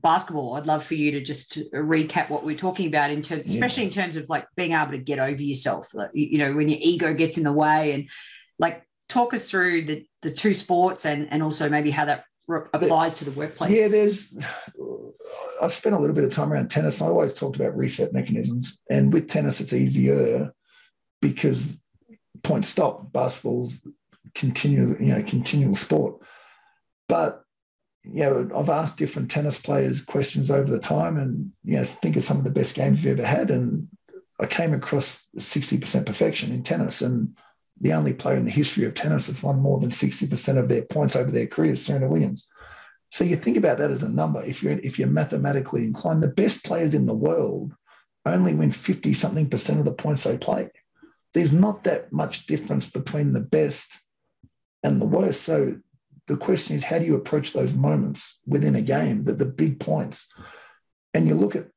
basketball, 0.03 0.55
I'd 0.55 0.67
love 0.67 0.85
for 0.85 0.93
you 0.93 1.11
to 1.11 1.21
just 1.21 1.57
recap 1.71 2.29
what 2.29 2.45
we're 2.45 2.55
talking 2.55 2.87
about 2.87 3.09
in 3.09 3.21
terms, 3.21 3.47
especially 3.47 3.83
yeah. 3.83 3.87
in 3.87 3.93
terms 3.93 4.17
of 4.17 4.29
like 4.29 4.45
being 4.55 4.73
able 4.73 4.91
to 4.91 4.99
get 4.99 5.17
over 5.17 5.41
yourself. 5.41 5.91
You 6.13 6.37
know, 6.37 6.53
when 6.53 6.69
your 6.69 6.79
ego 6.81 7.13
gets 7.13 7.37
in 7.37 7.43
the 7.43 7.53
way, 7.53 7.93
and 7.93 8.09
like 8.59 8.85
talk 9.09 9.33
us 9.33 9.49
through 9.49 9.85
the 9.85 10.05
the 10.21 10.29
two 10.29 10.53
sports 10.53 11.05
and 11.05 11.31
and 11.31 11.41
also 11.41 11.69
maybe 11.69 11.89
how 11.89 12.05
that 12.05 12.25
applies 12.73 13.15
to 13.15 13.25
the 13.25 13.31
workplace. 13.31 13.71
Yeah, 13.71 13.87
there's. 13.87 14.37
I've 15.61 15.71
spent 15.71 15.95
a 15.95 15.99
little 15.99 16.15
bit 16.15 16.25
of 16.25 16.31
time 16.31 16.51
around 16.51 16.69
tennis. 16.69 17.01
I 17.01 17.05
always 17.05 17.33
talked 17.33 17.55
about 17.55 17.77
reset 17.77 18.11
mechanisms, 18.11 18.81
and 18.89 19.13
with 19.13 19.29
tennis, 19.29 19.61
it's 19.61 19.71
easier 19.71 20.53
because 21.21 21.71
point 22.43 22.65
stop 22.65 23.13
basketball's 23.13 23.81
continual, 24.35 24.97
you 24.97 25.15
know, 25.15 25.23
continual 25.23 25.75
sport. 25.75 26.21
But 27.07 27.42
you 28.03 28.23
know, 28.23 28.49
I've 28.55 28.69
asked 28.69 28.97
different 28.97 29.31
tennis 29.31 29.59
players 29.59 30.01
questions 30.01 30.51
over 30.51 30.69
the 30.69 30.79
time 30.79 31.17
and, 31.17 31.51
you 31.63 31.77
know, 31.77 31.83
think 31.83 32.15
of 32.17 32.23
some 32.23 32.37
of 32.37 32.43
the 32.43 32.51
best 32.51 32.75
games 32.75 33.03
you've 33.03 33.19
ever 33.19 33.27
had. 33.27 33.49
And 33.49 33.87
I 34.39 34.45
came 34.45 34.73
across 34.73 35.25
60% 35.37 36.05
perfection 36.05 36.51
in 36.51 36.63
tennis. 36.63 37.01
And 37.01 37.37
the 37.79 37.93
only 37.93 38.13
player 38.13 38.37
in 38.37 38.45
the 38.45 38.51
history 38.51 38.85
of 38.85 38.93
tennis 38.93 39.27
that's 39.27 39.43
won 39.43 39.59
more 39.59 39.79
than 39.79 39.89
60% 39.89 40.57
of 40.57 40.69
their 40.69 40.83
points 40.83 41.15
over 41.15 41.31
their 41.31 41.47
career 41.47 41.73
is 41.73 41.85
Serena 41.85 42.07
Williams. 42.07 42.47
So 43.11 43.23
you 43.23 43.35
think 43.35 43.57
about 43.57 43.77
that 43.77 43.91
as 43.91 44.01
a 44.03 44.09
number. 44.09 44.41
If 44.41 44.63
you're 44.63 44.79
if 44.79 44.97
you're 44.97 45.07
mathematically 45.07 45.83
inclined, 45.83 46.23
the 46.23 46.27
best 46.27 46.63
players 46.63 46.95
in 46.95 47.05
the 47.05 47.13
world 47.13 47.71
only 48.25 48.55
win 48.55 48.71
50 48.71 49.13
something 49.13 49.47
percent 49.49 49.77
of 49.77 49.85
the 49.85 49.91
points 49.93 50.23
they 50.23 50.37
play. 50.37 50.69
There's 51.35 51.53
not 51.53 51.83
that 51.83 52.11
much 52.11 52.47
difference 52.47 52.89
between 52.89 53.33
the 53.33 53.41
best 53.41 53.99
and 54.81 54.99
the 54.99 55.05
worst. 55.05 55.43
So 55.43 55.77
the 56.27 56.37
question 56.37 56.75
is, 56.75 56.83
how 56.83 56.99
do 56.99 57.05
you 57.05 57.15
approach 57.15 57.53
those 57.53 57.73
moments 57.73 58.39
within 58.47 58.75
a 58.75 58.81
game, 58.81 59.25
the, 59.25 59.33
the 59.33 59.45
big 59.45 59.79
points? 59.79 60.31
And 61.13 61.27
you 61.27 61.35
look 61.35 61.55
at 61.55 61.67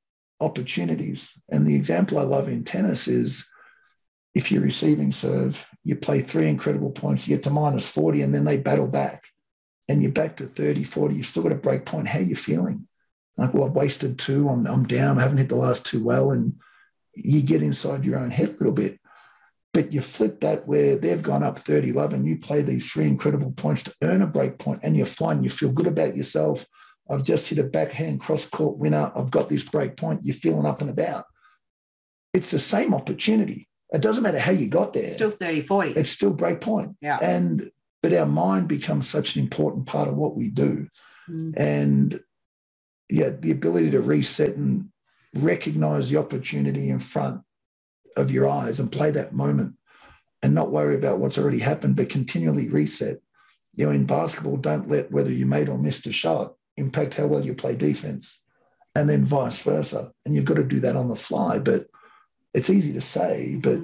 opportunities. 0.41 1.33
And 1.51 1.67
the 1.67 1.77
example 1.77 2.19
I 2.19 2.23
love 2.23 2.49
in 2.49 2.65
tennis 2.65 3.09
is 3.09 3.49
if 4.35 4.53
you're 4.53 4.63
receiving 4.63 5.13
serve, 5.13 5.67
you 5.83 5.97
play 5.97 6.21
three 6.21 6.49
incredible 6.49 6.91
points, 6.91 7.27
you 7.27 7.37
get 7.37 7.45
to 7.45 7.51
minus 7.51 7.89
40, 7.89 8.23
and 8.23 8.35
then 8.35 8.45
they 8.45 8.59
battle 8.59 8.89
back. 8.89 9.29
And 9.89 10.03
you're 10.03 10.13
back 10.13 10.37
to 10.37 10.45
30, 10.45 10.85
40, 10.85 11.15
you've 11.15 11.27
still 11.27 11.43
got 11.43 11.53
a 11.53 11.57
break 11.57 11.87
point. 11.87 12.09
How 12.09 12.19
are 12.19 12.23
you 12.23 12.37
feeling? 12.37 12.87
Like, 13.37 13.55
well, 13.55 13.65
I've 13.65 13.73
wasted 13.73 14.19
two, 14.19 14.49
I'm, 14.49 14.67
I'm 14.67 14.85
down, 14.85 15.19
I 15.19 15.23
haven't 15.23 15.39
hit 15.39 15.49
the 15.49 15.57
last 15.57 15.87
two 15.87 16.03
well. 16.03 16.33
And 16.33 16.55
you 17.15 17.43
get 17.43 17.63
inside 17.63 18.05
your 18.05 18.19
own 18.19 18.31
head 18.31 18.49
a 18.49 18.53
little 18.53 18.73
bit. 18.73 18.99
But 19.77 19.93
you 19.93 20.01
flip 20.01 20.41
that 20.41 20.67
where 20.67 20.97
they've 20.97 21.23
gone 21.23 21.43
up 21.43 21.59
30 21.59 21.93
love 21.93 22.15
and 22.15 22.27
you 22.27 22.39
play 22.39 22.63
these 22.63 22.91
three 22.91 23.07
incredible 23.07 23.51
points 23.51 23.83
to 23.83 23.95
earn 24.03 24.23
a 24.23 24.27
break 24.27 24.57
point 24.57 24.81
and 24.83 24.97
you're 24.97 25.05
flying, 25.05 25.43
you 25.43 25.51
feel 25.51 25.71
good 25.71 25.87
about 25.87 26.17
yourself. 26.17 26.65
I've 27.11 27.25
just 27.25 27.47
hit 27.47 27.59
a 27.59 27.63
backhand 27.63 28.21
cross 28.21 28.47
court 28.47 28.79
winner. 28.79 29.13
I've 29.15 29.31
got 29.31 29.51
this 29.51 29.65
break 29.65 29.99
point. 29.99 30.25
You're 30.25 30.35
feeling 30.35 30.65
up 30.65 30.81
and 30.81 30.89
about. 30.89 31.27
It's 32.33 32.53
the 32.53 32.59
same 32.59 32.95
opportunity. 32.95 33.69
It 33.93 34.01
doesn't 34.01 34.23
matter 34.23 34.39
how 34.39 34.53
you 34.53 34.69
got 34.69 34.95
there. 34.95 35.03
It's 35.03 35.13
still 35.13 35.29
30, 35.29 35.67
40. 35.67 35.91
It's 35.91 36.09
still 36.09 36.33
break 36.33 36.63
point. 36.63 36.97
Yeah. 37.03 37.19
And 37.21 37.71
but 38.03 38.15
our 38.15 38.25
mind 38.25 38.69
becomes 38.69 39.07
such 39.07 39.37
an 39.37 39.43
important 39.43 39.85
part 39.85 40.09
of 40.09 40.17
what 40.17 40.35
we 40.35 40.49
do. 40.49 40.89
Mm. 41.29 41.53
And 41.55 42.21
yeah, 43.11 43.29
the 43.29 43.51
ability 43.51 43.91
to 43.91 44.01
reset 44.01 44.57
and 44.57 44.89
recognize 45.35 46.09
the 46.09 46.17
opportunity 46.17 46.89
in 46.89 46.99
front 46.99 47.43
of 48.17 48.31
your 48.31 48.49
eyes 48.49 48.81
and 48.81 48.91
play 48.91 49.11
that 49.13 49.35
moment 49.35 49.75
and 50.43 50.55
not 50.55 50.71
worry 50.71 50.95
about 50.95 51.19
what's 51.19 51.39
already 51.39 51.59
happened, 51.59 51.97
but 51.97 52.09
continually 52.09 52.69
reset. 52.69 53.19
You 53.75 53.87
know, 53.87 53.93
in 53.93 54.07
basketball, 54.07 54.57
don't 54.57 54.89
let 54.89 55.11
whether 55.11 55.33
you 55.33 55.47
made 55.47 55.69
or 55.69 55.79
missed 55.79 56.07
a 56.07 56.13
shot 56.13 56.55
impact 56.77 57.15
how 57.15 57.27
well 57.27 57.45
you 57.45 57.55
play 57.55 57.75
defense, 57.75 58.43
and 58.95 59.09
then 59.09 59.25
vice 59.25 59.63
versa. 59.63 60.13
And 60.25 60.35
you've 60.35 60.45
got 60.45 60.57
to 60.57 60.65
do 60.65 60.81
that 60.81 60.97
on 60.97 61.09
the 61.09 61.17
fly. 61.17 61.59
But 61.59 61.87
it's 62.55 62.71
easy 62.71 62.93
to 62.95 63.01
say, 63.01 63.57
but 63.57 63.81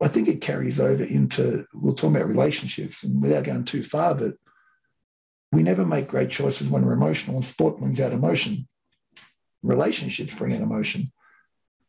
I 0.00 0.08
think 0.08 0.28
it 0.28 0.40
carries 0.40 0.80
over 0.80 1.04
into 1.04 1.66
we'll 1.72 1.94
talk 1.94 2.10
about 2.10 2.26
relationships 2.26 3.02
and 3.04 3.22
without 3.22 3.44
going 3.44 3.64
too 3.64 3.82
far, 3.82 4.14
but 4.14 4.34
we 5.52 5.62
never 5.62 5.84
make 5.84 6.08
great 6.08 6.30
choices 6.30 6.68
when 6.68 6.84
we're 6.84 6.92
emotional, 6.92 7.36
and 7.36 7.44
sport 7.44 7.78
brings 7.78 8.00
out 8.00 8.12
emotion. 8.12 8.66
Relationships 9.62 10.34
bring 10.34 10.54
out 10.54 10.62
emotion. 10.62 11.12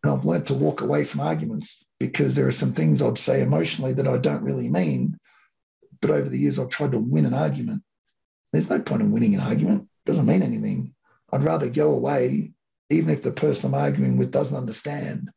And 0.03 0.11
I've 0.11 0.25
learned 0.25 0.45
to 0.47 0.53
walk 0.53 0.81
away 0.81 1.05
from 1.05 1.21
arguments 1.21 1.85
because 1.99 2.35
there 2.35 2.47
are 2.47 2.51
some 2.51 2.73
things 2.73 3.01
I'd 3.01 3.17
say 3.17 3.41
emotionally 3.41 3.93
that 3.93 4.07
I 4.07 4.17
don't 4.17 4.43
really 4.43 4.69
mean. 4.69 5.17
But 6.01 6.11
over 6.11 6.27
the 6.27 6.37
years, 6.37 6.59
I've 6.59 6.69
tried 6.69 6.91
to 6.91 6.99
win 6.99 7.25
an 7.25 7.33
argument. 7.33 7.83
There's 8.51 8.69
no 8.69 8.79
point 8.79 9.01
in 9.01 9.11
winning 9.11 9.33
an 9.33 9.41
argument, 9.41 9.83
it 9.83 10.11
doesn't 10.11 10.25
mean 10.25 10.43
anything. 10.43 10.93
I'd 11.31 11.43
rather 11.43 11.69
go 11.69 11.91
away, 11.93 12.51
even 12.89 13.09
if 13.09 13.23
the 13.23 13.31
person 13.31 13.73
I'm 13.73 13.81
arguing 13.81 14.17
with 14.17 14.31
doesn't 14.31 14.55
understand. 14.55 15.29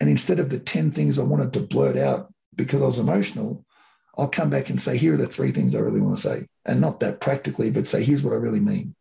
And 0.00 0.10
instead 0.10 0.40
of 0.40 0.50
the 0.50 0.58
10 0.58 0.90
things 0.90 1.18
I 1.18 1.22
wanted 1.22 1.52
to 1.52 1.60
blurt 1.60 1.96
out 1.96 2.34
because 2.54 2.82
I 2.82 2.86
was 2.86 2.98
emotional, 2.98 3.64
I'll 4.18 4.28
come 4.28 4.50
back 4.50 4.68
and 4.68 4.80
say, 4.80 4.98
here 4.98 5.14
are 5.14 5.16
the 5.16 5.26
three 5.26 5.52
things 5.52 5.74
I 5.74 5.78
really 5.78 6.00
want 6.00 6.16
to 6.16 6.22
say. 6.22 6.46
And 6.66 6.80
not 6.80 7.00
that 7.00 7.20
practically, 7.20 7.70
but 7.70 7.88
say, 7.88 8.02
here's 8.02 8.22
what 8.22 8.34
I 8.34 8.36
really 8.36 8.60
mean. 8.60 8.94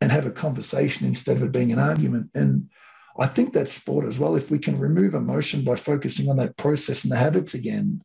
And 0.00 0.10
have 0.12 0.26
a 0.26 0.30
conversation 0.30 1.06
instead 1.06 1.36
of 1.36 1.42
it 1.42 1.52
being 1.52 1.72
an 1.72 1.78
argument. 1.78 2.30
And 2.34 2.70
I 3.18 3.26
think 3.26 3.52
that's 3.52 3.72
sport 3.72 4.06
as 4.06 4.18
well. 4.18 4.36
If 4.36 4.50
we 4.50 4.58
can 4.58 4.78
remove 4.78 5.14
emotion 5.14 5.64
by 5.64 5.76
focusing 5.76 6.28
on 6.28 6.36
that 6.36 6.56
process 6.56 7.02
and 7.02 7.12
the 7.12 7.16
habits 7.16 7.54
again, 7.54 8.02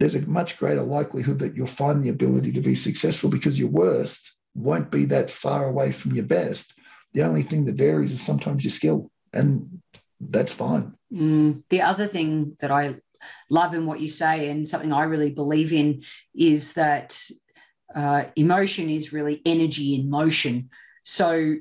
there's 0.00 0.14
a 0.14 0.26
much 0.26 0.58
greater 0.58 0.82
likelihood 0.82 1.38
that 1.40 1.56
you'll 1.56 1.66
find 1.66 2.02
the 2.02 2.08
ability 2.08 2.52
to 2.52 2.60
be 2.60 2.74
successful 2.74 3.30
because 3.30 3.58
your 3.58 3.68
worst 3.68 4.34
won't 4.54 4.90
be 4.90 5.04
that 5.06 5.30
far 5.30 5.66
away 5.66 5.92
from 5.92 6.14
your 6.14 6.24
best. 6.24 6.74
The 7.12 7.22
only 7.22 7.42
thing 7.42 7.64
that 7.66 7.76
varies 7.76 8.12
is 8.12 8.20
sometimes 8.20 8.64
your 8.64 8.70
skill, 8.70 9.10
and 9.32 9.80
that's 10.20 10.52
fine. 10.52 10.94
Mm, 11.12 11.62
the 11.68 11.82
other 11.82 12.06
thing 12.06 12.56
that 12.60 12.70
I 12.70 12.96
love 13.50 13.74
in 13.74 13.86
what 13.86 14.00
you 14.00 14.08
say, 14.08 14.48
and 14.48 14.66
something 14.66 14.92
I 14.92 15.04
really 15.04 15.30
believe 15.30 15.72
in, 15.72 16.02
is 16.34 16.72
that 16.72 17.22
uh, 17.94 18.24
emotion 18.36 18.88
is 18.88 19.12
really 19.12 19.42
energy 19.44 19.94
in 19.94 20.10
motion. 20.10 20.70
So 21.04 21.56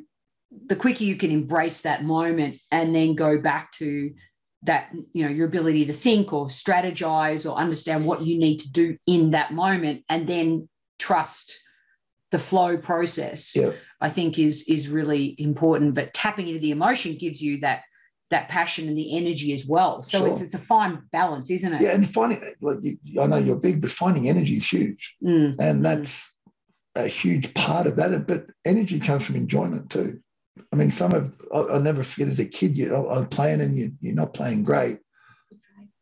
the 0.65 0.75
quicker 0.75 1.03
you 1.03 1.15
can 1.15 1.31
embrace 1.31 1.81
that 1.81 2.03
moment 2.03 2.59
and 2.71 2.93
then 2.93 3.15
go 3.15 3.37
back 3.37 3.71
to 3.73 4.11
that 4.63 4.91
you 5.13 5.23
know 5.23 5.29
your 5.29 5.47
ability 5.47 5.85
to 5.85 5.93
think 5.93 6.33
or 6.33 6.47
strategize 6.47 7.49
or 7.49 7.57
understand 7.57 8.05
what 8.05 8.21
you 8.21 8.37
need 8.37 8.57
to 8.57 8.71
do 8.71 8.97
in 9.07 9.31
that 9.31 9.53
moment 9.53 10.03
and 10.09 10.27
then 10.27 10.67
trust 10.99 11.59
the 12.29 12.37
flow 12.37 12.77
process 12.77 13.55
yeah. 13.55 13.71
i 14.01 14.09
think 14.09 14.37
is 14.37 14.63
is 14.67 14.87
really 14.87 15.35
important 15.39 15.93
but 15.95 16.13
tapping 16.13 16.47
into 16.47 16.59
the 16.59 16.71
emotion 16.71 17.15
gives 17.15 17.41
you 17.41 17.59
that 17.59 17.81
that 18.29 18.47
passion 18.47 18.87
and 18.87 18.97
the 18.97 19.17
energy 19.17 19.51
as 19.51 19.65
well 19.65 20.01
so 20.03 20.19
sure. 20.19 20.27
it's 20.27 20.41
it's 20.41 20.53
a 20.53 20.59
fine 20.59 21.01
balance 21.11 21.49
isn't 21.49 21.73
it 21.73 21.81
yeah 21.81 21.91
and 21.91 22.07
finding 22.07 22.39
like 22.61 22.77
i 23.19 23.25
know 23.25 23.37
you're 23.37 23.57
big 23.57 23.81
but 23.81 23.89
finding 23.89 24.29
energy 24.29 24.57
is 24.57 24.67
huge 24.67 25.15
mm. 25.23 25.55
and 25.59 25.79
mm. 25.79 25.83
that's 25.83 26.35
mm. 26.97 27.03
a 27.03 27.07
huge 27.07 27.53
part 27.55 27.87
of 27.87 27.95
that 27.95 28.27
but 28.27 28.45
energy 28.63 28.99
comes 28.99 29.25
from 29.25 29.35
enjoyment 29.35 29.89
too 29.89 30.19
I 30.71 30.75
mean, 30.75 30.91
some 30.91 31.13
of 31.13 31.33
I'll, 31.53 31.79
never 31.79 32.03
forget 32.03 32.27
as 32.27 32.39
a 32.39 32.45
kid, 32.45 32.75
you, 32.75 32.95
I'm 32.95 33.27
playing 33.27 33.61
and 33.61 33.77
you, 33.77 33.93
you're 34.01 34.15
not 34.15 34.33
playing 34.33 34.63
great. 34.63 34.99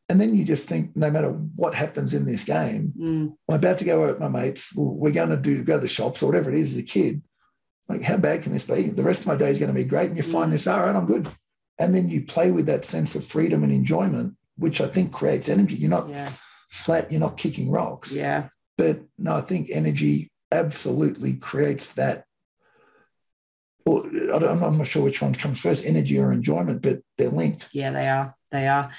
And 0.08 0.20
then 0.20 0.36
you 0.36 0.44
just 0.44 0.68
think, 0.68 0.96
no 0.96 1.12
matter 1.12 1.30
what 1.30 1.76
happens 1.76 2.16
in 2.16 2.26
this 2.26 2.44
game, 2.44 2.94
mm. 3.00 3.34
I'm 3.48 3.56
about 3.56 3.78
to 3.78 3.86
go 3.86 4.04
out 4.04 4.20
with 4.20 4.20
my 4.20 4.28
mates. 4.28 4.76
Well, 4.76 4.96
we're 4.96 5.12
going 5.12 5.30
to 5.30 5.38
do 5.38 5.64
go 5.64 5.76
to 5.76 5.82
the 5.82 5.88
shops 5.88 6.24
or 6.24 6.26
whatever 6.26 6.50
it 6.52 6.58
is 6.58 6.72
as 6.72 6.78
a 6.78 6.84
kid. 6.84 7.22
Like, 7.88 8.02
how 8.02 8.18
bad 8.18 8.42
can 8.42 8.52
this 8.52 8.64
be? 8.64 8.84
The 8.90 9.04
rest 9.04 9.22
of 9.22 9.28
my 9.28 9.36
day 9.36 9.52
is 9.52 9.60
going 9.60 9.70
to 9.70 9.80
be 9.80 9.84
great. 9.84 10.10
And 10.10 10.18
you 10.18 10.24
mm. 10.24 10.32
find 10.32 10.52
this, 10.52 10.66
all 10.66 10.80
right, 10.80 10.96
I'm 10.96 11.06
good. 11.06 11.28
And 11.78 11.94
then 11.94 12.10
you 12.10 12.26
play 12.26 12.50
with 12.50 12.66
that 12.66 12.86
sense 12.86 13.16
of 13.16 13.26
freedom 13.26 13.64
and 13.64 13.72
enjoyment, 13.72 14.36
which 14.58 14.82
I 14.82 14.88
think 14.88 15.12
creates 15.12 15.48
energy. 15.48 15.76
You're 15.76 15.92
not 15.92 16.10
yeah. 16.10 16.32
flat, 16.72 17.12
you're 17.12 17.22
not 17.22 17.38
kicking 17.38 17.70
rocks. 17.70 18.12
Yeah. 18.12 18.50
But 18.78 19.02
no, 19.18 19.36
I 19.36 19.42
think 19.42 19.70
energy 19.72 20.32
absolutely 20.52 21.34
creates 21.34 21.94
that 21.94 22.26
well, 23.86 24.06
I 24.34 24.52
am 24.52 24.78
not 24.78 24.88
sure 24.88 25.04
which 25.04 25.22
one 25.22 25.34
comes 25.34 25.60
first, 25.60 25.86
energy 25.86 26.20
or 26.20 26.32
enjoyment, 26.32 26.82
but 26.82 27.00
they're 27.18 27.30
linked. 27.30 27.68
Yeah, 27.72 27.92
they 27.92 28.08
are. 28.08 28.36
They 28.52 28.68
are. 28.68 28.92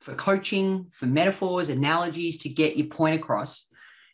for 0.00 0.14
coaching, 0.14 0.86
for 0.92 1.06
metaphors, 1.06 1.68
analogies 1.68 2.38
to 2.38 2.48
get 2.48 2.76
your 2.76 2.86
point 2.86 3.16
across 3.16 3.68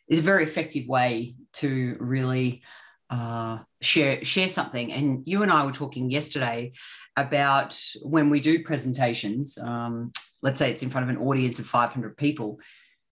is 0.07 0.19
a 0.19 0.21
very 0.23 0.43
effective 0.43 0.87
way 0.87 1.35
to 1.53 1.95
really 1.99 2.63
uh, 3.09 3.59
share 3.81 4.23
share 4.25 4.47
something. 4.47 4.91
And 4.91 5.23
you 5.25 5.43
and 5.43 5.51
I 5.51 5.65
were 5.65 5.71
talking 5.71 6.09
yesterday 6.09 6.73
about 7.15 7.79
when 8.01 8.29
we 8.29 8.39
do 8.39 8.63
presentations. 8.63 9.57
Um, 9.57 10.11
let's 10.41 10.59
say 10.59 10.71
it's 10.71 10.83
in 10.83 10.89
front 10.89 11.09
of 11.09 11.15
an 11.15 11.21
audience 11.21 11.59
of 11.59 11.65
500 11.65 12.17
people. 12.17 12.59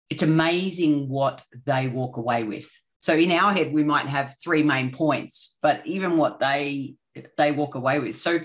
It's 0.09 0.23
amazing 0.23 1.07
what 1.07 1.43
they 1.65 1.87
walk 1.87 2.17
away 2.17 2.43
with. 2.43 2.69
So 2.99 3.15
in 3.15 3.31
our 3.31 3.51
head, 3.53 3.73
we 3.73 3.83
might 3.83 4.07
have 4.07 4.35
three 4.43 4.63
main 4.63 4.91
points, 4.91 5.57
but 5.61 5.81
even 5.85 6.17
what 6.17 6.39
they 6.39 6.95
they 7.37 7.51
walk 7.51 7.75
away 7.75 7.99
with. 7.99 8.15
So 8.15 8.39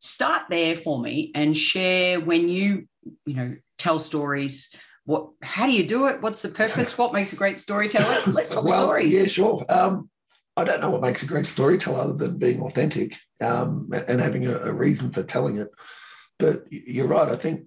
start 0.00 0.42
there 0.48 0.76
for 0.76 1.00
me 1.00 1.30
and 1.34 1.56
share 1.56 2.20
when 2.20 2.48
you 2.48 2.88
you 3.26 3.34
know 3.34 3.56
tell 3.76 3.98
stories. 3.98 4.70
What? 5.04 5.30
How 5.42 5.66
do 5.66 5.72
you 5.72 5.86
do 5.86 6.06
it? 6.06 6.22
What's 6.22 6.42
the 6.42 6.48
purpose? 6.48 6.96
What 6.96 7.12
makes 7.12 7.32
a 7.32 7.36
great 7.36 7.60
storyteller? 7.60 8.32
Let's 8.32 8.48
talk 8.48 8.64
well, 8.64 8.84
stories. 8.84 9.14
Yeah, 9.14 9.24
sure. 9.24 9.64
Um, 9.68 10.10
I 10.58 10.64
don't 10.64 10.80
know 10.80 10.90
what 10.90 11.02
makes 11.02 11.22
a 11.22 11.26
great 11.26 11.46
storyteller 11.46 12.00
other 12.00 12.12
than 12.14 12.36
being 12.36 12.60
authentic 12.60 13.14
um, 13.40 13.88
and 14.08 14.20
having 14.20 14.44
a, 14.48 14.56
a 14.58 14.72
reason 14.72 15.10
for 15.10 15.22
telling 15.22 15.56
it. 15.56 15.70
But 16.36 16.64
you're 16.68 17.06
right. 17.06 17.28
I 17.28 17.36
think 17.36 17.66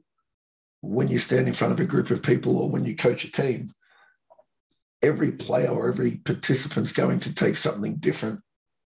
when 0.82 1.08
you 1.08 1.18
stand 1.18 1.48
in 1.48 1.54
front 1.54 1.72
of 1.72 1.80
a 1.80 1.86
group 1.86 2.10
of 2.10 2.22
people 2.22 2.58
or 2.58 2.70
when 2.70 2.84
you 2.84 2.98
coach 2.98 3.24
a 3.24 3.32
team, 3.32 3.72
every 5.02 5.32
player 5.32 5.70
or 5.70 5.88
every 5.88 6.18
participant's 6.18 6.92
going 6.92 7.22
to 7.22 7.34
take 7.34 7.56
something 7.56 7.96
different 7.96 8.42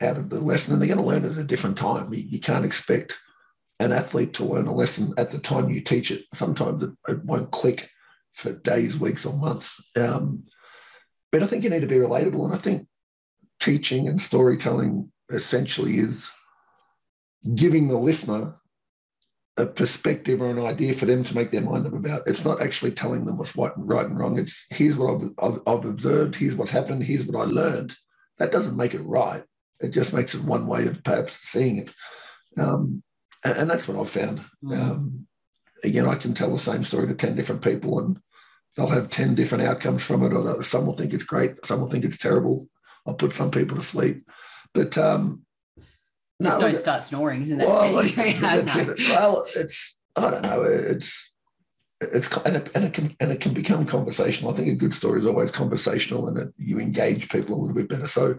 out 0.01 0.17
of 0.17 0.31
the 0.31 0.41
lesson 0.41 0.73
and 0.73 0.81
they're 0.81 0.89
going 0.89 0.99
to 0.99 1.05
learn 1.05 1.27
it 1.27 1.33
at 1.33 1.39
a 1.39 1.45
different 1.45 1.77
time. 1.77 2.13
You, 2.15 2.25
you 2.27 2.41
can't 2.41 2.65
expect 2.65 3.19
an 3.81 3.93
athlete 3.93 4.33
to 4.35 4.45
learn 4.45 4.67
a 4.67 4.75
lesson 4.75 5.13
at 5.19 5.31
the 5.31 5.39
time 5.39 5.69
you 5.69 5.83
teach 5.83 6.11
it. 6.11 6.25
Sometimes 6.33 6.83
it, 6.83 6.91
it 7.07 7.23
won't 7.23 7.51
click 7.51 7.91
for 8.33 8.53
days, 8.53 8.99
weeks, 8.99 9.27
or 9.27 9.37
months. 9.37 9.79
Um, 9.95 10.45
but 11.31 11.43
I 11.43 11.47
think 11.47 11.65
you 11.65 11.71
need 11.71 11.83
to 11.83 11.87
be 11.87 11.97
relatable. 11.97 12.47
And 12.47 12.55
I 12.55 12.59
think 12.59 12.87
teaching 13.61 14.09
and 14.09 14.21
storytelling 14.21 15.13
essentially 15.31 15.99
is 15.99 16.31
giving 17.55 17.89
the 17.89 17.99
listener 17.99 18.57
a 19.57 19.67
perspective 19.67 20.41
or 20.41 20.51
an 20.51 20.65
idea 20.65 20.95
for 20.95 21.07
them 21.07 21.23
to 21.23 21.35
make 21.35 21.51
their 21.51 21.61
mind 21.61 21.87
up 21.87 21.93
about. 21.93 22.23
It's 22.27 22.45
not 22.45 22.63
actually 22.63 22.93
telling 22.93 23.25
them 23.25 23.37
what's 23.37 23.57
right 23.57 23.77
and 23.77 23.89
right 23.89 24.07
and 24.07 24.19
wrong. 24.19 24.39
It's 24.39 24.67
here's 24.71 24.97
what 24.97 25.15
I've, 25.15 25.31
I've, 25.39 25.61
I've 25.67 25.85
observed, 25.85 26.37
here's 26.37 26.55
what's 26.55 26.71
happened, 26.71 27.05
here's 27.05 27.27
what 27.27 27.41
I 27.41 27.45
learned. 27.45 27.95
That 28.39 28.53
doesn't 28.53 28.77
make 28.77 28.95
it 28.95 29.03
right. 29.03 29.43
It 29.81 29.91
just 29.91 30.13
makes 30.13 30.35
it 30.35 30.45
one 30.45 30.67
way 30.67 30.87
of 30.87 31.05
perhaps 31.05 31.35
seeing 31.41 31.79
it. 31.79 31.93
Um, 32.59 33.03
and, 33.45 33.59
and 33.59 33.71
that's 33.71 33.87
what 33.87 33.99
I've 33.99 34.11
found. 34.11 34.43
Mm. 34.65 34.81
Um, 34.81 35.27
again, 35.85 36.07
I 36.07 36.15
can 36.15 36.35
tell 36.35 36.51
the 36.51 36.59
same 36.59 36.85
story 36.85 37.09
to 37.09 37.15
10 37.15 37.35
different 37.37 37.63
people 37.63 37.99
and 37.99 38.19
they'll 38.77 38.87
have 38.87 39.11
10 39.11 39.35
different 39.35 39.65
outcomes 39.65 40.03
from 40.03 40.23
it. 40.23 40.33
Or 40.33 40.63
some 40.63 40.87
will 40.87 40.95
think 40.95 41.13
it's 41.13 41.25
great, 41.25 41.65
some 41.67 41.81
will 41.81 41.91
think 41.91 42.05
it's 42.05 42.19
terrible. 42.19 42.69
I'll 43.11 43.17
put 43.17 43.33
some 43.33 43.51
people 43.51 43.77
to 43.77 43.83
sleep. 43.83 44.25
But 44.73 44.97
um, 44.97 45.45
Just 46.41 46.61
no, 46.61 46.69
don't 46.69 46.79
start 46.79 47.03
snoring, 47.03 47.43
isn't 47.43 47.61
it? 47.61 47.69
well, 47.69 47.93
like, 48.17 48.39
that's 48.39 48.77
it. 48.77 48.99
Well, 49.09 49.47
it's 49.57 50.01
I 50.15 50.31
don't 50.31 50.43
know. 50.43 50.63
It's 50.63 51.35
it's 52.01 52.35
and 52.39 52.57
it, 52.57 52.71
and 52.75 52.85
it 52.85 52.93
can 52.93 53.17
and 53.19 53.33
it 53.33 53.41
can 53.41 53.53
become 53.53 53.85
conversational. 53.85 54.53
I 54.53 54.57
think 54.57 54.69
a 54.69 54.77
good 54.77 54.95
story 54.95 55.19
is 55.19 55.27
always 55.27 55.51
conversational, 55.51 56.29
and 56.29 56.39
it, 56.39 56.55
you 56.57 56.79
engage 56.79 57.29
people 57.29 57.57
a 57.57 57.61
little 57.61 57.75
bit 57.75 57.89
better. 57.89 58.07
So 58.07 58.39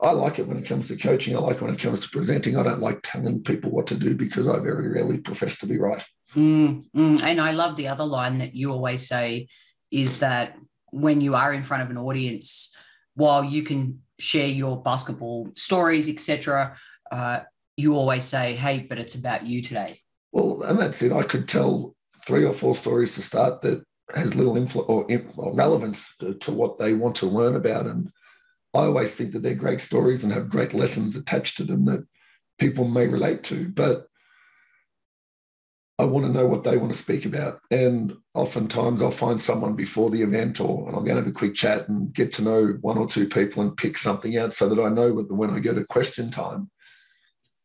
I 0.00 0.10
like 0.10 0.40
it 0.40 0.48
when 0.48 0.58
it 0.58 0.66
comes 0.66 0.88
to 0.88 0.96
coaching. 0.96 1.36
I 1.36 1.38
like 1.38 1.56
it 1.56 1.62
when 1.62 1.72
it 1.72 1.80
comes 1.80 2.00
to 2.00 2.08
presenting. 2.08 2.56
I 2.56 2.64
don't 2.64 2.80
like 2.80 3.00
telling 3.04 3.44
people 3.44 3.70
what 3.70 3.86
to 3.86 3.94
do 3.94 4.16
because 4.16 4.48
I 4.48 4.58
very 4.58 4.88
rarely 4.88 5.18
profess 5.18 5.58
to 5.58 5.66
be 5.66 5.78
right. 5.78 6.04
Mm, 6.34 6.84
mm. 6.90 7.22
And 7.22 7.40
I 7.40 7.52
love 7.52 7.76
the 7.76 7.86
other 7.86 8.04
line 8.04 8.38
that 8.38 8.56
you 8.56 8.72
always 8.72 9.06
say 9.06 9.46
is 9.92 10.18
that 10.18 10.56
when 10.90 11.20
you 11.20 11.34
are 11.34 11.52
in 11.52 11.62
front 11.62 11.82
of 11.82 11.90
an 11.90 11.98
audience, 11.98 12.74
while 13.14 13.44
you 13.44 13.62
can 13.62 14.02
share 14.18 14.46
your 14.46 14.82
basketball 14.82 15.50
stories, 15.56 16.08
etc., 16.08 16.76
uh, 17.10 17.40
you 17.76 17.96
always 17.96 18.24
say, 18.24 18.54
"Hey, 18.54 18.86
but 18.88 18.98
it's 18.98 19.14
about 19.14 19.46
you 19.46 19.62
today." 19.62 20.00
Well, 20.32 20.62
and 20.62 20.78
that's 20.78 21.02
it. 21.02 21.12
I 21.12 21.22
could 21.22 21.48
tell 21.48 21.94
three 22.26 22.44
or 22.44 22.52
four 22.52 22.74
stories 22.74 23.14
to 23.14 23.22
start 23.22 23.62
that 23.62 23.84
has 24.14 24.34
little 24.34 24.56
influence 24.56 24.88
or, 24.88 25.06
or 25.36 25.54
relevance 25.54 26.14
to, 26.20 26.34
to 26.34 26.52
what 26.52 26.78
they 26.78 26.94
want 26.94 27.16
to 27.16 27.26
learn 27.26 27.56
about. 27.56 27.86
And 27.86 28.10
I 28.74 28.80
always 28.80 29.14
think 29.14 29.32
that 29.32 29.42
they're 29.42 29.54
great 29.54 29.80
stories 29.80 30.24
and 30.24 30.32
have 30.32 30.48
great 30.48 30.74
lessons 30.74 31.16
attached 31.16 31.56
to 31.58 31.64
them 31.64 31.84
that 31.86 32.06
people 32.58 32.86
may 32.86 33.06
relate 33.08 33.42
to. 33.44 33.68
But 33.68 34.06
I 36.02 36.04
want 36.04 36.26
to 36.26 36.32
know 36.32 36.46
what 36.46 36.64
they 36.64 36.76
want 36.76 36.92
to 36.92 37.00
speak 37.00 37.24
about. 37.24 37.60
And 37.70 38.16
oftentimes 38.34 39.02
I'll 39.02 39.12
find 39.12 39.40
someone 39.40 39.76
before 39.76 40.10
the 40.10 40.22
event 40.22 40.60
or 40.60 40.88
and 40.88 40.96
I'll 40.96 41.02
go 41.02 41.10
and 41.10 41.18
have 41.18 41.28
a 41.28 41.32
quick 41.32 41.54
chat 41.54 41.88
and 41.88 42.12
get 42.12 42.32
to 42.34 42.42
know 42.42 42.78
one 42.80 42.98
or 42.98 43.06
two 43.06 43.28
people 43.28 43.62
and 43.62 43.76
pick 43.76 43.96
something 43.96 44.36
out 44.36 44.56
so 44.56 44.68
that 44.68 44.82
I 44.82 44.88
know 44.88 45.12
when 45.12 45.50
I 45.50 45.60
go 45.60 45.72
to 45.72 45.84
question 45.84 46.30
time, 46.30 46.70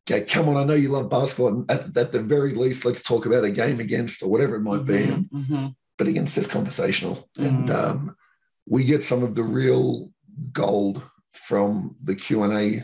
okay, 0.06 0.24
come 0.24 0.48
on, 0.50 0.58
I 0.58 0.64
know 0.64 0.76
you 0.76 0.90
love 0.90 1.10
basketball. 1.10 1.48
And 1.48 1.72
at, 1.72 1.98
at 1.98 2.12
the 2.12 2.22
very 2.22 2.54
least, 2.54 2.86
let's 2.86 3.02
talk 3.02 3.26
about 3.26 3.44
a 3.44 3.50
game 3.50 3.80
against 3.80 4.22
or 4.22 4.30
whatever 4.30 4.56
it 4.56 4.62
might 4.62 4.86
be. 4.86 5.00
Mhm, 5.00 5.30
mhm. 5.32 5.76
But 5.98 6.08
again, 6.08 6.26
it's 6.26 6.36
just 6.36 6.52
conversational. 6.52 7.28
And 7.38 7.72
um, 7.72 8.16
we 8.68 8.84
get 8.84 9.04
some 9.04 9.24
of 9.24 9.34
the 9.34 9.44
real 9.44 10.12
gold 10.54 11.02
from 11.34 11.96
the 12.04 12.16
Q&A 12.16 12.84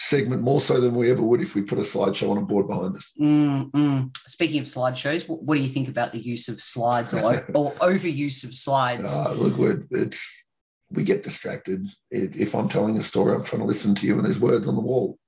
segment 0.00 0.40
more 0.40 0.60
so 0.60 0.80
than 0.80 0.94
we 0.94 1.10
ever 1.10 1.22
would 1.22 1.40
if 1.40 1.56
we 1.56 1.62
put 1.62 1.76
a 1.76 1.82
slideshow 1.82 2.30
on 2.30 2.38
a 2.38 2.40
board 2.40 2.68
behind 2.68 2.96
us. 2.96 3.12
Mm, 3.20 3.70
mm. 3.72 4.16
Speaking 4.28 4.60
of 4.60 4.66
slideshows, 4.66 5.28
what, 5.28 5.42
what 5.42 5.56
do 5.56 5.60
you 5.60 5.68
think 5.68 5.88
about 5.88 6.12
the 6.12 6.20
use 6.20 6.48
of 6.48 6.62
slides 6.62 7.12
or, 7.12 7.44
or 7.52 7.72
overuse 7.80 8.44
of 8.44 8.54
slides? 8.54 9.12
Uh, 9.12 9.32
look, 9.32 9.58
we're, 9.58 9.84
it's 9.90 10.44
we 10.88 11.02
get 11.02 11.24
distracted. 11.24 11.88
If 12.12 12.54
I'm 12.54 12.68
telling 12.68 12.96
a 12.96 13.02
story, 13.02 13.34
I'm 13.34 13.42
trying 13.42 13.62
to 13.62 13.66
listen 13.66 13.96
to 13.96 14.06
you, 14.06 14.16
and 14.16 14.24
there's 14.24 14.38
words 14.38 14.68
on 14.68 14.76
the 14.76 14.80
wall. 14.80 15.18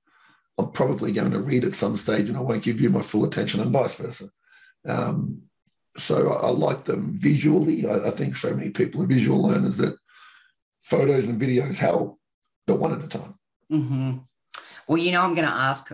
I'm 0.57 0.71
probably 0.71 1.11
going 1.11 1.31
to 1.31 1.41
read 1.41 1.65
at 1.65 1.75
some 1.75 1.97
stage, 1.97 2.29
and 2.29 2.37
I 2.37 2.41
won't 2.41 2.63
give 2.63 2.79
you 2.79 2.89
my 2.89 3.01
full 3.01 3.25
attention, 3.25 3.59
and 3.59 3.71
vice 3.71 3.95
versa. 3.95 4.29
Um, 4.87 5.41
so 5.97 6.31
I, 6.31 6.47
I 6.47 6.49
like 6.51 6.85
them 6.85 7.17
visually. 7.19 7.85
I, 7.85 8.07
I 8.07 8.11
think 8.11 8.37
so 8.37 8.55
many 8.55 8.69
people 8.69 9.03
are 9.03 9.07
visual 9.07 9.43
learners 9.43 9.77
that 9.77 9.97
photos 10.81 11.27
and 11.27 11.41
videos 11.41 11.77
help, 11.77 12.17
but 12.67 12.79
one 12.79 12.93
at 12.93 13.03
a 13.03 13.07
time. 13.09 13.35
hmm 13.69 14.17
Well, 14.87 14.97
you 14.97 15.11
know, 15.11 15.21
I'm 15.21 15.35
going 15.35 15.47
to 15.47 15.53
ask 15.53 15.91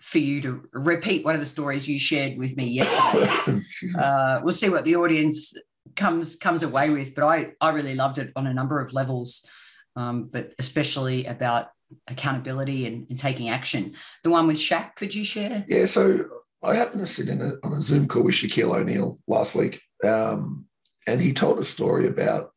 for 0.00 0.18
you 0.18 0.40
to 0.42 0.68
repeat 0.72 1.24
one 1.24 1.34
of 1.34 1.40
the 1.40 1.46
stories 1.46 1.88
you 1.88 1.98
shared 1.98 2.38
with 2.38 2.56
me 2.56 2.66
yesterday. 2.66 3.62
Uh, 3.98 4.40
we'll 4.42 4.52
see 4.52 4.68
what 4.68 4.84
the 4.84 4.96
audience 4.96 5.54
comes 5.94 6.36
comes 6.36 6.62
away 6.62 6.90
with. 6.90 7.14
But 7.14 7.24
I 7.24 7.52
I 7.60 7.70
really 7.70 7.94
loved 7.94 8.18
it 8.18 8.32
on 8.36 8.46
a 8.46 8.54
number 8.54 8.80
of 8.80 8.92
levels, 8.92 9.48
um, 9.96 10.28
but 10.32 10.52
especially 10.58 11.26
about 11.26 11.68
accountability 12.08 12.86
and, 12.86 13.06
and 13.10 13.18
taking 13.18 13.48
action. 13.48 13.94
The 14.24 14.30
one 14.30 14.46
with 14.46 14.56
Shaq, 14.56 14.96
could 14.96 15.14
you 15.14 15.24
share? 15.24 15.64
Yeah, 15.68 15.86
so 15.86 16.24
I 16.62 16.74
happened 16.74 17.00
to 17.00 17.06
sit 17.06 17.28
in 17.28 17.40
a, 17.40 17.52
on 17.62 17.72
a 17.74 17.82
Zoom 17.82 18.08
call 18.08 18.24
with 18.24 18.34
Shaquille 18.34 18.74
O'Neal 18.74 19.18
last 19.26 19.54
week, 19.54 19.80
um, 20.04 20.66
and 21.06 21.20
he 21.20 21.32
told 21.32 21.58
a 21.58 21.64
story 21.64 22.06
about 22.06 22.50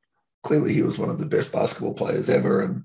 clearly 0.43 0.73
he 0.73 0.81
was 0.81 0.97
one 0.97 1.09
of 1.09 1.19
the 1.19 1.25
best 1.25 1.51
basketball 1.51 1.93
players 1.93 2.29
ever 2.29 2.61
and 2.61 2.83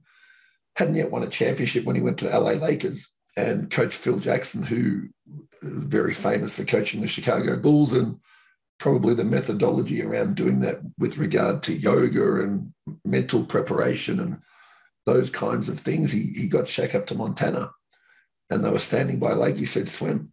hadn't 0.76 0.96
yet 0.96 1.10
won 1.10 1.22
a 1.22 1.28
championship 1.28 1.84
when 1.84 1.96
he 1.96 2.02
went 2.02 2.18
to 2.18 2.28
the 2.28 2.38
LA 2.38 2.52
Lakers. 2.52 3.10
and 3.36 3.70
Coach 3.70 3.94
Phil 3.94 4.18
Jackson, 4.18 4.62
who 4.62 5.08
very 5.62 6.12
famous 6.12 6.56
for 6.56 6.64
coaching 6.64 7.00
the 7.00 7.08
Chicago 7.08 7.56
Bulls 7.56 7.92
and 7.92 8.20
probably 8.78 9.14
the 9.14 9.24
methodology 9.24 10.02
around 10.02 10.36
doing 10.36 10.60
that 10.60 10.80
with 10.98 11.18
regard 11.18 11.62
to 11.62 11.72
yoga 11.72 12.42
and 12.42 12.72
mental 13.04 13.44
preparation 13.44 14.20
and 14.20 14.38
those 15.06 15.30
kinds 15.30 15.68
of 15.68 15.78
things. 15.78 16.12
He, 16.12 16.32
he 16.36 16.48
got 16.48 16.64
Shaq 16.64 16.94
up 16.94 17.06
to 17.08 17.14
Montana 17.14 17.70
and 18.50 18.64
they 18.64 18.70
were 18.70 18.78
standing 18.78 19.18
by 19.18 19.32
a 19.32 19.36
lake. 19.36 19.56
He 19.56 19.66
said, 19.66 19.88
swim. 19.88 20.32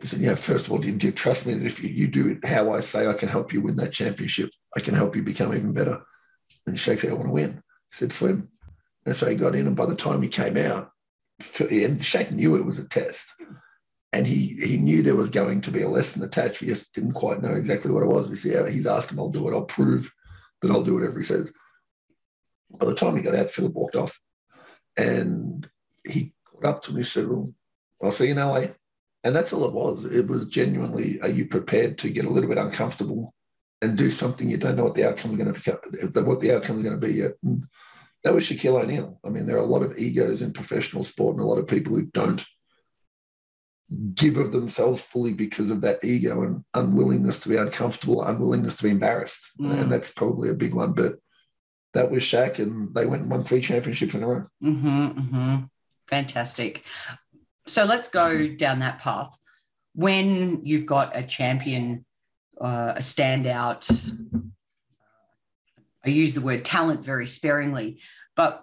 He 0.00 0.06
said, 0.06 0.20
yeah, 0.20 0.34
first 0.36 0.66
of 0.66 0.72
all, 0.72 0.78
do 0.78 0.88
you, 0.88 0.94
do 0.94 1.08
you 1.08 1.12
trust 1.12 1.46
me 1.46 1.54
that 1.54 1.66
if 1.66 1.82
you, 1.82 1.88
you 1.88 2.06
do 2.06 2.28
it 2.28 2.46
how 2.46 2.72
I 2.72 2.80
say, 2.80 3.08
I 3.08 3.14
can 3.14 3.28
help 3.28 3.52
you 3.52 3.60
win 3.60 3.76
that 3.76 3.92
championship? 3.92 4.50
I 4.76 4.80
can 4.80 4.94
help 4.94 5.16
you 5.16 5.22
become 5.22 5.54
even 5.54 5.72
better. 5.72 6.02
And 6.66 6.76
Shaq 6.76 7.00
said, 7.00 7.10
I 7.10 7.14
want 7.14 7.26
to 7.26 7.32
win. 7.32 7.54
He 7.54 7.96
said, 7.96 8.12
swim. 8.12 8.48
And 9.08 9.16
so 9.16 9.26
he 9.26 9.36
got 9.36 9.54
in, 9.54 9.66
and 9.66 9.74
by 9.74 9.86
the 9.86 9.94
time 9.94 10.20
he 10.20 10.28
came 10.28 10.58
out, 10.58 10.90
and 11.60 11.98
Shaq 11.98 12.30
knew 12.30 12.56
it 12.56 12.66
was 12.66 12.78
a 12.78 12.86
test. 12.86 13.26
And 14.12 14.26
he 14.26 14.48
he 14.48 14.76
knew 14.76 15.00
there 15.00 15.16
was 15.16 15.30
going 15.30 15.62
to 15.62 15.70
be 15.70 15.80
a 15.80 15.88
lesson 15.88 16.22
attached. 16.22 16.60
He 16.60 16.66
just 16.66 16.92
didn't 16.92 17.14
quite 17.14 17.40
know 17.40 17.54
exactly 17.54 17.90
what 17.90 18.02
it 18.02 18.08
was. 18.10 18.28
We 18.28 18.36
see 18.36 18.52
how 18.52 18.66
he's 18.66 18.86
asked 18.86 19.10
him, 19.10 19.18
I'll 19.18 19.30
do 19.30 19.48
it. 19.48 19.54
I'll 19.54 19.62
prove 19.62 20.12
that 20.60 20.70
I'll 20.70 20.82
do 20.82 20.92
whatever 20.92 21.18
he 21.18 21.24
says. 21.24 21.50
By 22.70 22.84
the 22.84 22.94
time 22.94 23.16
he 23.16 23.22
got 23.22 23.34
out, 23.34 23.48
Philip 23.48 23.72
walked 23.72 23.96
off. 23.96 24.20
And 24.98 25.66
he 26.06 26.34
caught 26.44 26.66
up 26.66 26.82
to 26.82 26.92
me 26.92 26.98
and 26.98 27.06
said, 27.06 27.28
Well, 27.28 27.48
I'll 28.02 28.12
see 28.12 28.26
you 28.26 28.32
in 28.32 28.38
LA. 28.38 28.66
And 29.24 29.34
that's 29.34 29.54
all 29.54 29.64
it 29.64 29.72
was. 29.72 30.04
It 30.04 30.26
was 30.26 30.48
genuinely, 30.48 31.18
are 31.22 31.30
you 31.30 31.46
prepared 31.46 31.96
to 31.98 32.10
get 32.10 32.26
a 32.26 32.30
little 32.30 32.50
bit 32.50 32.58
uncomfortable 32.58 33.32
and 33.80 33.96
do 33.96 34.10
something 34.10 34.50
you 34.50 34.58
don't 34.58 34.76
know 34.76 34.84
what 34.84 34.96
the 34.96 35.08
outcome 35.08 35.30
is 35.30 35.38
going 35.38 35.54
to 35.54 35.58
become, 35.58 36.26
what 36.26 36.42
the 36.42 36.54
outcome 36.54 36.76
is 36.76 36.84
going 36.84 37.00
to 37.00 37.06
be 37.06 37.14
yet? 37.14 37.32
And 37.42 37.64
that 38.24 38.34
was 38.34 38.44
Shaquille 38.44 38.82
O'Neal. 38.82 39.20
I 39.24 39.28
mean, 39.28 39.46
there 39.46 39.56
are 39.56 39.60
a 39.60 39.64
lot 39.64 39.82
of 39.82 39.96
egos 39.98 40.42
in 40.42 40.52
professional 40.52 41.04
sport 41.04 41.36
and 41.36 41.44
a 41.44 41.46
lot 41.46 41.58
of 41.58 41.66
people 41.66 41.94
who 41.94 42.06
don't 42.06 42.44
give 44.14 44.36
of 44.36 44.52
themselves 44.52 45.00
fully 45.00 45.32
because 45.32 45.70
of 45.70 45.80
that 45.80 46.04
ego 46.04 46.42
and 46.42 46.64
unwillingness 46.74 47.40
to 47.40 47.48
be 47.48 47.56
uncomfortable, 47.56 48.22
unwillingness 48.22 48.76
to 48.76 48.84
be 48.84 48.90
embarrassed. 48.90 49.50
Mm. 49.58 49.82
And 49.82 49.92
that's 49.92 50.12
probably 50.12 50.50
a 50.50 50.54
big 50.54 50.74
one. 50.74 50.92
But 50.92 51.16
that 51.94 52.10
was 52.10 52.22
Shaq, 52.22 52.58
and 52.58 52.94
they 52.94 53.06
went 53.06 53.22
and 53.22 53.30
won 53.30 53.44
three 53.44 53.60
championships 53.60 54.14
in 54.14 54.22
a 54.22 54.28
row. 54.28 54.44
Mm-hmm, 54.62 55.06
mm-hmm. 55.06 55.56
Fantastic. 56.08 56.84
So 57.66 57.84
let's 57.84 58.08
go 58.08 58.48
down 58.48 58.80
that 58.80 58.98
path. 58.98 59.36
When 59.94 60.64
you've 60.64 60.86
got 60.86 61.16
a 61.16 61.22
champion, 61.22 62.04
uh, 62.60 62.94
a 62.96 63.00
standout, 63.00 63.88
I 66.04 66.10
use 66.10 66.34
the 66.34 66.40
word 66.40 66.64
talent 66.64 67.04
very 67.04 67.26
sparingly, 67.26 68.00
but 68.36 68.62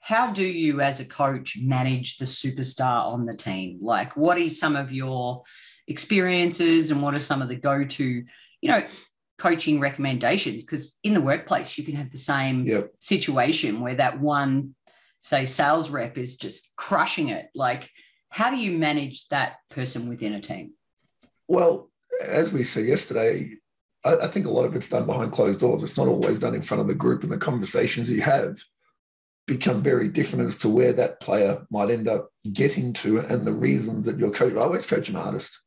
how 0.00 0.32
do 0.32 0.42
you 0.42 0.80
as 0.80 0.98
a 0.98 1.04
coach 1.04 1.58
manage 1.60 2.16
the 2.16 2.24
superstar 2.24 3.04
on 3.06 3.26
the 3.26 3.36
team? 3.36 3.78
Like, 3.82 4.16
what 4.16 4.38
are 4.38 4.50
some 4.50 4.74
of 4.74 4.90
your 4.90 5.42
experiences 5.86 6.90
and 6.90 7.02
what 7.02 7.14
are 7.14 7.20
some 7.20 7.42
of 7.42 7.48
the 7.48 7.56
go 7.56 7.84
to, 7.84 8.04
you 8.04 8.68
know, 8.68 8.82
coaching 9.36 9.78
recommendations? 9.78 10.64
Because 10.64 10.98
in 11.04 11.12
the 11.12 11.20
workplace, 11.20 11.76
you 11.76 11.84
can 11.84 11.96
have 11.96 12.10
the 12.10 12.18
same 12.18 12.64
yep. 12.64 12.92
situation 12.98 13.80
where 13.80 13.94
that 13.96 14.18
one, 14.20 14.74
say, 15.20 15.44
sales 15.44 15.90
rep 15.90 16.16
is 16.16 16.36
just 16.36 16.72
crushing 16.76 17.28
it. 17.28 17.50
Like, 17.54 17.90
how 18.30 18.50
do 18.50 18.56
you 18.56 18.78
manage 18.78 19.28
that 19.28 19.56
person 19.68 20.08
within 20.08 20.32
a 20.32 20.40
team? 20.40 20.72
Well, 21.46 21.90
as 22.26 22.52
we 22.52 22.64
said 22.64 22.86
yesterday, 22.86 23.50
I, 24.04 24.16
I 24.16 24.26
think 24.28 24.46
a 24.46 24.50
lot 24.50 24.64
of 24.64 24.74
it's 24.74 24.88
done 24.88 25.06
behind 25.06 25.32
closed 25.32 25.60
doors. 25.60 25.82
It's 25.82 25.98
not 25.98 26.08
always 26.08 26.38
done 26.38 26.54
in 26.54 26.62
front 26.62 26.80
of 26.80 26.86
the 26.86 26.94
group, 26.94 27.22
and 27.22 27.32
the 27.32 27.38
conversations 27.38 28.10
you 28.10 28.22
have 28.22 28.62
become 29.46 29.82
very 29.82 30.08
different 30.08 30.46
as 30.46 30.56
to 30.58 30.68
where 30.68 30.92
that 30.92 31.20
player 31.20 31.66
might 31.70 31.90
end 31.90 32.08
up 32.08 32.30
getting 32.52 32.92
to 32.92 33.18
and 33.18 33.44
the 33.44 33.52
reasons 33.52 34.06
that 34.06 34.18
your 34.18 34.30
coach. 34.30 34.54
I 34.54 34.60
always 34.60 34.86
coach 34.86 35.08
an 35.08 35.16
artist. 35.16 35.60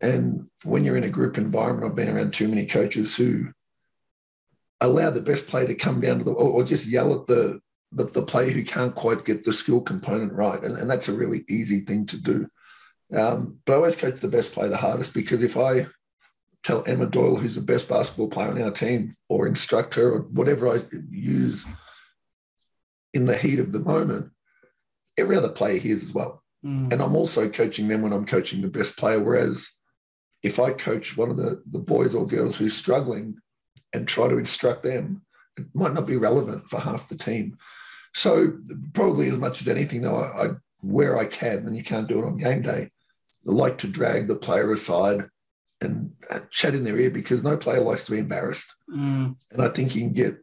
And 0.00 0.48
when 0.62 0.84
you're 0.84 0.96
in 0.96 1.04
a 1.04 1.08
group 1.08 1.36
environment, 1.36 1.84
I've 1.84 1.96
been 1.96 2.14
around 2.14 2.32
too 2.32 2.46
many 2.46 2.66
coaches 2.66 3.16
who 3.16 3.48
allow 4.80 5.10
the 5.10 5.20
best 5.20 5.48
player 5.48 5.66
to 5.66 5.74
come 5.74 6.00
down 6.00 6.18
to 6.18 6.24
the 6.24 6.32
or, 6.32 6.52
or 6.52 6.64
just 6.64 6.86
yell 6.86 7.12
at 7.12 7.26
the, 7.26 7.60
the, 7.90 8.04
the 8.04 8.22
player 8.22 8.50
who 8.50 8.64
can't 8.64 8.94
quite 8.94 9.24
get 9.24 9.44
the 9.44 9.52
skill 9.52 9.80
component 9.80 10.32
right. 10.32 10.62
And, 10.62 10.76
and 10.76 10.88
that's 10.88 11.08
a 11.08 11.12
really 11.12 11.44
easy 11.48 11.80
thing 11.80 12.06
to 12.06 12.16
do. 12.16 12.46
Um, 13.12 13.58
but 13.64 13.72
I 13.72 13.76
always 13.76 13.96
coach 13.96 14.20
the 14.20 14.28
best 14.28 14.52
player 14.52 14.68
the 14.68 14.76
hardest 14.76 15.14
because 15.14 15.42
if 15.42 15.56
I 15.56 15.86
tell 16.64 16.82
Emma 16.86 17.06
Doyle, 17.06 17.36
who's 17.36 17.54
the 17.54 17.60
best 17.60 17.88
basketball 17.88 18.28
player 18.28 18.48
on 18.48 18.60
our 18.60 18.70
team, 18.70 19.12
or 19.28 19.46
instruct 19.46 19.94
her, 19.94 20.10
or 20.10 20.20
whatever 20.20 20.68
I 20.68 20.80
use 21.10 21.66
in 23.12 23.26
the 23.26 23.36
heat 23.36 23.60
of 23.60 23.70
the 23.70 23.80
moment, 23.80 24.30
every 25.16 25.36
other 25.36 25.50
player 25.50 25.78
hears 25.78 26.02
as 26.02 26.12
well. 26.12 26.42
Mm. 26.64 26.92
And 26.92 27.02
I'm 27.02 27.14
also 27.14 27.48
coaching 27.48 27.88
them 27.88 28.02
when 28.02 28.12
I'm 28.12 28.26
coaching 28.26 28.62
the 28.62 28.68
best 28.68 28.96
player. 28.96 29.20
Whereas 29.20 29.68
if 30.42 30.58
I 30.58 30.72
coach 30.72 31.16
one 31.16 31.30
of 31.30 31.36
the, 31.36 31.62
the 31.70 31.78
boys 31.78 32.14
or 32.14 32.26
girls 32.26 32.56
who's 32.56 32.76
struggling 32.76 33.36
and 33.92 34.08
try 34.08 34.28
to 34.28 34.38
instruct 34.38 34.82
them, 34.82 35.22
it 35.56 35.66
might 35.74 35.94
not 35.94 36.06
be 36.06 36.16
relevant 36.16 36.68
for 36.68 36.80
half 36.80 37.08
the 37.08 37.16
team. 37.16 37.56
So 38.14 38.58
probably 38.92 39.28
as 39.28 39.38
much 39.38 39.60
as 39.60 39.68
anything, 39.68 40.00
though, 40.02 40.16
I, 40.16 40.44
I 40.44 40.48
where 40.80 41.18
I 41.18 41.24
can, 41.24 41.66
and 41.66 41.76
you 41.76 41.82
can't 41.82 42.08
do 42.08 42.18
it 42.18 42.26
on 42.26 42.36
game 42.36 42.62
day, 42.62 42.90
I 43.46 43.52
like 43.52 43.78
to 43.78 43.88
drag 43.88 44.28
the 44.28 44.34
player 44.34 44.72
aside 44.72 45.28
and 45.84 46.12
chat 46.50 46.74
in 46.74 46.84
their 46.84 46.98
ear 46.98 47.10
because 47.10 47.42
no 47.42 47.56
player 47.56 47.80
likes 47.80 48.04
to 48.06 48.12
be 48.12 48.18
embarrassed. 48.18 48.74
Mm. 48.90 49.36
And 49.50 49.62
I 49.62 49.68
think 49.68 49.94
you 49.94 50.02
can 50.02 50.12
get, 50.12 50.38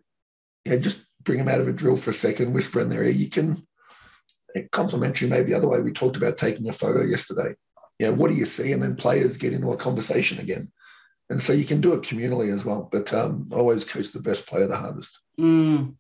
yeah, 0.66 0.78
just 0.78 1.00
bring 1.24 1.40
them 1.40 1.48
out 1.48 1.62
of 1.62 1.68
a 1.68 1.74
drill 1.74 1.98
for 1.98 2.12
a 2.12 2.14
second, 2.14 2.54
whisper 2.54 2.80
in 2.82 2.90
their 2.90 3.04
ear. 3.04 3.12
You 3.12 3.30
can, 3.30 3.66
complimentary 4.72 5.30
maybe 5.30 5.52
the 5.52 5.58
other 5.58 5.68
way. 5.68 5.80
We 5.80 5.92
talked 5.92 6.18
about 6.18 6.38
taking 6.38 6.68
a 6.70 6.74
photo 6.74 7.04
yesterday. 7.04 7.56
You 8.00 8.08
know, 8.08 8.14
what 8.14 8.30
do 8.30 8.36
you 8.36 8.46
see? 8.46 8.72
And 8.72 8.82
then 8.82 8.96
players 8.96 9.38
get 9.38 9.54
into 9.54 9.72
a 9.72 9.78
conversation 9.78 10.40
again. 10.40 10.72
And 11.30 11.42
so 11.42 11.54
you 11.54 11.66
can 11.66 11.80
do 11.80 11.94
it 11.94 12.02
communally 12.02 12.54
as 12.54 12.66
well. 12.66 12.90
But 12.92 13.14
um, 13.14 13.50
always 13.54 13.86
coach 13.86 14.12
the 14.12 14.20
best 14.20 14.48
player 14.48 14.68
the 14.68 14.76
hardest. 14.76 15.20
Mm. 15.40 15.96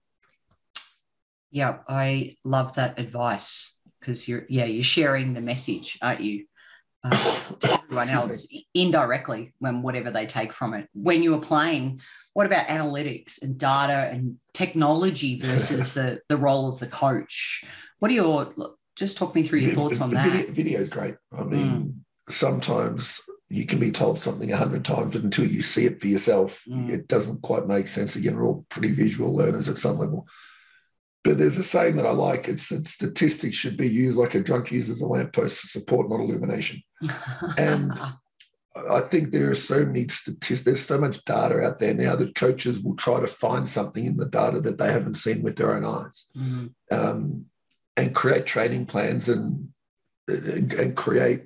Yeah, 1.51 1.79
I 1.87 2.37
love 2.43 2.73
that 2.73 2.99
advice 2.99 3.77
because 3.99 4.27
you're, 4.27 4.45
yeah, 4.49 4.65
you're 4.65 4.83
sharing 4.83 5.33
the 5.33 5.41
message, 5.41 5.97
aren't 6.01 6.21
you? 6.21 6.45
Uh, 7.03 7.43
to 7.59 7.73
everyone 7.73 8.09
else 8.09 8.47
indirectly 8.73 9.53
when 9.59 9.81
whatever 9.81 10.11
they 10.11 10.25
take 10.25 10.53
from 10.53 10.73
it. 10.73 10.87
When 10.93 11.23
you 11.23 11.31
were 11.31 11.41
playing, 11.41 12.01
what 12.33 12.45
about 12.45 12.67
analytics 12.67 13.41
and 13.41 13.57
data 13.57 14.09
and 14.11 14.37
technology 14.53 15.39
versus 15.39 15.93
the 15.93 16.21
the 16.29 16.37
role 16.37 16.69
of 16.69 16.79
the 16.79 16.87
coach? 16.87 17.63
What 17.99 18.11
are 18.11 18.15
your 18.15 18.53
just 18.95 19.17
talk 19.17 19.33
me 19.35 19.43
through 19.43 19.59
your 19.59 19.73
thoughts 19.73 20.01
on 20.01 20.11
that? 20.11 20.49
Video, 20.49 20.79
is 20.79 20.89
great. 20.89 21.15
I 21.35 21.43
mean, 21.43 21.67
mm. 21.67 21.93
sometimes 22.33 23.21
you 23.49 23.65
can 23.65 23.79
be 23.79 23.91
told 23.91 24.19
something 24.19 24.51
a 24.51 24.57
hundred 24.57 24.85
times, 24.85 25.13
but 25.13 25.23
until 25.23 25.45
you 25.45 25.61
see 25.61 25.85
it 25.85 25.99
for 25.99 26.07
yourself, 26.07 26.63
mm. 26.69 26.89
it 26.89 27.07
doesn't 27.07 27.41
quite 27.41 27.67
make 27.67 27.87
sense. 27.87 28.15
Again, 28.15 28.35
we're 28.35 28.45
all 28.45 28.65
pretty 28.69 28.91
visual 28.91 29.35
learners 29.35 29.67
at 29.69 29.79
some 29.79 29.97
level. 29.97 30.27
But 31.23 31.37
there's 31.37 31.57
a 31.57 31.63
saying 31.63 31.97
that 31.97 32.05
I 32.05 32.11
like. 32.11 32.47
It's 32.47 32.69
that 32.69 32.87
statistics 32.87 33.55
should 33.55 33.77
be 33.77 33.87
used 33.87 34.17
like 34.17 34.33
a 34.33 34.39
drunk 34.39 34.71
uses 34.71 35.01
a 35.01 35.05
lamppost 35.05 35.59
for 35.59 35.67
support, 35.67 36.09
not 36.09 36.19
illumination. 36.19 36.81
and 37.57 37.93
I 38.89 39.01
think 39.01 39.31
there 39.31 39.49
are 39.51 39.55
so 39.55 39.85
many 39.85 40.07
statistics, 40.07 40.61
there's 40.61 40.85
so 40.85 40.97
much 40.97 41.23
data 41.25 41.61
out 41.61 41.79
there 41.79 41.93
now 41.93 42.15
that 42.15 42.35
coaches 42.35 42.81
will 42.81 42.95
try 42.95 43.19
to 43.19 43.27
find 43.27 43.69
something 43.69 44.05
in 44.05 44.17
the 44.17 44.27
data 44.27 44.61
that 44.61 44.77
they 44.77 44.91
haven't 44.91 45.15
seen 45.15 45.43
with 45.43 45.57
their 45.57 45.75
own 45.75 45.85
eyes 45.85 46.27
mm-hmm. 46.35 46.67
um, 46.89 47.45
and 47.97 48.15
create 48.15 48.45
training 48.45 48.85
plans 48.85 49.27
and, 49.27 49.69
and, 50.27 50.73
and 50.73 50.95
create 50.95 51.43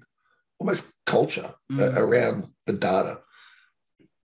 almost 0.60 0.88
culture 1.06 1.54
mm-hmm. 1.72 1.98
around 1.98 2.46
the 2.68 2.74
data 2.74 3.20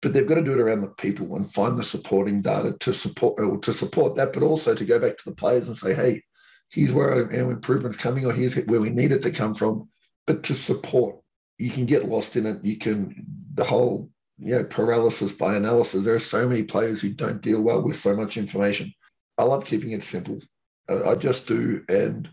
but 0.04 0.12
they've 0.12 0.26
got 0.26 0.34
to 0.34 0.44
do 0.44 0.52
it 0.52 0.60
around 0.60 0.82
the 0.82 0.88
people 0.88 1.34
and 1.34 1.50
find 1.50 1.78
the 1.78 1.82
supporting 1.82 2.42
data 2.42 2.76
to 2.78 2.92
support 2.92 3.40
uh, 3.40 3.56
to 3.62 3.72
support 3.72 4.14
that, 4.16 4.34
but 4.34 4.42
also 4.42 4.74
to 4.74 4.84
go 4.84 4.98
back 4.98 5.16
to 5.16 5.24
the 5.24 5.34
players 5.34 5.66
and 5.66 5.76
say, 5.78 5.94
hey, 5.94 6.22
here's 6.68 6.92
where 6.92 7.10
our 7.10 7.30
improvement's 7.30 7.96
coming, 7.96 8.26
or 8.26 8.32
here's 8.34 8.54
where 8.54 8.80
we 8.80 8.90
need 8.90 9.12
it 9.12 9.22
to 9.22 9.30
come 9.30 9.54
from. 9.54 9.88
But 10.26 10.42
to 10.42 10.54
support, 10.54 11.16
you 11.56 11.70
can 11.70 11.86
get 11.86 12.06
lost 12.06 12.36
in 12.36 12.44
it. 12.44 12.62
You 12.62 12.76
can 12.76 13.24
the 13.54 13.64
whole 13.64 14.10
you 14.36 14.56
know 14.56 14.64
paralysis 14.64 15.32
by 15.32 15.56
analysis. 15.56 16.04
There 16.04 16.14
are 16.14 16.18
so 16.18 16.46
many 16.46 16.64
players 16.64 17.00
who 17.00 17.08
don't 17.08 17.40
deal 17.40 17.62
well 17.62 17.80
with 17.80 17.96
so 17.96 18.14
much 18.14 18.36
information. 18.36 18.92
I 19.38 19.44
love 19.44 19.64
keeping 19.64 19.92
it 19.92 20.04
simple. 20.04 20.38
I 20.86 21.14
just 21.14 21.48
do, 21.48 21.82
and 21.88 22.28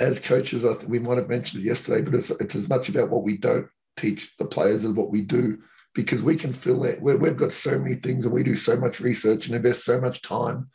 as 0.00 0.18
coaches, 0.18 0.64
I 0.64 0.72
th- 0.72 0.88
we 0.88 0.98
might 0.98 1.18
have 1.18 1.28
mentioned 1.28 1.62
it 1.62 1.68
yesterday, 1.68 2.02
but 2.02 2.16
it's, 2.16 2.30
it's 2.30 2.56
as 2.56 2.68
much 2.68 2.88
about 2.88 3.10
what 3.10 3.22
we 3.22 3.36
don't 3.36 3.68
teach 3.96 4.36
the 4.40 4.44
players 4.44 4.84
as 4.84 4.90
what 4.90 5.12
we 5.12 5.20
do 5.20 5.58
because 5.94 6.22
we 6.22 6.36
can 6.36 6.52
fill 6.52 6.80
that. 6.80 7.00
we 7.00 7.12
have 7.12 7.36
got 7.36 7.52
so 7.52 7.78
many 7.78 7.94
things 7.94 8.24
and 8.24 8.34
we 8.34 8.42
do 8.42 8.56
so 8.56 8.76
much 8.76 9.00
research 9.00 9.46
and 9.46 9.54
invest 9.54 9.84
so 9.84 10.00
much 10.00 10.22
time 10.22 10.66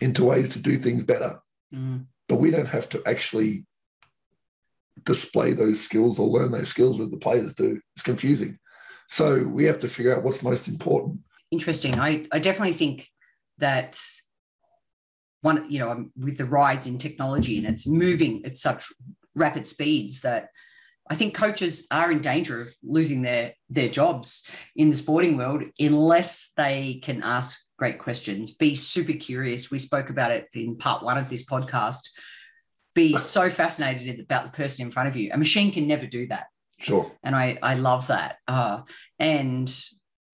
into 0.00 0.24
ways 0.24 0.52
to 0.52 0.60
do 0.60 0.76
things 0.76 1.02
better. 1.02 1.40
Mm. 1.74 2.06
But 2.28 2.36
we 2.36 2.50
don't 2.50 2.68
have 2.68 2.88
to 2.90 3.02
actually 3.04 3.66
display 5.04 5.52
those 5.52 5.80
skills 5.80 6.18
or 6.18 6.28
learn 6.28 6.52
those 6.52 6.68
skills 6.68 6.98
that 6.98 7.10
the 7.10 7.16
players 7.16 7.54
do. 7.54 7.80
It's 7.96 8.04
confusing. 8.04 8.58
So 9.08 9.42
we 9.42 9.64
have 9.64 9.80
to 9.80 9.88
figure 9.88 10.16
out 10.16 10.22
what's 10.22 10.42
most 10.42 10.68
important. 10.68 11.20
Interesting. 11.50 11.98
I, 11.98 12.26
I 12.30 12.38
definitely 12.38 12.74
think 12.74 13.08
that 13.58 13.98
one, 15.42 15.68
you 15.68 15.80
know, 15.80 16.10
with 16.16 16.38
the 16.38 16.44
rise 16.44 16.86
in 16.86 16.98
technology 16.98 17.58
and 17.58 17.66
it's 17.66 17.88
moving 17.88 18.44
at 18.44 18.56
such 18.56 18.92
rapid 19.34 19.66
speeds 19.66 20.20
that 20.20 20.50
I 21.10 21.16
think 21.16 21.34
coaches 21.34 21.88
are 21.90 22.12
in 22.12 22.22
danger 22.22 22.62
of 22.62 22.68
losing 22.84 23.22
their 23.22 23.54
their 23.68 23.88
jobs 23.88 24.48
in 24.76 24.90
the 24.90 24.96
sporting 24.96 25.36
world 25.36 25.64
unless 25.78 26.52
they 26.56 27.00
can 27.02 27.22
ask 27.24 27.60
great 27.76 27.98
questions, 27.98 28.52
be 28.52 28.76
super 28.76 29.14
curious. 29.14 29.70
We 29.70 29.80
spoke 29.80 30.08
about 30.08 30.30
it 30.30 30.46
in 30.54 30.76
part 30.76 31.02
one 31.02 31.18
of 31.18 31.28
this 31.28 31.44
podcast. 31.44 32.02
Be 32.94 33.16
so 33.18 33.50
fascinated 33.50 34.20
about 34.20 34.44
the 34.44 34.56
person 34.56 34.86
in 34.86 34.92
front 34.92 35.08
of 35.08 35.16
you. 35.16 35.30
A 35.32 35.38
machine 35.38 35.72
can 35.72 35.88
never 35.88 36.06
do 36.06 36.28
that. 36.28 36.46
Sure. 36.78 37.10
And 37.24 37.34
I 37.34 37.58
I 37.60 37.74
love 37.74 38.06
that. 38.06 38.36
Uh, 38.46 38.82
and 39.18 39.68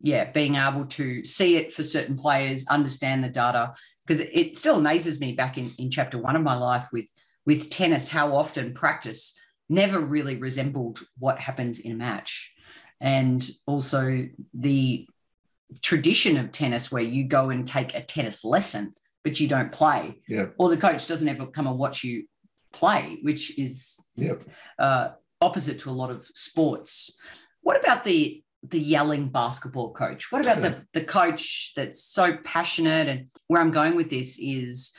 yeah, 0.01 0.31
being 0.31 0.57
able 0.57 0.85
to 0.87 1.25
see 1.25 1.57
it 1.57 1.73
for 1.73 1.83
certain 1.83 2.19
players, 2.19 2.67
understand 2.69 3.25
the 3.25 3.31
data, 3.31 3.73
because 4.05 4.21
it 4.21 4.59
still 4.59 4.77
amazes 4.77 5.21
me 5.21 5.33
back 5.33 5.57
in, 5.57 5.73
in 5.79 5.91
chapter 5.91 6.19
one 6.19 6.37
of 6.37 6.43
my 6.43 6.55
life 6.55 6.87
with 6.93 7.11
with 7.47 7.71
tennis, 7.71 8.09
how 8.09 8.37
often 8.37 8.75
practice 8.75 9.39
never 9.69 9.99
really 9.99 10.37
resembled 10.37 11.01
what 11.19 11.39
happens 11.39 11.81
in 11.81 11.93
a 11.93 11.97
match. 11.97 12.53
And 13.01 13.47
also 13.67 14.29
the 14.55 15.07
tradition 15.83 16.37
of 16.37 16.53
tennis 16.53 16.91
where 16.93 17.03
you 17.03 17.25
go 17.25 17.51
and 17.51 17.67
take 17.67 17.95
a 17.95 18.03
tennis 18.03 18.45
lesson, 18.45 18.95
but 19.25 19.41
you 19.41 19.49
don't 19.49 19.73
play. 19.73 20.21
Yeah. 20.29 20.47
Or 20.59 20.69
the 20.69 20.77
coach 20.77 21.07
doesn't 21.07 21.29
ever 21.29 21.47
come 21.47 21.67
and 21.67 21.79
watch 21.79 22.05
you 22.05 22.27
play, 22.73 23.19
which 23.23 23.59
is 23.59 24.01
Yep. 24.17 24.45
uh, 24.79 25.09
opposite 25.41 25.79
to 25.81 25.91
a 25.91 25.93
lot 25.93 26.11
of 26.11 26.27
sports. 26.35 27.19
What 27.63 27.79
about 27.83 28.05
the 28.05 28.43
the 28.69 28.81
yelling 28.81 29.29
basketball 29.29 29.93
coach? 29.93 30.33
What 30.33 30.43
about 30.43 30.61
the 30.63 30.87
the 30.93 31.05
coach 31.05 31.73
that's 31.77 32.03
so 32.03 32.37
passionate? 32.45 33.09
And 33.09 33.27
where 33.47 33.61
I'm 33.61 33.71
going 33.71 33.95
with 33.97 34.11
this 34.11 34.39
is 34.41 34.93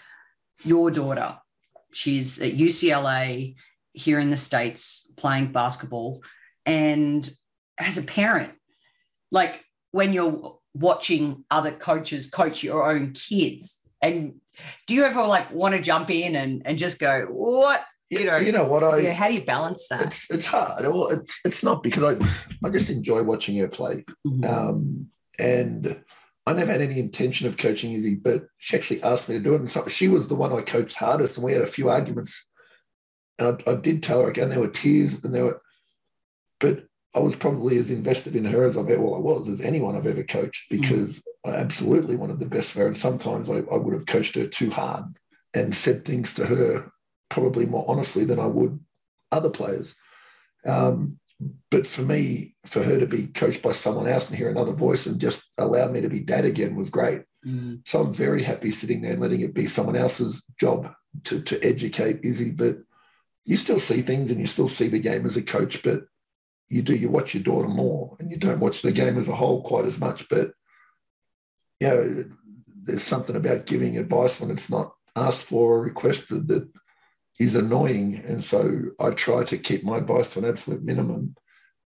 your 0.63 0.91
daughter. 0.91 1.38
She's 1.91 2.41
at 2.41 2.53
UCLA 2.53 3.55
here 3.97 4.19
in 4.19 4.29
the 4.29 4.37
states 4.37 5.11
playing 5.17 5.51
basketball, 5.51 6.21
and 6.65 7.29
as 7.79 7.97
a 7.97 8.03
parent, 8.03 8.51
like 9.31 9.63
when 9.91 10.13
you're 10.13 10.59
watching 10.73 11.43
other 11.49 11.71
coaches 11.71 12.29
coach 12.29 12.63
your 12.63 12.89
own 12.89 13.13
kids, 13.13 13.87
and 14.01 14.35
do 14.85 14.93
you 14.95 15.03
ever 15.03 15.23
like 15.23 15.51
want 15.53 15.75
to 15.75 15.81
jump 15.81 16.09
in 16.09 16.35
and 16.35 16.61
and 16.65 16.77
just 16.77 16.99
go 16.99 17.25
what 17.29 17.83
You, 18.09 18.19
You 18.19 18.25
know, 18.25 18.31
know, 18.37 18.37
you 18.45 18.51
know 18.51 18.65
what 18.65 18.83
I 18.83 18.97
yeah, 18.99 19.13
how 19.13 19.27
do 19.27 19.33
you 19.33 19.43
balance 19.43 19.87
that? 19.89 20.01
it's 20.05 20.29
it's 20.29 20.45
hard. 20.45 20.85
Well, 20.85 21.07
it's 21.07 21.39
it's 21.43 21.63
not 21.63 21.81
because 21.83 22.03
I 22.03 22.13
I 22.65 22.69
just 22.69 22.89
enjoy 22.89 23.23
watching 23.23 23.57
her 23.59 23.67
play. 23.67 24.05
Mhm. 24.25 24.45
Um, 24.45 25.07
and 25.39 26.01
I 26.45 26.53
never 26.53 26.71
had 26.71 26.81
any 26.81 26.99
intention 26.99 27.47
of 27.47 27.57
coaching 27.57 27.91
Izzy, 27.91 28.15
but 28.15 28.45
she 28.57 28.77
actually 28.77 29.03
asked 29.03 29.27
me 29.27 29.37
to 29.37 29.43
do 29.43 29.53
it. 29.55 29.59
And 29.59 29.69
so 29.69 29.85
she 29.87 30.07
was 30.07 30.27
the 30.27 30.35
one 30.35 30.53
I 30.53 30.61
coached 30.61 30.95
hardest, 30.97 31.35
and 31.37 31.43
we 31.45 31.51
had 31.53 31.61
a 31.61 31.67
few 31.67 31.89
arguments. 31.89 32.46
And 33.39 33.61
I, 33.67 33.71
I 33.71 33.75
did 33.75 34.03
tell 34.03 34.21
her 34.21 34.29
again, 34.29 34.49
there 34.49 34.59
were 34.59 34.67
tears, 34.67 35.23
and 35.23 35.33
there 35.33 35.45
were, 35.45 35.61
but 36.59 36.85
I 37.15 37.19
was 37.19 37.35
probably 37.35 37.77
as 37.77 37.89
invested 37.89 38.35
in 38.35 38.45
her 38.45 38.65
as 38.65 38.77
I've 38.77 38.89
ever, 38.89 39.01
well, 39.01 39.15
I 39.15 39.19
was 39.19 39.47
as 39.47 39.61
anyone 39.61 39.95
I've 39.95 40.07
ever 40.07 40.23
coached 40.23 40.69
because 40.69 41.23
I 41.45 41.51
absolutely 41.51 42.15
wanted 42.15 42.39
the 42.39 42.45
best 42.45 42.71
for 42.71 42.79
her. 42.79 42.88
And 42.88 42.97
sometimes 42.97 43.49
I, 43.49 43.57
I 43.71 43.77
would 43.77 43.93
have 43.93 44.05
coached 44.05 44.35
her 44.35 44.45
too 44.45 44.69
hard 44.69 45.05
and 45.53 45.75
said 45.75 46.05
things 46.05 46.33
to 46.35 46.45
her 46.45 46.91
probably 47.29 47.65
more 47.65 47.85
honestly 47.88 48.25
than 48.25 48.39
I 48.39 48.45
would 48.45 48.79
other 49.31 49.49
players. 49.49 49.95
Um, 50.65 51.19
but 51.69 51.85
for 51.85 52.01
me, 52.01 52.55
for 52.65 52.81
her 52.81 52.99
to 52.99 53.05
be 53.05 53.27
coached 53.27 53.61
by 53.61 53.71
someone 53.71 54.07
else 54.07 54.29
and 54.29 54.38
hear 54.38 54.49
another 54.49 54.73
voice 54.73 55.05
and 55.05 55.19
just 55.19 55.51
allow 55.57 55.88
me 55.88 56.01
to 56.01 56.09
be 56.09 56.19
dad 56.19 56.45
again 56.45 56.75
was 56.75 56.89
great. 56.89 57.23
Mm. 57.45 57.88
So 57.88 58.01
I'm 58.01 58.13
very 58.13 58.43
happy 58.43 58.71
sitting 58.71 59.01
there 59.01 59.13
and 59.13 59.21
letting 59.21 59.41
it 59.41 59.53
be 59.53 59.67
someone 59.67 59.95
else's 59.95 60.45
job 60.59 60.91
to, 61.25 61.41
to 61.41 61.63
educate 61.63 62.23
Izzy. 62.23 62.51
But 62.51 62.77
you 63.47 63.55
still 63.55 63.79
see 63.79 64.01
things 64.01 64.29
and 64.29 64.41
you 64.41 64.45
still 64.45 64.67
see 64.67 64.89
the 64.89 64.99
game 64.99 65.25
as 65.25 65.37
a 65.37 65.41
coach, 65.41 65.81
but 65.81 66.01
you 66.67 66.81
do, 66.81 66.93
you 66.93 67.09
watch 67.09 67.33
your 67.33 67.43
daughter 67.43 67.69
more 67.69 68.17
and 68.19 68.29
you 68.29 68.35
don't 68.35 68.59
watch 68.59 68.81
the 68.81 68.91
game 68.91 69.17
as 69.17 69.29
a 69.29 69.35
whole 69.35 69.63
quite 69.63 69.85
as 69.85 69.97
much. 69.99 70.27
But, 70.27 70.51
you 71.79 71.87
know, 71.87 72.25
there's 72.83 73.03
something 73.03 73.37
about 73.37 73.65
giving 73.65 73.97
advice 73.97 74.41
when 74.41 74.51
it's 74.51 74.69
not 74.69 74.93
asked 75.15 75.45
for 75.45 75.75
or 75.75 75.81
requested 75.81 76.49
that 76.49 76.69
is 77.39 77.55
annoying. 77.55 78.21
And 78.27 78.43
so 78.43 78.81
I 78.99 79.11
try 79.11 79.45
to 79.45 79.57
keep 79.57 79.85
my 79.85 79.97
advice 79.97 80.29
to 80.31 80.39
an 80.39 80.45
absolute 80.45 80.83
minimum 80.83 81.35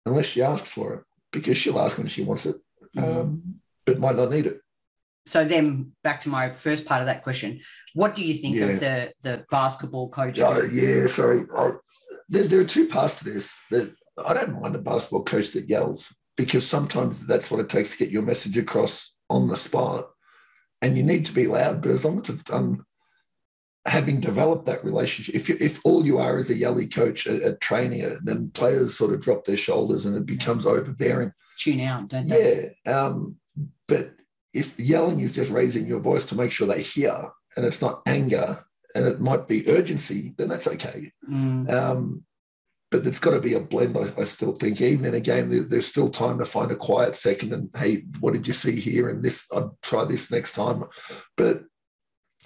unless 0.05 0.25
she 0.25 0.41
asks 0.41 0.73
for 0.73 0.93
it 0.95 1.03
because 1.31 1.57
she'll 1.57 1.79
ask 1.79 1.97
when 1.97 2.07
she 2.07 2.23
wants 2.23 2.45
it, 2.45 2.57
um, 2.97 3.61
but 3.85 3.97
might 3.97 4.17
not 4.17 4.29
need 4.29 4.45
it. 4.45 4.59
So 5.25 5.43
then 5.43 5.91
back 6.03 6.21
to 6.21 6.29
my 6.29 6.49
first 6.51 6.85
part 6.85 7.01
of 7.01 7.07
that 7.07 7.23
question. 7.23 7.59
What 7.93 8.15
do 8.15 8.23
you 8.23 8.35
think 8.35 8.55
Yeah. 8.55 8.65
of 8.65 8.79
the 8.79 9.13
the 9.23 9.45
basketball 9.49 10.09
coach? 10.09 10.39
Oh, 10.39 10.61
yeah, 10.63 11.07
sorry. 11.07 11.45
I, 11.55 11.71
there, 12.29 12.43
there 12.43 12.59
are 12.59 12.65
two 12.65 12.87
parts 12.87 13.19
to 13.19 13.25
this. 13.25 13.53
That 13.71 13.93
I 14.25 14.33
don't 14.33 14.61
mind 14.61 14.75
a 14.75 14.79
basketball 14.79 15.23
coach 15.23 15.51
that 15.51 15.69
yells 15.69 16.13
because 16.37 16.67
sometimes 16.67 17.25
that's 17.25 17.49
what 17.49 17.59
it 17.59 17.69
takes 17.69 17.91
to 17.91 17.97
get 17.97 18.11
your 18.11 18.21
message 18.21 18.57
across 18.57 19.15
on 19.29 19.47
the 19.47 19.57
spot. 19.57 20.09
And 20.81 20.97
you 20.97 21.03
need 21.03 21.25
to 21.25 21.31
be 21.33 21.47
loud, 21.47 21.81
but 21.81 21.91
as 21.91 22.05
long 22.05 22.19
as 22.19 22.29
it's 22.29 22.43
done, 22.43 22.83
having 23.85 24.19
developed 24.19 24.65
that 24.65 24.83
relationship, 24.83 25.33
if 25.33 25.47
you, 25.49 25.57
if 25.59 25.79
all 25.85 26.05
you 26.05 26.17
are 26.19 26.37
is 26.37 26.49
a 26.49 26.55
yelly 26.55 26.87
coach 26.87 27.25
at, 27.25 27.41
at 27.41 27.61
training 27.61 28.19
then 28.23 28.51
players 28.51 28.97
sort 28.97 29.13
of 29.13 29.21
drop 29.21 29.45
their 29.45 29.57
shoulders 29.57 30.05
and 30.05 30.15
it 30.17 30.25
becomes 30.25 30.65
overbearing. 30.65 31.31
Tune 31.57 31.79
out, 31.81 32.09
don't 32.09 32.27
they? 32.27 32.75
Yeah. 32.85 32.91
Um, 33.05 33.37
but 33.87 34.13
if 34.55 34.79
yelling 34.79 35.19
is 35.19 35.35
just 35.35 35.51
raising 35.51 35.85
your 35.85 35.99
voice 35.99 36.25
to 36.25 36.35
make 36.35 36.51
sure 36.51 36.67
they 36.67 36.81
hear 36.81 37.29
and 37.55 37.65
it's 37.65 37.81
not 37.81 38.01
anger 38.05 38.63
and 38.95 39.05
it 39.05 39.19
might 39.19 39.47
be 39.47 39.67
urgency, 39.69 40.33
then 40.37 40.47
that's 40.47 40.67
okay. 40.67 41.11
Mm, 41.29 41.69
Um, 41.69 42.23
but 42.91 43.05
it's 43.05 43.19
got 43.19 43.31
to 43.31 43.41
be 43.41 43.55
a 43.55 43.59
blend, 43.59 43.97
I, 43.97 44.21
I 44.21 44.23
still 44.23 44.53
think. 44.53 44.79
Even 44.79 45.05
in 45.05 45.15
a 45.15 45.19
game, 45.19 45.49
there, 45.49 45.63
there's 45.63 45.87
still 45.87 46.09
time 46.09 46.37
to 46.39 46.45
find 46.45 46.71
a 46.71 46.75
quiet 46.77 47.17
second 47.17 47.51
and, 47.51 47.69
hey, 47.75 48.03
what 48.21 48.33
did 48.33 48.47
you 48.47 48.53
see 48.53 48.79
here? 48.79 49.09
And 49.09 49.21
this, 49.21 49.45
I'd 49.53 49.63
try 49.83 50.05
this 50.05 50.31
next 50.31 50.53
time. 50.53 50.85
But 51.35 51.63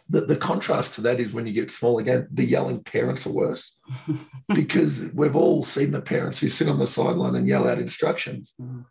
the, 0.09 0.21
the 0.21 0.35
contrast 0.37 0.95
to 0.95 1.01
that 1.01 1.19
is 1.19 1.33
when 1.35 1.45
you 1.45 1.53
get 1.53 1.69
small 1.69 1.99
again, 1.99 2.27
the 2.31 2.45
yelling 2.45 2.83
parents 2.83 3.27
are 3.27 3.33
worse 3.33 3.77
because 4.55 5.03
we've 5.13 5.35
all 5.35 5.61
seen 5.63 5.91
the 5.91 6.01
parents 6.01 6.39
who 6.39 6.49
sit 6.49 6.67
on 6.69 6.79
the 6.79 6.87
sideline 6.87 7.35
and 7.35 7.47
yell 7.47 7.67
out 7.67 7.77
instructions 7.77 8.55
Mm. 8.59 8.85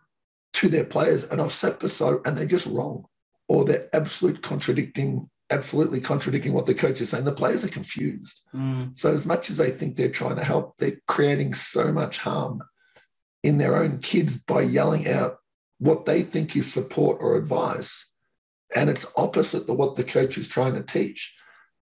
To 0.59 0.69
their 0.69 0.85
players. 0.85 1.25
And 1.25 1.41
I've 1.41 1.53
sat 1.53 1.81
beside 1.81 2.17
and 2.25 2.37
they're 2.37 2.47
just 2.47 2.67
wrong 2.67 3.07
or 3.49 3.65
they're 3.65 3.89
absolute 3.93 4.43
contradicting, 4.43 5.29
absolutely 5.51 6.01
contradicting 6.01 6.53
what 6.53 6.67
the 6.67 6.75
coach 6.75 7.01
is 7.01 7.11
saying. 7.11 7.25
The 7.25 7.33
players 7.33 7.65
are 7.65 7.69
confused. 7.81 8.43
mm, 8.55 8.99
So 8.99 9.13
as 9.13 9.25
much 9.25 9.51
as 9.51 9.57
they 9.57 9.71
think 9.71 9.97
they're 9.97 10.11
trying 10.21 10.37
to 10.37 10.45
help, 10.45 10.75
they're 10.79 11.01
creating 11.07 11.55
so 11.55 11.93
much 11.93 12.19
harm 12.19 12.63
in 13.43 13.59
their 13.59 13.77
own 13.77 13.99
kids 13.99 14.37
by 14.37 14.63
yelling 14.63 15.09
out 15.09 15.39
what 15.79 16.07
they 16.07 16.23
think 16.23 16.57
is 16.57 16.73
support 16.73 17.19
or 17.21 17.37
advice. 17.37 18.11
And 18.75 18.91
it's 18.91 19.07
opposite 19.17 19.67
to 19.67 19.73
what 19.73 19.97
the 19.97 20.05
coach 20.05 20.37
is 20.39 20.49
trying 20.49 20.75
to 20.75 20.83
teach. 20.83 21.35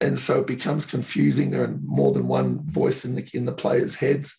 And 0.01 0.21
so 0.21 0.41
it 0.41 0.47
becomes 0.47 0.87
confusing. 0.87 1.51
There 1.51 1.65
are 1.65 1.79
more 1.85 2.13
than 2.13 2.29
one 2.29 2.61
voice 2.67 3.05
in 3.05 3.17
the 3.17 3.29
in 3.33 3.47
the 3.47 3.53
players' 3.53 3.97
heads. 3.97 4.37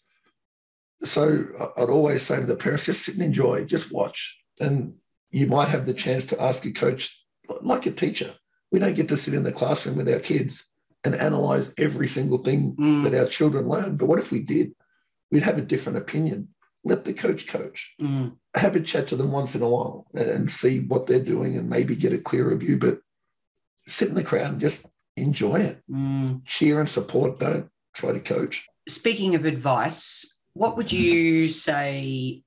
So 1.04 1.72
I'd 1.78 1.89
always 1.89 2.24
say 2.24 2.39
to 2.39 2.45
the 2.45 2.56
parents, 2.56 2.86
just 2.86 3.04
sit 3.06 3.16
and 3.16 3.24
enjoy, 3.24 3.66
just 3.66 3.91
watch. 3.91 4.38
And 4.60 4.95
you 5.32 5.47
might 5.47 5.70
have 5.70 5.86
the 5.86 5.93
chance 5.93 6.26
to 6.28 6.41
ask 6.41 6.66
a 6.66 6.72
coach, 6.72 7.16
like 7.62 7.86
a 7.86 7.91
teacher. 7.91 8.36
We 8.72 8.80
don't 8.80 8.95
get 8.95 9.08
to 9.10 9.18
sit 9.18 9.34
in 9.34 9.43
the 9.43 9.52
classroom 9.52 9.95
with 9.97 10.10
our 10.10 10.20
kids 10.20 10.68
and 11.04 11.16
analyze 11.16 11.74
every 11.78 12.08
single 12.08 12.39
thing 12.39 12.76
mm, 12.76 13.04
that 13.04 13.18
our 13.18 13.28
children 13.28 13.68
learn. 13.68 13.95
But 13.95 14.08
what 14.08 14.20
if 14.20 14.32
we 14.32 14.39
did? 14.39 14.74
We'd 15.32 15.43
have 15.43 15.58
a 15.58 15.62
different 15.62 15.97
opinion. 15.97 16.50
Let 16.84 17.06
the 17.06 17.14
coach 17.14 17.47
coach. 17.47 17.93
mm. 18.02 18.36
Have 18.56 18.76
a 18.76 18.80
chat 18.80 19.08
to 19.10 19.16
them 19.16 19.32
once 19.32 19.56
in 19.56 19.62
a 19.62 19.70
while 19.70 20.08
and, 20.14 20.30
and 20.30 20.52
see 20.52 20.80
what 20.80 21.08
they're 21.08 21.20
doing 21.20 21.56
and 21.58 21.70
maybe 21.70 21.95
get 21.95 22.14
a 22.14 22.18
clearer 22.18 22.56
view. 22.56 22.78
But 22.78 23.00
sit 23.88 24.10
in 24.10 24.16
the 24.16 24.24
crowd 24.24 24.52
and 24.52 24.62
just 24.62 24.88
enjoy 25.16 25.62
it. 25.62 25.82
Mm. 25.89 26.45
Cheer 26.45 26.80
and 26.80 26.89
support. 26.89 27.39
Don't 27.39 27.70
try 27.93 28.12
to 28.12 28.20
coach. 28.20 28.68
Speaking 28.88 29.36
of 29.36 29.45
advice, 29.45 30.38
what 30.60 30.76
would 30.76 30.91
you 30.91 31.47
say 31.47 32.43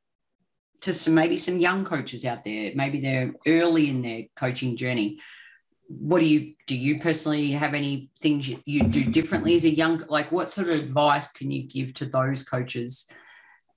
to 0.83 0.93
some 0.93 1.15
maybe 1.15 1.39
some 1.39 1.59
young 1.59 1.83
coaches 1.83 2.27
out 2.27 2.45
there? 2.45 2.73
Maybe 2.75 3.01
they're 3.01 3.33
early 3.47 3.89
in 3.89 4.03
their 4.03 4.25
coaching 4.37 4.77
journey. 4.77 5.19
What 5.89 6.19
do 6.19 6.27
you 6.27 6.53
do? 6.67 6.77
You 6.77 7.01
personally 7.01 7.53
have 7.53 7.73
any 7.73 8.11
things 8.21 8.47
you, 8.47 8.59
you 8.67 8.83
do 8.83 9.05
differently 9.05 9.57
as 9.57 9.65
a 9.65 9.71
young? 9.71 10.05
Like, 10.11 10.31
what 10.31 10.53
sort 10.53 10.69
of 10.69 10.79
advice 10.79 11.33
can 11.33 11.51
you 11.51 11.67
give 11.67 11.95
to 11.95 12.05
those 12.05 12.43
coaches 12.43 13.09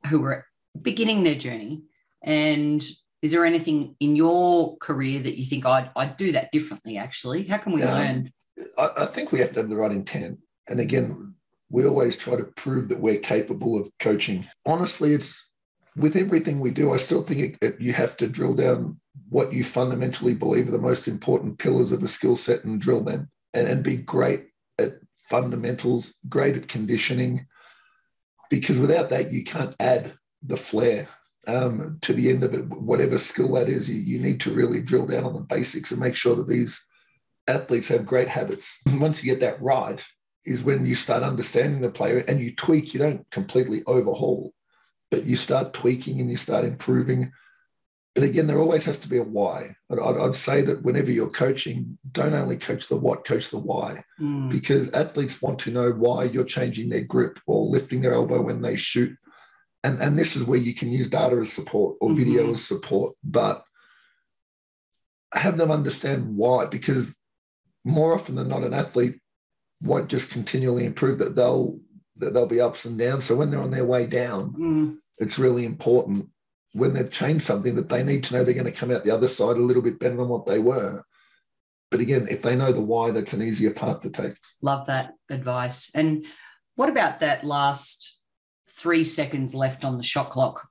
who 0.10 0.22
are 0.26 0.46
beginning 0.82 1.24
their 1.24 1.36
journey? 1.36 1.84
And 2.22 2.84
is 3.22 3.32
there 3.32 3.46
anything 3.46 3.96
in 4.02 4.18
your 4.18 4.76
career 4.80 5.22
that 5.22 5.38
you 5.38 5.46
think 5.46 5.66
I'd 5.66 5.92
I'd 5.96 6.18
do 6.18 6.34
that 6.34 6.52
differently? 6.52 6.98
Actually, 6.98 7.44
how 7.46 7.58
can 7.58 7.72
we 7.72 7.86
learn? 7.86 8.34
I, 8.78 8.90
I 8.98 9.06
think 9.06 9.32
we 9.32 9.40
have 9.40 9.54
to 9.54 9.62
have 9.62 9.70
the 9.70 9.78
right 9.78 9.92
intent. 9.92 10.40
And 10.68 10.82
again, 10.82 11.35
we 11.70 11.86
always 11.86 12.16
try 12.16 12.36
to 12.36 12.44
prove 12.44 12.90
that 12.90 13.00
we're 13.00 13.18
capable 13.20 13.78
of 13.78 13.90
coaching. 14.00 14.48
Honestly, 14.66 15.14
it's 15.14 15.50
with 15.96 16.16
everything 16.16 16.60
we 16.60 16.72
do, 16.72 16.94
I 16.94 16.98
still 16.98 17.24
think 17.24 17.40
it, 17.40 17.58
it, 17.62 17.82
you 17.82 17.94
have 17.94 18.18
to 18.18 18.28
drill 18.28 18.54
down 18.54 19.00
what 19.30 19.54
you 19.54 19.64
fundamentally 19.64 20.34
believe 20.34 20.68
are 20.68 20.72
the 20.72 20.78
most 20.78 21.08
important 21.08 21.58
pillars 21.58 21.92
of 21.92 22.04
a 22.04 22.08
skill 22.08 22.36
set 22.36 22.66
and 22.66 22.82
drill 22.82 23.02
them 23.02 23.30
and, 23.54 23.68
and 23.68 23.84
be 23.84 23.98
great 23.98 24.48
at 24.78 24.94
fundamentals, 25.30 26.16
great 26.30 26.56
at 26.58 26.68
conditioning. 26.68 27.48
because 28.50 28.80
without 28.80 29.10
that, 29.10 29.32
you 29.32 29.44
can't 29.44 29.76
add 29.80 30.14
the 30.44 30.58
flair 30.58 31.08
um, 31.48 31.98
to 32.02 32.14
the 32.14 32.30
end 32.30 32.44
of 32.44 32.54
it, 32.54 32.66
whatever 32.68 33.18
skill 33.18 33.54
that 33.54 33.70
is. 33.70 33.90
You, 33.90 34.00
you 34.00 34.20
need 34.20 34.40
to 34.42 34.52
really 34.52 34.82
drill 34.82 35.06
down 35.06 35.24
on 35.24 35.34
the 35.34 35.40
basics 35.40 35.92
and 35.92 36.00
make 36.00 36.16
sure 36.16 36.36
that 36.36 36.48
these 36.48 36.84
athletes 37.48 37.88
have 37.88 38.06
great 38.06 38.28
habits. 38.28 38.80
Once 38.88 39.24
you 39.24 39.32
get 39.32 39.40
that 39.42 39.62
right, 39.62 40.04
is 40.46 40.64
when 40.64 40.86
you 40.86 40.96
start 40.96 41.24
understanding 41.24 41.82
the 41.82 41.90
player 41.90 42.24
and 42.28 42.40
you 42.40 42.56
tweak. 42.56 42.94
You 42.94 43.00
don't 43.00 43.30
completely 43.32 43.84
overhaul, 43.86 44.54
but 45.12 45.26
you 45.26 45.36
start 45.36 45.74
tweaking 45.74 46.20
and 46.20 46.30
you 46.30 46.38
start 46.38 46.66
improving. 46.66 47.32
But 48.14 48.24
again, 48.24 48.48
there 48.48 48.60
always 48.60 48.86
has 48.86 49.00
to 49.00 49.10
be 49.10 49.18
a 49.18 49.24
why. 49.24 49.76
I'd, 49.92 50.00
I'd 50.00 50.36
say 50.36 50.62
that 50.62 50.84
whenever 50.84 51.12
you're 51.12 51.30
coaching, 51.30 51.98
don't 52.12 52.34
only 52.34 52.58
coach 52.58 52.88
the 52.88 52.96
what, 52.96 53.26
coach 53.26 53.50
the 53.50 53.58
why, 53.58 54.06
mm. 54.22 54.50
because 54.50 54.90
athletes 54.92 55.42
want 55.42 55.60
to 55.60 55.72
know 55.72 55.92
why 55.92 56.24
you're 56.24 56.46
changing 56.46 56.90
their 56.90 57.04
grip 57.04 57.40
or 57.46 57.66
lifting 57.66 58.00
their 58.00 58.14
elbow 58.14 58.42
when 58.42 58.62
they 58.62 58.78
shoot. 58.78 59.18
And, 59.84 60.00
and 60.02 60.18
this 60.18 60.36
is 60.36 60.46
where 60.46 60.60
you 60.60 60.74
can 60.74 60.92
use 60.92 61.10
data 61.10 61.36
as 61.36 61.52
support 61.52 61.98
or 62.00 62.10
mm-hmm. 62.10 62.18
video 62.18 62.54
as 62.54 62.66
support, 62.66 63.16
but 63.24 63.64
have 65.34 65.58
them 65.58 65.70
understand 65.70 66.38
why, 66.38 66.66
because 66.66 67.16
more 67.84 68.14
often 68.14 68.36
than 68.36 68.48
not, 68.48 68.64
an 68.64 68.74
athlete 68.74 69.20
won't 69.82 70.10
just 70.10 70.32
continually 70.32 70.86
improve 70.86 71.20
that 71.20 71.36
they'll 71.36 71.80
that 72.18 72.34
there'll 72.34 72.48
be 72.48 72.62
ups 72.62 72.86
and 72.86 72.98
downs. 72.98 73.26
So 73.26 73.36
when 73.36 73.52
they're 73.52 73.62
on 73.62 73.72
their 73.72 73.86
way 73.86 74.06
down, 74.06 74.54
mm. 74.54 74.98
it's 75.18 75.38
really 75.38 75.66
important 75.66 76.30
when 76.72 76.94
they've 76.94 77.12
changed 77.12 77.44
something 77.44 77.76
that 77.76 77.90
they 77.90 78.04
need 78.04 78.24
to 78.26 78.34
know 78.34 78.44
they're 78.44 78.54
going 78.54 78.66
to 78.66 78.72
come 78.72 78.92
out 78.92 79.04
the 79.04 79.14
other 79.14 79.28
side 79.28 79.58
a 79.58 79.62
little 79.62 79.82
bit 79.82 80.00
better 80.00 80.16
than 80.16 80.30
what 80.30 80.46
they 80.46 80.60
were. 80.60 81.04
But 81.92 82.02
again, 82.02 82.28
if 82.30 82.42
they 82.42 82.56
know 82.56 82.72
the 82.72 82.82
why, 82.82 83.12
that's 83.12 83.34
an 83.34 83.42
easier 83.42 83.72
path 83.72 84.02
to 84.02 84.10
take. 84.10 84.36
Love 84.62 84.88
that 84.88 85.14
advice. 85.30 85.92
And 85.94 86.26
what 86.76 86.90
about 86.90 87.20
that 87.20 87.44
last 87.44 88.20
three 88.70 89.04
seconds 89.04 89.56
left 89.56 89.86
on 89.86 89.98
the 89.98 90.04
shot 90.04 90.30
clock 90.30 90.68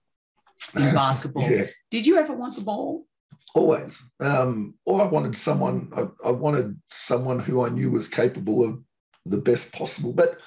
in 0.77 0.83
basketball? 0.95 1.49
yeah. 1.49 1.67
Did 1.91 2.07
you 2.07 2.19
ever 2.19 2.35
want 2.35 2.57
the 2.57 2.61
ball? 2.61 3.07
Always. 3.55 4.03
Um, 4.21 4.75
or 4.85 5.03
I 5.03 5.07
wanted 5.07 5.37
someone. 5.37 5.91
I, 5.97 6.29
I 6.29 6.33
wanted 6.33 6.79
someone 6.91 7.39
who 7.39 7.65
I 7.65 7.69
knew 7.69 7.91
was 7.91 8.09
capable 8.09 8.65
of 8.65 8.83
the 9.27 9.39
best 9.39 9.73
possible. 9.73 10.13
But 10.13 10.39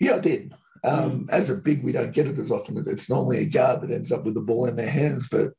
yeah, 0.00 0.16
I 0.16 0.18
did. 0.18 0.54
Um, 0.84 1.26
mm. 1.26 1.30
As 1.30 1.50
a 1.50 1.54
big, 1.54 1.82
we 1.82 1.92
don't 1.92 2.12
get 2.12 2.26
it 2.26 2.38
as 2.38 2.50
often. 2.50 2.82
It's 2.86 3.10
normally 3.10 3.38
a 3.38 3.44
guard 3.44 3.82
that 3.82 3.90
ends 3.90 4.12
up 4.12 4.24
with 4.24 4.34
the 4.34 4.40
ball 4.40 4.66
in 4.66 4.76
their 4.76 4.90
hands. 4.90 5.28
But 5.28 5.52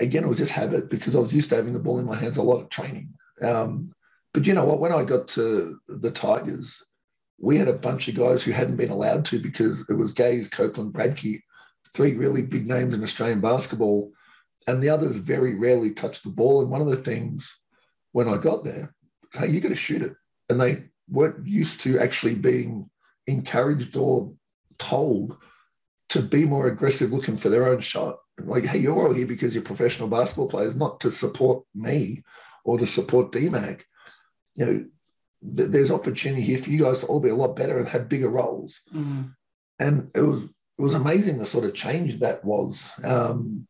again, 0.00 0.24
it 0.24 0.28
was 0.28 0.38
just 0.38 0.52
habit 0.52 0.90
because 0.90 1.14
I 1.14 1.20
was 1.20 1.34
used 1.34 1.50
to 1.50 1.56
having 1.56 1.72
the 1.72 1.78
ball 1.78 1.98
in 2.00 2.06
my 2.06 2.16
hands 2.16 2.36
a 2.36 2.42
lot 2.42 2.60
of 2.60 2.68
training. 2.68 3.14
Um, 3.40 3.92
but 4.32 4.46
you 4.46 4.54
know 4.54 4.64
what? 4.64 4.80
When 4.80 4.92
I 4.92 5.04
got 5.04 5.28
to 5.28 5.78
the 5.86 6.10
Tigers, 6.10 6.82
we 7.38 7.56
had 7.56 7.68
a 7.68 7.74
bunch 7.74 8.08
of 8.08 8.14
guys 8.14 8.42
who 8.42 8.52
hadn't 8.52 8.76
been 8.76 8.90
allowed 8.90 9.24
to 9.26 9.38
because 9.38 9.84
it 9.88 9.94
was 9.94 10.12
Gaze, 10.12 10.48
Copeland, 10.48 10.92
Bradtke, 10.92 11.40
three 11.94 12.14
really 12.14 12.42
big 12.42 12.66
names 12.66 12.94
in 12.94 13.02
Australian 13.02 13.40
basketball. 13.40 14.12
And 14.66 14.82
the 14.82 14.88
others 14.88 15.16
very 15.16 15.54
rarely 15.54 15.90
touched 15.90 16.24
the 16.24 16.30
ball. 16.30 16.62
And 16.62 16.70
one 16.70 16.80
of 16.80 16.88
the 16.88 16.96
things 16.96 17.54
when 18.12 18.28
I 18.28 18.38
got 18.38 18.64
there, 18.64 18.94
hey, 19.32 19.48
you 19.48 19.60
got 19.60 19.68
to 19.68 19.76
shoot 19.76 20.02
it 20.02 20.14
and 20.48 20.60
they 20.60 20.84
weren't 21.08 21.46
used 21.46 21.80
to 21.82 21.98
actually 21.98 22.34
being 22.34 22.90
encouraged 23.26 23.96
or 23.96 24.32
told 24.78 25.36
to 26.10 26.22
be 26.22 26.44
more 26.44 26.66
aggressive 26.66 27.12
looking 27.12 27.36
for 27.36 27.48
their 27.48 27.66
own 27.66 27.80
shot. 27.80 28.18
Like, 28.38 28.66
hey, 28.66 28.78
you're 28.78 28.94
all 28.94 29.14
here 29.14 29.26
because 29.26 29.54
you're 29.54 29.64
professional 29.64 30.08
basketball 30.08 30.48
players, 30.48 30.76
not 30.76 31.00
to 31.00 31.10
support 31.10 31.64
me 31.74 32.22
or 32.64 32.78
to 32.78 32.86
support 32.86 33.32
DMAC. 33.32 33.82
You 34.54 34.66
know, 34.66 34.84
th- 35.56 35.70
there's 35.70 35.90
opportunity 35.90 36.42
here 36.42 36.58
for 36.58 36.70
you 36.70 36.84
guys 36.84 37.00
to 37.00 37.06
all 37.06 37.20
be 37.20 37.28
a 37.28 37.34
lot 37.34 37.56
better 37.56 37.78
and 37.78 37.88
have 37.88 38.08
bigger 38.08 38.28
roles. 38.28 38.80
Mm. 38.94 39.34
And 39.78 40.10
it 40.14 40.22
was 40.22 40.44
it 40.44 40.82
was 40.82 40.94
amazing 40.94 41.38
the 41.38 41.46
sort 41.46 41.64
of 41.64 41.74
change 41.74 42.18
that 42.18 42.44
was. 42.44 42.90
Um, 43.04 43.68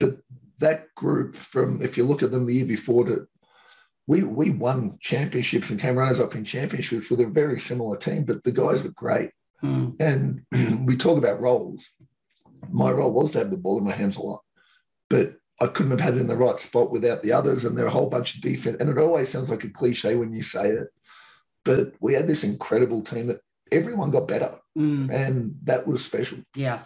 but 0.00 0.18
that 0.58 0.94
group 0.94 1.36
from 1.36 1.82
if 1.82 1.96
you 1.96 2.04
look 2.04 2.22
at 2.22 2.30
them 2.30 2.46
the 2.46 2.54
year 2.54 2.64
before 2.64 3.04
to 3.04 3.28
we 4.06 4.22
we 4.22 4.50
won 4.50 4.98
championships 5.00 5.70
and 5.70 5.80
came 5.80 5.96
runners 5.96 6.20
up 6.20 6.34
in 6.34 6.44
championships 6.44 7.10
with 7.10 7.20
a 7.20 7.26
very 7.26 7.58
similar 7.58 7.96
team, 7.96 8.24
but 8.24 8.44
the 8.44 8.52
guys 8.52 8.84
were 8.84 8.90
great. 8.90 9.30
Hmm. 9.60 9.90
And 9.98 10.42
we 10.86 10.96
talk 10.96 11.18
about 11.18 11.40
roles. 11.40 11.88
My 12.70 12.90
role 12.90 13.12
was 13.12 13.32
to 13.32 13.38
have 13.38 13.50
the 13.50 13.56
ball 13.56 13.78
in 13.78 13.84
my 13.84 13.92
hands 13.92 14.16
a 14.16 14.22
lot, 14.22 14.42
but 15.08 15.34
I 15.60 15.66
couldn't 15.66 15.92
have 15.92 16.00
had 16.00 16.14
it 16.14 16.20
in 16.20 16.26
the 16.26 16.36
right 16.36 16.60
spot 16.60 16.90
without 16.90 17.22
the 17.22 17.32
others. 17.32 17.64
And 17.64 17.76
there 17.76 17.84
are 17.84 17.88
a 17.88 17.92
whole 17.92 18.10
bunch 18.10 18.34
of 18.34 18.42
defense. 18.42 18.76
And 18.78 18.90
it 18.90 18.98
always 18.98 19.28
sounds 19.28 19.50
like 19.50 19.64
a 19.64 19.70
cliche 19.70 20.14
when 20.14 20.32
you 20.32 20.42
say 20.42 20.68
it, 20.68 20.88
but 21.64 21.94
we 22.00 22.14
had 22.14 22.28
this 22.28 22.44
incredible 22.44 23.02
team 23.02 23.28
that 23.28 23.40
everyone 23.72 24.10
got 24.10 24.28
better, 24.28 24.58
mm. 24.78 25.10
and 25.12 25.56
that 25.64 25.86
was 25.86 26.04
special. 26.04 26.38
Yeah, 26.54 26.84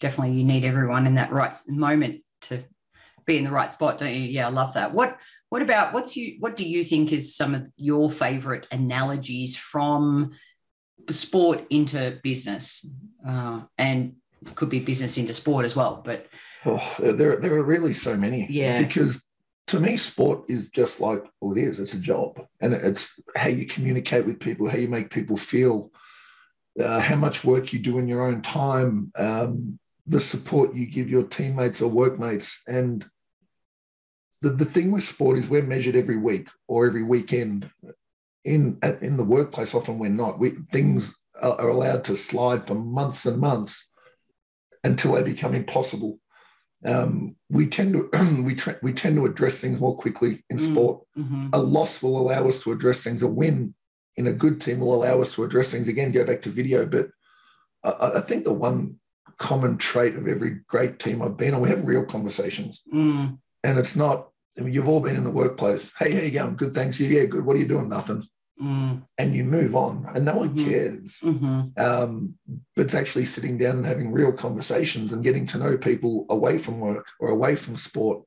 definitely. 0.00 0.34
You 0.34 0.44
need 0.44 0.64
everyone 0.64 1.06
in 1.06 1.14
that 1.14 1.32
right 1.32 1.56
moment 1.68 2.22
to 2.42 2.64
be 3.28 3.38
in 3.38 3.44
the 3.44 3.50
right 3.52 3.72
spot, 3.72 3.98
don't 3.98 4.12
you? 4.12 4.22
Yeah, 4.22 4.48
I 4.48 4.50
love 4.50 4.74
that. 4.74 4.92
What 4.92 5.18
what 5.50 5.62
about 5.62 5.94
what's 5.94 6.16
you 6.16 6.36
what 6.40 6.56
do 6.56 6.68
you 6.68 6.82
think 6.82 7.12
is 7.12 7.36
some 7.36 7.54
of 7.54 7.70
your 7.76 8.10
favorite 8.10 8.66
analogies 8.72 9.56
from 9.56 10.32
sport 11.08 11.64
into 11.70 12.18
business? 12.22 12.84
Uh, 13.26 13.62
and 13.76 14.16
could 14.54 14.68
be 14.68 14.78
business 14.78 15.18
into 15.18 15.34
sport 15.34 15.64
as 15.64 15.74
well 15.74 16.00
but 16.04 16.28
oh, 16.64 16.94
there, 17.00 17.36
there 17.36 17.54
are 17.54 17.62
really 17.62 17.92
so 17.92 18.16
many. 18.16 18.46
Yeah. 18.48 18.80
Because 18.80 19.24
to 19.68 19.80
me 19.80 19.96
sport 19.96 20.44
is 20.48 20.70
just 20.70 21.00
like 21.00 21.24
well 21.40 21.56
it 21.56 21.60
is 21.60 21.78
it's 21.78 21.94
a 21.94 21.98
job. 21.98 22.40
And 22.60 22.74
it's 22.74 23.20
how 23.36 23.48
you 23.48 23.66
communicate 23.66 24.26
with 24.26 24.40
people 24.40 24.68
how 24.68 24.76
you 24.76 24.88
make 24.88 25.10
people 25.10 25.36
feel 25.36 25.90
uh, 26.80 27.00
how 27.00 27.16
much 27.16 27.44
work 27.44 27.72
you 27.72 27.78
do 27.80 27.98
in 27.98 28.08
your 28.08 28.26
own 28.26 28.40
time 28.42 29.10
um, 29.18 29.78
the 30.06 30.20
support 30.20 30.74
you 30.74 30.86
give 30.86 31.10
your 31.10 31.24
teammates 31.24 31.82
or 31.82 31.90
workmates. 31.90 32.62
And 32.66 33.04
the, 34.40 34.50
the 34.50 34.64
thing 34.64 34.90
with 34.90 35.04
sport 35.04 35.38
is 35.38 35.48
we're 35.48 35.62
measured 35.62 35.96
every 35.96 36.16
week 36.16 36.48
or 36.66 36.86
every 36.86 37.02
weekend. 37.02 37.70
In 38.44 38.78
in 39.02 39.16
the 39.16 39.24
workplace, 39.24 39.74
often 39.74 39.98
we're 39.98 40.08
not. 40.08 40.38
We, 40.38 40.50
things 40.72 41.14
are 41.40 41.68
allowed 41.68 42.04
to 42.04 42.16
slide 42.16 42.66
for 42.66 42.74
months 42.74 43.26
and 43.26 43.38
months 43.38 43.84
until 44.84 45.12
they 45.12 45.22
become 45.22 45.54
impossible. 45.54 46.18
Um, 46.86 47.36
we 47.50 47.66
tend 47.66 47.92
to 47.94 48.42
we 48.42 48.54
tra- 48.54 48.78
we 48.80 48.92
tend 48.92 49.16
to 49.16 49.26
address 49.26 49.60
things 49.60 49.80
more 49.80 49.96
quickly 49.96 50.44
in 50.48 50.56
mm, 50.56 50.60
sport. 50.60 51.02
Mm-hmm. 51.18 51.48
A 51.52 51.58
loss 51.58 52.02
will 52.02 52.16
allow 52.16 52.48
us 52.48 52.60
to 52.60 52.72
address 52.72 53.02
things. 53.02 53.22
A 53.22 53.28
win 53.28 53.74
in 54.16 54.28
a 54.28 54.32
good 54.32 54.60
team 54.60 54.80
will 54.80 54.94
allow 54.94 55.20
us 55.20 55.34
to 55.34 55.44
address 55.44 55.72
things. 55.72 55.88
Again, 55.88 56.12
go 56.12 56.24
back 56.24 56.42
to 56.42 56.48
video, 56.48 56.86
but 56.86 57.08
I, 57.84 58.12
I 58.16 58.20
think 58.20 58.44
the 58.44 58.52
one 58.52 58.96
common 59.36 59.76
trait 59.76 60.16
of 60.16 60.26
every 60.26 60.60
great 60.68 60.98
team 60.98 61.20
I've 61.20 61.36
been 61.36 61.54
on, 61.54 61.60
we 61.60 61.68
have 61.68 61.86
real 61.86 62.04
conversations. 62.04 62.82
Mm 62.94 63.38
and 63.64 63.78
it's 63.78 63.96
not. 63.96 64.30
I 64.58 64.62
mean, 64.62 64.74
you've 64.74 64.88
all 64.88 65.00
been 65.00 65.16
in 65.16 65.24
the 65.24 65.30
workplace. 65.30 65.92
Hey, 65.96 66.12
how 66.12 66.20
you 66.20 66.30
going? 66.30 66.56
Good, 66.56 66.74
thanks. 66.74 66.98
You, 66.98 67.06
yeah, 67.06 67.26
good. 67.26 67.44
What 67.44 67.56
are 67.56 67.60
you 67.60 67.68
doing? 67.68 67.88
Nothing. 67.88 68.24
Mm. 68.60 69.04
And 69.18 69.36
you 69.36 69.44
move 69.44 69.76
on, 69.76 70.04
and 70.14 70.24
no 70.24 70.34
one 70.34 70.54
mm-hmm. 70.54 70.68
cares. 70.68 71.20
Mm-hmm. 71.22 71.80
Um, 71.80 72.34
but 72.74 72.86
it's 72.86 72.94
actually 72.94 73.24
sitting 73.24 73.56
down 73.56 73.76
and 73.76 73.86
having 73.86 74.10
real 74.10 74.32
conversations 74.32 75.12
and 75.12 75.22
getting 75.22 75.46
to 75.46 75.58
know 75.58 75.78
people 75.78 76.26
away 76.28 76.58
from 76.58 76.80
work 76.80 77.06
or 77.20 77.28
away 77.28 77.54
from 77.54 77.76
sport, 77.76 78.24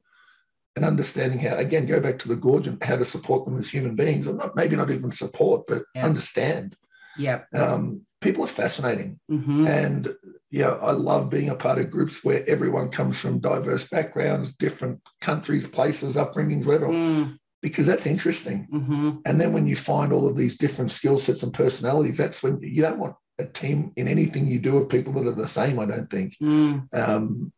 and 0.78 0.86
understanding 0.86 1.40
how. 1.40 1.58
Again, 1.58 1.86
go 1.86 2.00
back 2.00 2.18
to 2.20 2.30
the 2.30 2.38
Goorj 2.38 2.68
and 2.68 2.82
how 2.82 2.96
to 2.96 3.04
support 3.04 3.44
them 3.44 3.60
as 3.60 3.70
human 3.70 3.96
beings, 3.96 4.26
or 4.26 4.34
not 4.34 4.56
maybe 4.56 4.78
not 4.78 4.90
even 4.90 5.12
support, 5.12 5.68
but 5.68 5.84
yeah. 5.94 6.06
understand. 6.06 6.78
Yeah. 7.18 7.42
Um, 7.54 8.06
people 8.22 8.46
are 8.46 8.48
fascinating. 8.48 9.20
Mm-hmm. 9.30 9.68
And 9.68 10.16
yeah, 10.52 10.72
I 10.72 10.92
love 10.92 11.30
being 11.30 11.50
a 11.50 11.56
part 11.56 11.80
of 11.80 11.90
groups 11.90 12.26
where 12.26 12.48
everyone 12.48 12.90
comes 12.90 13.18
from 13.18 13.40
diverse 13.40 13.88
backgrounds, 13.88 14.52
different 14.52 15.00
countries, 15.22 15.66
places, 15.66 16.18
upbringings, 16.18 16.66
whatever, 16.66 16.90
mm. 16.90 17.38
because 17.62 17.88
that's 17.88 18.06
interesting. 18.06 18.68
Mm-hmm. 18.72 19.12
And 19.26 19.40
then 19.40 19.54
when 19.54 19.66
you 19.66 19.78
find 19.78 20.12
all 20.12 20.28
of 20.28 20.36
these 20.36 20.58
different 20.58 20.92
skill 20.92 21.18
sets 21.18 21.44
and 21.44 21.54
personalities, 21.54 22.18
that's 22.18 22.44
when 22.44 22.60
you 22.62 22.82
don't 22.82 23.00
want 23.00 23.16
a 23.40 23.46
team 23.46 23.94
in 23.96 24.10
anything 24.10 24.46
you 24.46 24.60
do 24.60 24.78
of 24.78 24.90
people 24.90 25.14
that 25.14 25.28
are 25.28 25.32
the 25.32 25.48
same, 25.48 25.80
I 25.80 25.86
don't 25.86 26.10
think. 26.10 26.36
Mm. 26.42 26.94
Um, 26.94 27.54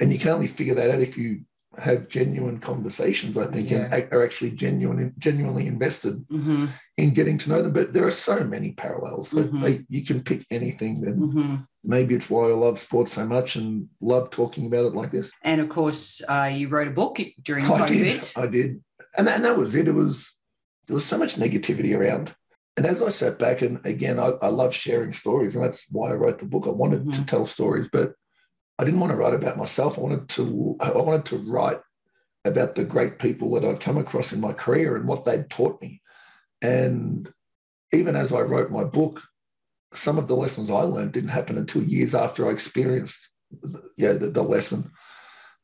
and 0.00 0.12
you 0.12 0.18
can 0.18 0.30
only 0.30 0.46
figure 0.46 0.76
that 0.76 0.90
out 0.90 1.00
if 1.00 1.18
you 1.18 1.40
have 1.78 2.08
genuine 2.08 2.58
conversations, 2.58 3.36
I 3.36 3.46
think, 3.46 3.70
yeah. 3.70 3.88
and 3.92 4.12
are 4.12 4.24
actually 4.24 4.52
genuine, 4.52 5.14
genuinely 5.18 5.66
invested 5.66 6.26
mm-hmm. 6.28 6.66
in 6.96 7.14
getting 7.14 7.38
to 7.38 7.50
know 7.50 7.62
them. 7.62 7.72
But 7.72 7.92
there 7.92 8.06
are 8.06 8.10
so 8.10 8.44
many 8.44 8.72
parallels. 8.72 9.30
Mm-hmm. 9.30 9.60
They, 9.60 9.80
you 9.88 10.04
can 10.04 10.22
pick 10.22 10.46
anything. 10.50 11.06
And 11.06 11.22
mm-hmm. 11.22 11.54
maybe 11.82 12.14
it's 12.14 12.30
why 12.30 12.48
I 12.48 12.54
love 12.54 12.78
sports 12.78 13.14
so 13.14 13.26
much 13.26 13.56
and 13.56 13.88
love 14.00 14.30
talking 14.30 14.66
about 14.66 14.86
it 14.86 14.94
like 14.94 15.10
this. 15.10 15.32
And 15.42 15.60
of 15.60 15.68
course, 15.68 16.22
uh, 16.28 16.50
you 16.52 16.68
wrote 16.68 16.88
a 16.88 16.92
book 16.92 17.20
during 17.42 17.64
I 17.64 17.68
COVID. 17.68 17.88
Did, 17.88 18.30
I 18.36 18.46
did, 18.46 18.82
and 19.16 19.26
that, 19.26 19.36
and 19.36 19.44
that 19.44 19.56
was 19.56 19.74
it. 19.74 19.88
It 19.88 19.92
was 19.92 20.32
there 20.86 20.94
was 20.94 21.06
so 21.06 21.18
much 21.18 21.36
negativity 21.36 21.96
around. 21.96 22.34
And 22.76 22.86
as 22.86 23.00
I 23.00 23.08
sat 23.08 23.38
back, 23.38 23.62
and 23.62 23.84
again, 23.86 24.18
I, 24.18 24.32
I 24.42 24.48
love 24.48 24.74
sharing 24.74 25.12
stories, 25.12 25.54
and 25.54 25.64
that's 25.64 25.86
why 25.90 26.10
I 26.10 26.14
wrote 26.14 26.40
the 26.40 26.46
book. 26.46 26.66
I 26.66 26.70
wanted 26.70 27.04
to 27.04 27.10
mm-hmm. 27.10 27.24
tell 27.24 27.46
stories, 27.46 27.88
but 27.88 28.14
I 28.78 28.84
didn't 28.84 29.00
want 29.00 29.12
to 29.12 29.16
write 29.16 29.34
about 29.34 29.56
myself. 29.56 29.98
I 29.98 30.02
wanted 30.02 30.28
to 30.30 30.76
I 30.80 30.90
wanted 30.90 31.24
to 31.26 31.38
write 31.38 31.80
about 32.44 32.74
the 32.74 32.84
great 32.84 33.18
people 33.18 33.52
that 33.52 33.64
I'd 33.64 33.80
come 33.80 33.96
across 33.96 34.32
in 34.32 34.40
my 34.40 34.52
career 34.52 34.96
and 34.96 35.06
what 35.06 35.24
they'd 35.24 35.48
taught 35.48 35.80
me. 35.80 36.02
And 36.60 37.32
even 37.92 38.16
as 38.16 38.32
I 38.32 38.40
wrote 38.40 38.70
my 38.70 38.84
book, 38.84 39.22
some 39.94 40.18
of 40.18 40.28
the 40.28 40.36
lessons 40.36 40.70
I 40.70 40.80
learned 40.80 41.12
didn't 41.12 41.30
happen 41.30 41.56
until 41.56 41.82
years 41.82 42.14
after 42.14 42.46
I 42.46 42.50
experienced 42.50 43.30
yeah, 43.96 44.12
the, 44.12 44.30
the 44.30 44.42
lesson. 44.42 44.90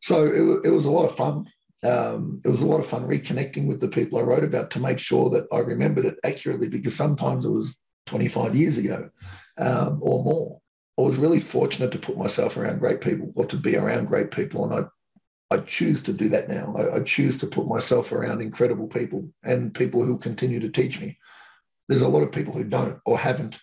So 0.01 0.25
it, 0.27 0.69
it 0.69 0.71
was 0.71 0.87
a 0.87 0.91
lot 0.91 1.05
of 1.05 1.17
fun. 1.17 1.47
Um, 1.83 2.41
it 2.45 2.49
was 2.49 2.61
a 2.61 2.67
lot 2.67 2.79
of 2.79 2.87
fun 2.87 3.07
reconnecting 3.07 3.67
with 3.67 3.81
the 3.81 3.89
people 3.89 4.19
I 4.19 4.23
wrote 4.23 4.45
about 4.45 4.71
to 4.73 4.81
make 4.81 4.99
sure 4.99 5.31
that 5.31 5.47
I 5.53 5.59
remembered 5.59 6.05
it 6.05 6.19
accurately 6.25 6.69
because 6.69 6.95
sometimes 6.95 7.45
it 7.45 7.51
was 7.51 7.79
25 8.07 8.55
years 8.55 8.79
ago 8.79 9.11
um, 9.59 9.99
or 10.03 10.23
more. 10.23 10.61
I 10.99 11.03
was 11.03 11.17
really 11.17 11.41
fortunate 11.41 11.93
to 11.93 11.99
put 11.99 12.19
myself 12.19 12.57
around 12.57 12.79
great 12.79 13.01
people 13.01 13.33
or 13.35 13.47
to 13.47 13.57
be 13.57 13.77
around 13.77 14.07
great 14.07 14.31
people. 14.31 14.65
And 14.65 14.87
I, 15.51 15.55
I 15.55 15.59
choose 15.61 16.03
to 16.03 16.13
do 16.13 16.29
that 16.31 16.49
now. 16.49 16.75
I, 16.77 16.97
I 16.97 17.01
choose 17.01 17.39
to 17.39 17.47
put 17.47 17.67
myself 17.67 18.13
around 18.13 18.41
incredible 18.41 18.87
people 18.87 19.29
and 19.43 19.75
people 19.75 20.05
who 20.05 20.19
continue 20.19 20.61
to 20.61 20.69
teach 20.69 21.01
me. 21.01 21.19
There's 21.89 22.03
a 22.03 22.09
lot 22.09 22.23
of 22.23 22.33
people 22.33 22.53
who 22.53 22.65
don't 22.65 22.99
or 23.05 23.19
haven't. 23.19 23.59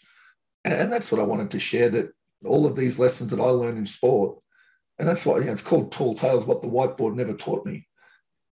And 0.66 0.92
that's 0.92 1.12
what 1.12 1.22
I 1.22 1.26
wanted 1.26 1.52
to 1.52 1.60
share 1.60 1.90
that 1.90 2.12
all 2.44 2.66
of 2.66 2.76
these 2.76 3.00
lessons 3.00 3.32
that 3.32 3.40
I 3.40 3.46
learned 3.46 3.78
in 3.78 3.86
sport, 3.86 4.38
and 5.00 5.08
that's 5.08 5.26
why 5.26 5.38
you 5.38 5.46
know, 5.46 5.54
it's 5.54 5.62
called 5.62 5.92
Tall 5.92 6.16
Tales, 6.16 6.46
what 6.46 6.62
the 6.62 6.68
whiteboard 6.68 7.16
never 7.16 7.34
taught 7.34 7.66
me, 7.66 7.88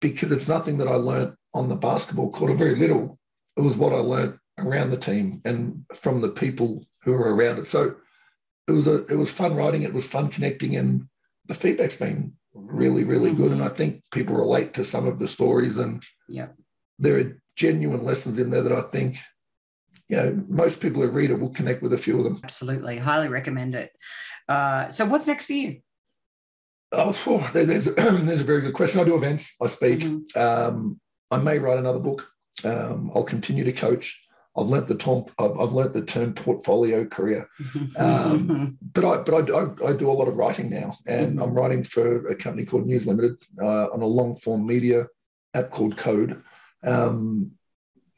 because 0.00 0.32
it's 0.32 0.48
nothing 0.48 0.78
that 0.78 0.88
I 0.88 0.94
learned 0.94 1.34
on 1.54 1.68
the 1.68 1.76
basketball 1.76 2.30
court 2.30 2.50
or 2.50 2.54
very 2.54 2.74
little. 2.74 3.18
It 3.56 3.62
was 3.62 3.76
what 3.76 3.92
I 3.92 3.98
learned 3.98 4.38
around 4.58 4.90
the 4.90 4.96
team 4.96 5.40
and 5.44 5.84
from 5.94 6.20
the 6.20 6.30
people 6.30 6.84
who 7.02 7.12
were 7.12 7.34
around 7.34 7.58
it. 7.58 7.66
So 7.66 7.96
it 8.68 8.72
was 8.72 8.86
a 8.86 9.04
it 9.06 9.16
was 9.16 9.30
fun 9.30 9.54
writing, 9.54 9.82
it 9.82 9.92
was 9.92 10.06
fun 10.06 10.28
connecting, 10.28 10.76
and 10.76 11.08
the 11.46 11.54
feedback's 11.54 11.96
been 11.96 12.34
really, 12.54 13.04
really 13.04 13.30
mm-hmm. 13.30 13.42
good. 13.42 13.52
And 13.52 13.62
I 13.62 13.68
think 13.68 14.02
people 14.12 14.36
relate 14.36 14.74
to 14.74 14.84
some 14.84 15.06
of 15.06 15.18
the 15.18 15.26
stories 15.26 15.78
and 15.78 16.02
yeah, 16.28 16.48
there 16.98 17.18
are 17.18 17.42
genuine 17.56 18.04
lessons 18.04 18.38
in 18.38 18.50
there 18.50 18.62
that 18.62 18.72
I 18.72 18.82
think 18.82 19.18
you 20.08 20.18
know, 20.18 20.44
most 20.48 20.80
people 20.80 21.00
who 21.00 21.08
read 21.08 21.30
it 21.30 21.40
will 21.40 21.48
connect 21.48 21.82
with 21.82 21.94
a 21.94 21.98
few 21.98 22.18
of 22.18 22.24
them. 22.24 22.38
Absolutely. 22.44 22.98
Highly 22.98 23.28
recommend 23.28 23.74
it. 23.74 23.92
Uh, 24.46 24.90
so 24.90 25.06
what's 25.06 25.26
next 25.26 25.46
for 25.46 25.54
you? 25.54 25.80
Oh, 26.92 27.18
oh 27.26 27.50
there's, 27.54 27.86
a, 27.86 27.92
there's 27.96 28.40
a 28.40 28.44
very 28.44 28.60
good 28.60 28.74
question. 28.74 29.00
I 29.00 29.04
do 29.04 29.16
events, 29.16 29.56
I 29.60 29.66
speak. 29.68 30.00
Mm-hmm. 30.00 30.38
Um, 30.38 31.00
I 31.30 31.38
may 31.38 31.58
write 31.58 31.78
another 31.78 31.98
book. 31.98 32.28
Um, 32.62 33.10
I'll 33.14 33.24
continue 33.24 33.64
to 33.64 33.72
coach. 33.72 34.20
I've 34.56 34.68
learnt 34.68 34.86
the 34.86 34.96
term. 34.96 35.24
I've, 35.38 35.72
learnt 35.72 35.94
the 35.94 36.04
term 36.04 36.34
portfolio 36.34 37.06
career, 37.06 37.48
um, 37.96 38.76
but 38.92 39.04
I 39.04 39.22
but 39.22 39.50
I, 39.50 39.54
I, 39.54 39.90
I, 39.90 39.92
do 39.94 40.10
a 40.10 40.12
lot 40.12 40.28
of 40.28 40.36
writing 40.36 40.68
now, 40.68 40.96
and 41.06 41.32
mm-hmm. 41.32 41.42
I'm 41.42 41.54
writing 41.54 41.84
for 41.84 42.28
a 42.28 42.34
company 42.34 42.66
called 42.66 42.86
News 42.86 43.06
Limited 43.06 43.42
uh, 43.60 43.86
on 43.86 44.02
a 44.02 44.06
long 44.06 44.34
form 44.36 44.66
media 44.66 45.06
app 45.54 45.70
called 45.70 45.96
Code. 45.96 46.42
Um, 46.84 47.52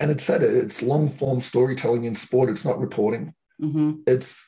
and 0.00 0.10
it's 0.10 0.26
that 0.26 0.42
it's 0.42 0.82
long 0.82 1.08
form 1.08 1.40
storytelling 1.40 2.04
in 2.04 2.16
sport. 2.16 2.50
It's 2.50 2.64
not 2.64 2.80
reporting. 2.80 3.34
Mm-hmm. 3.62 4.00
It's 4.06 4.44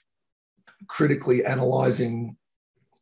critically 0.89 1.45
analyzing 1.45 2.37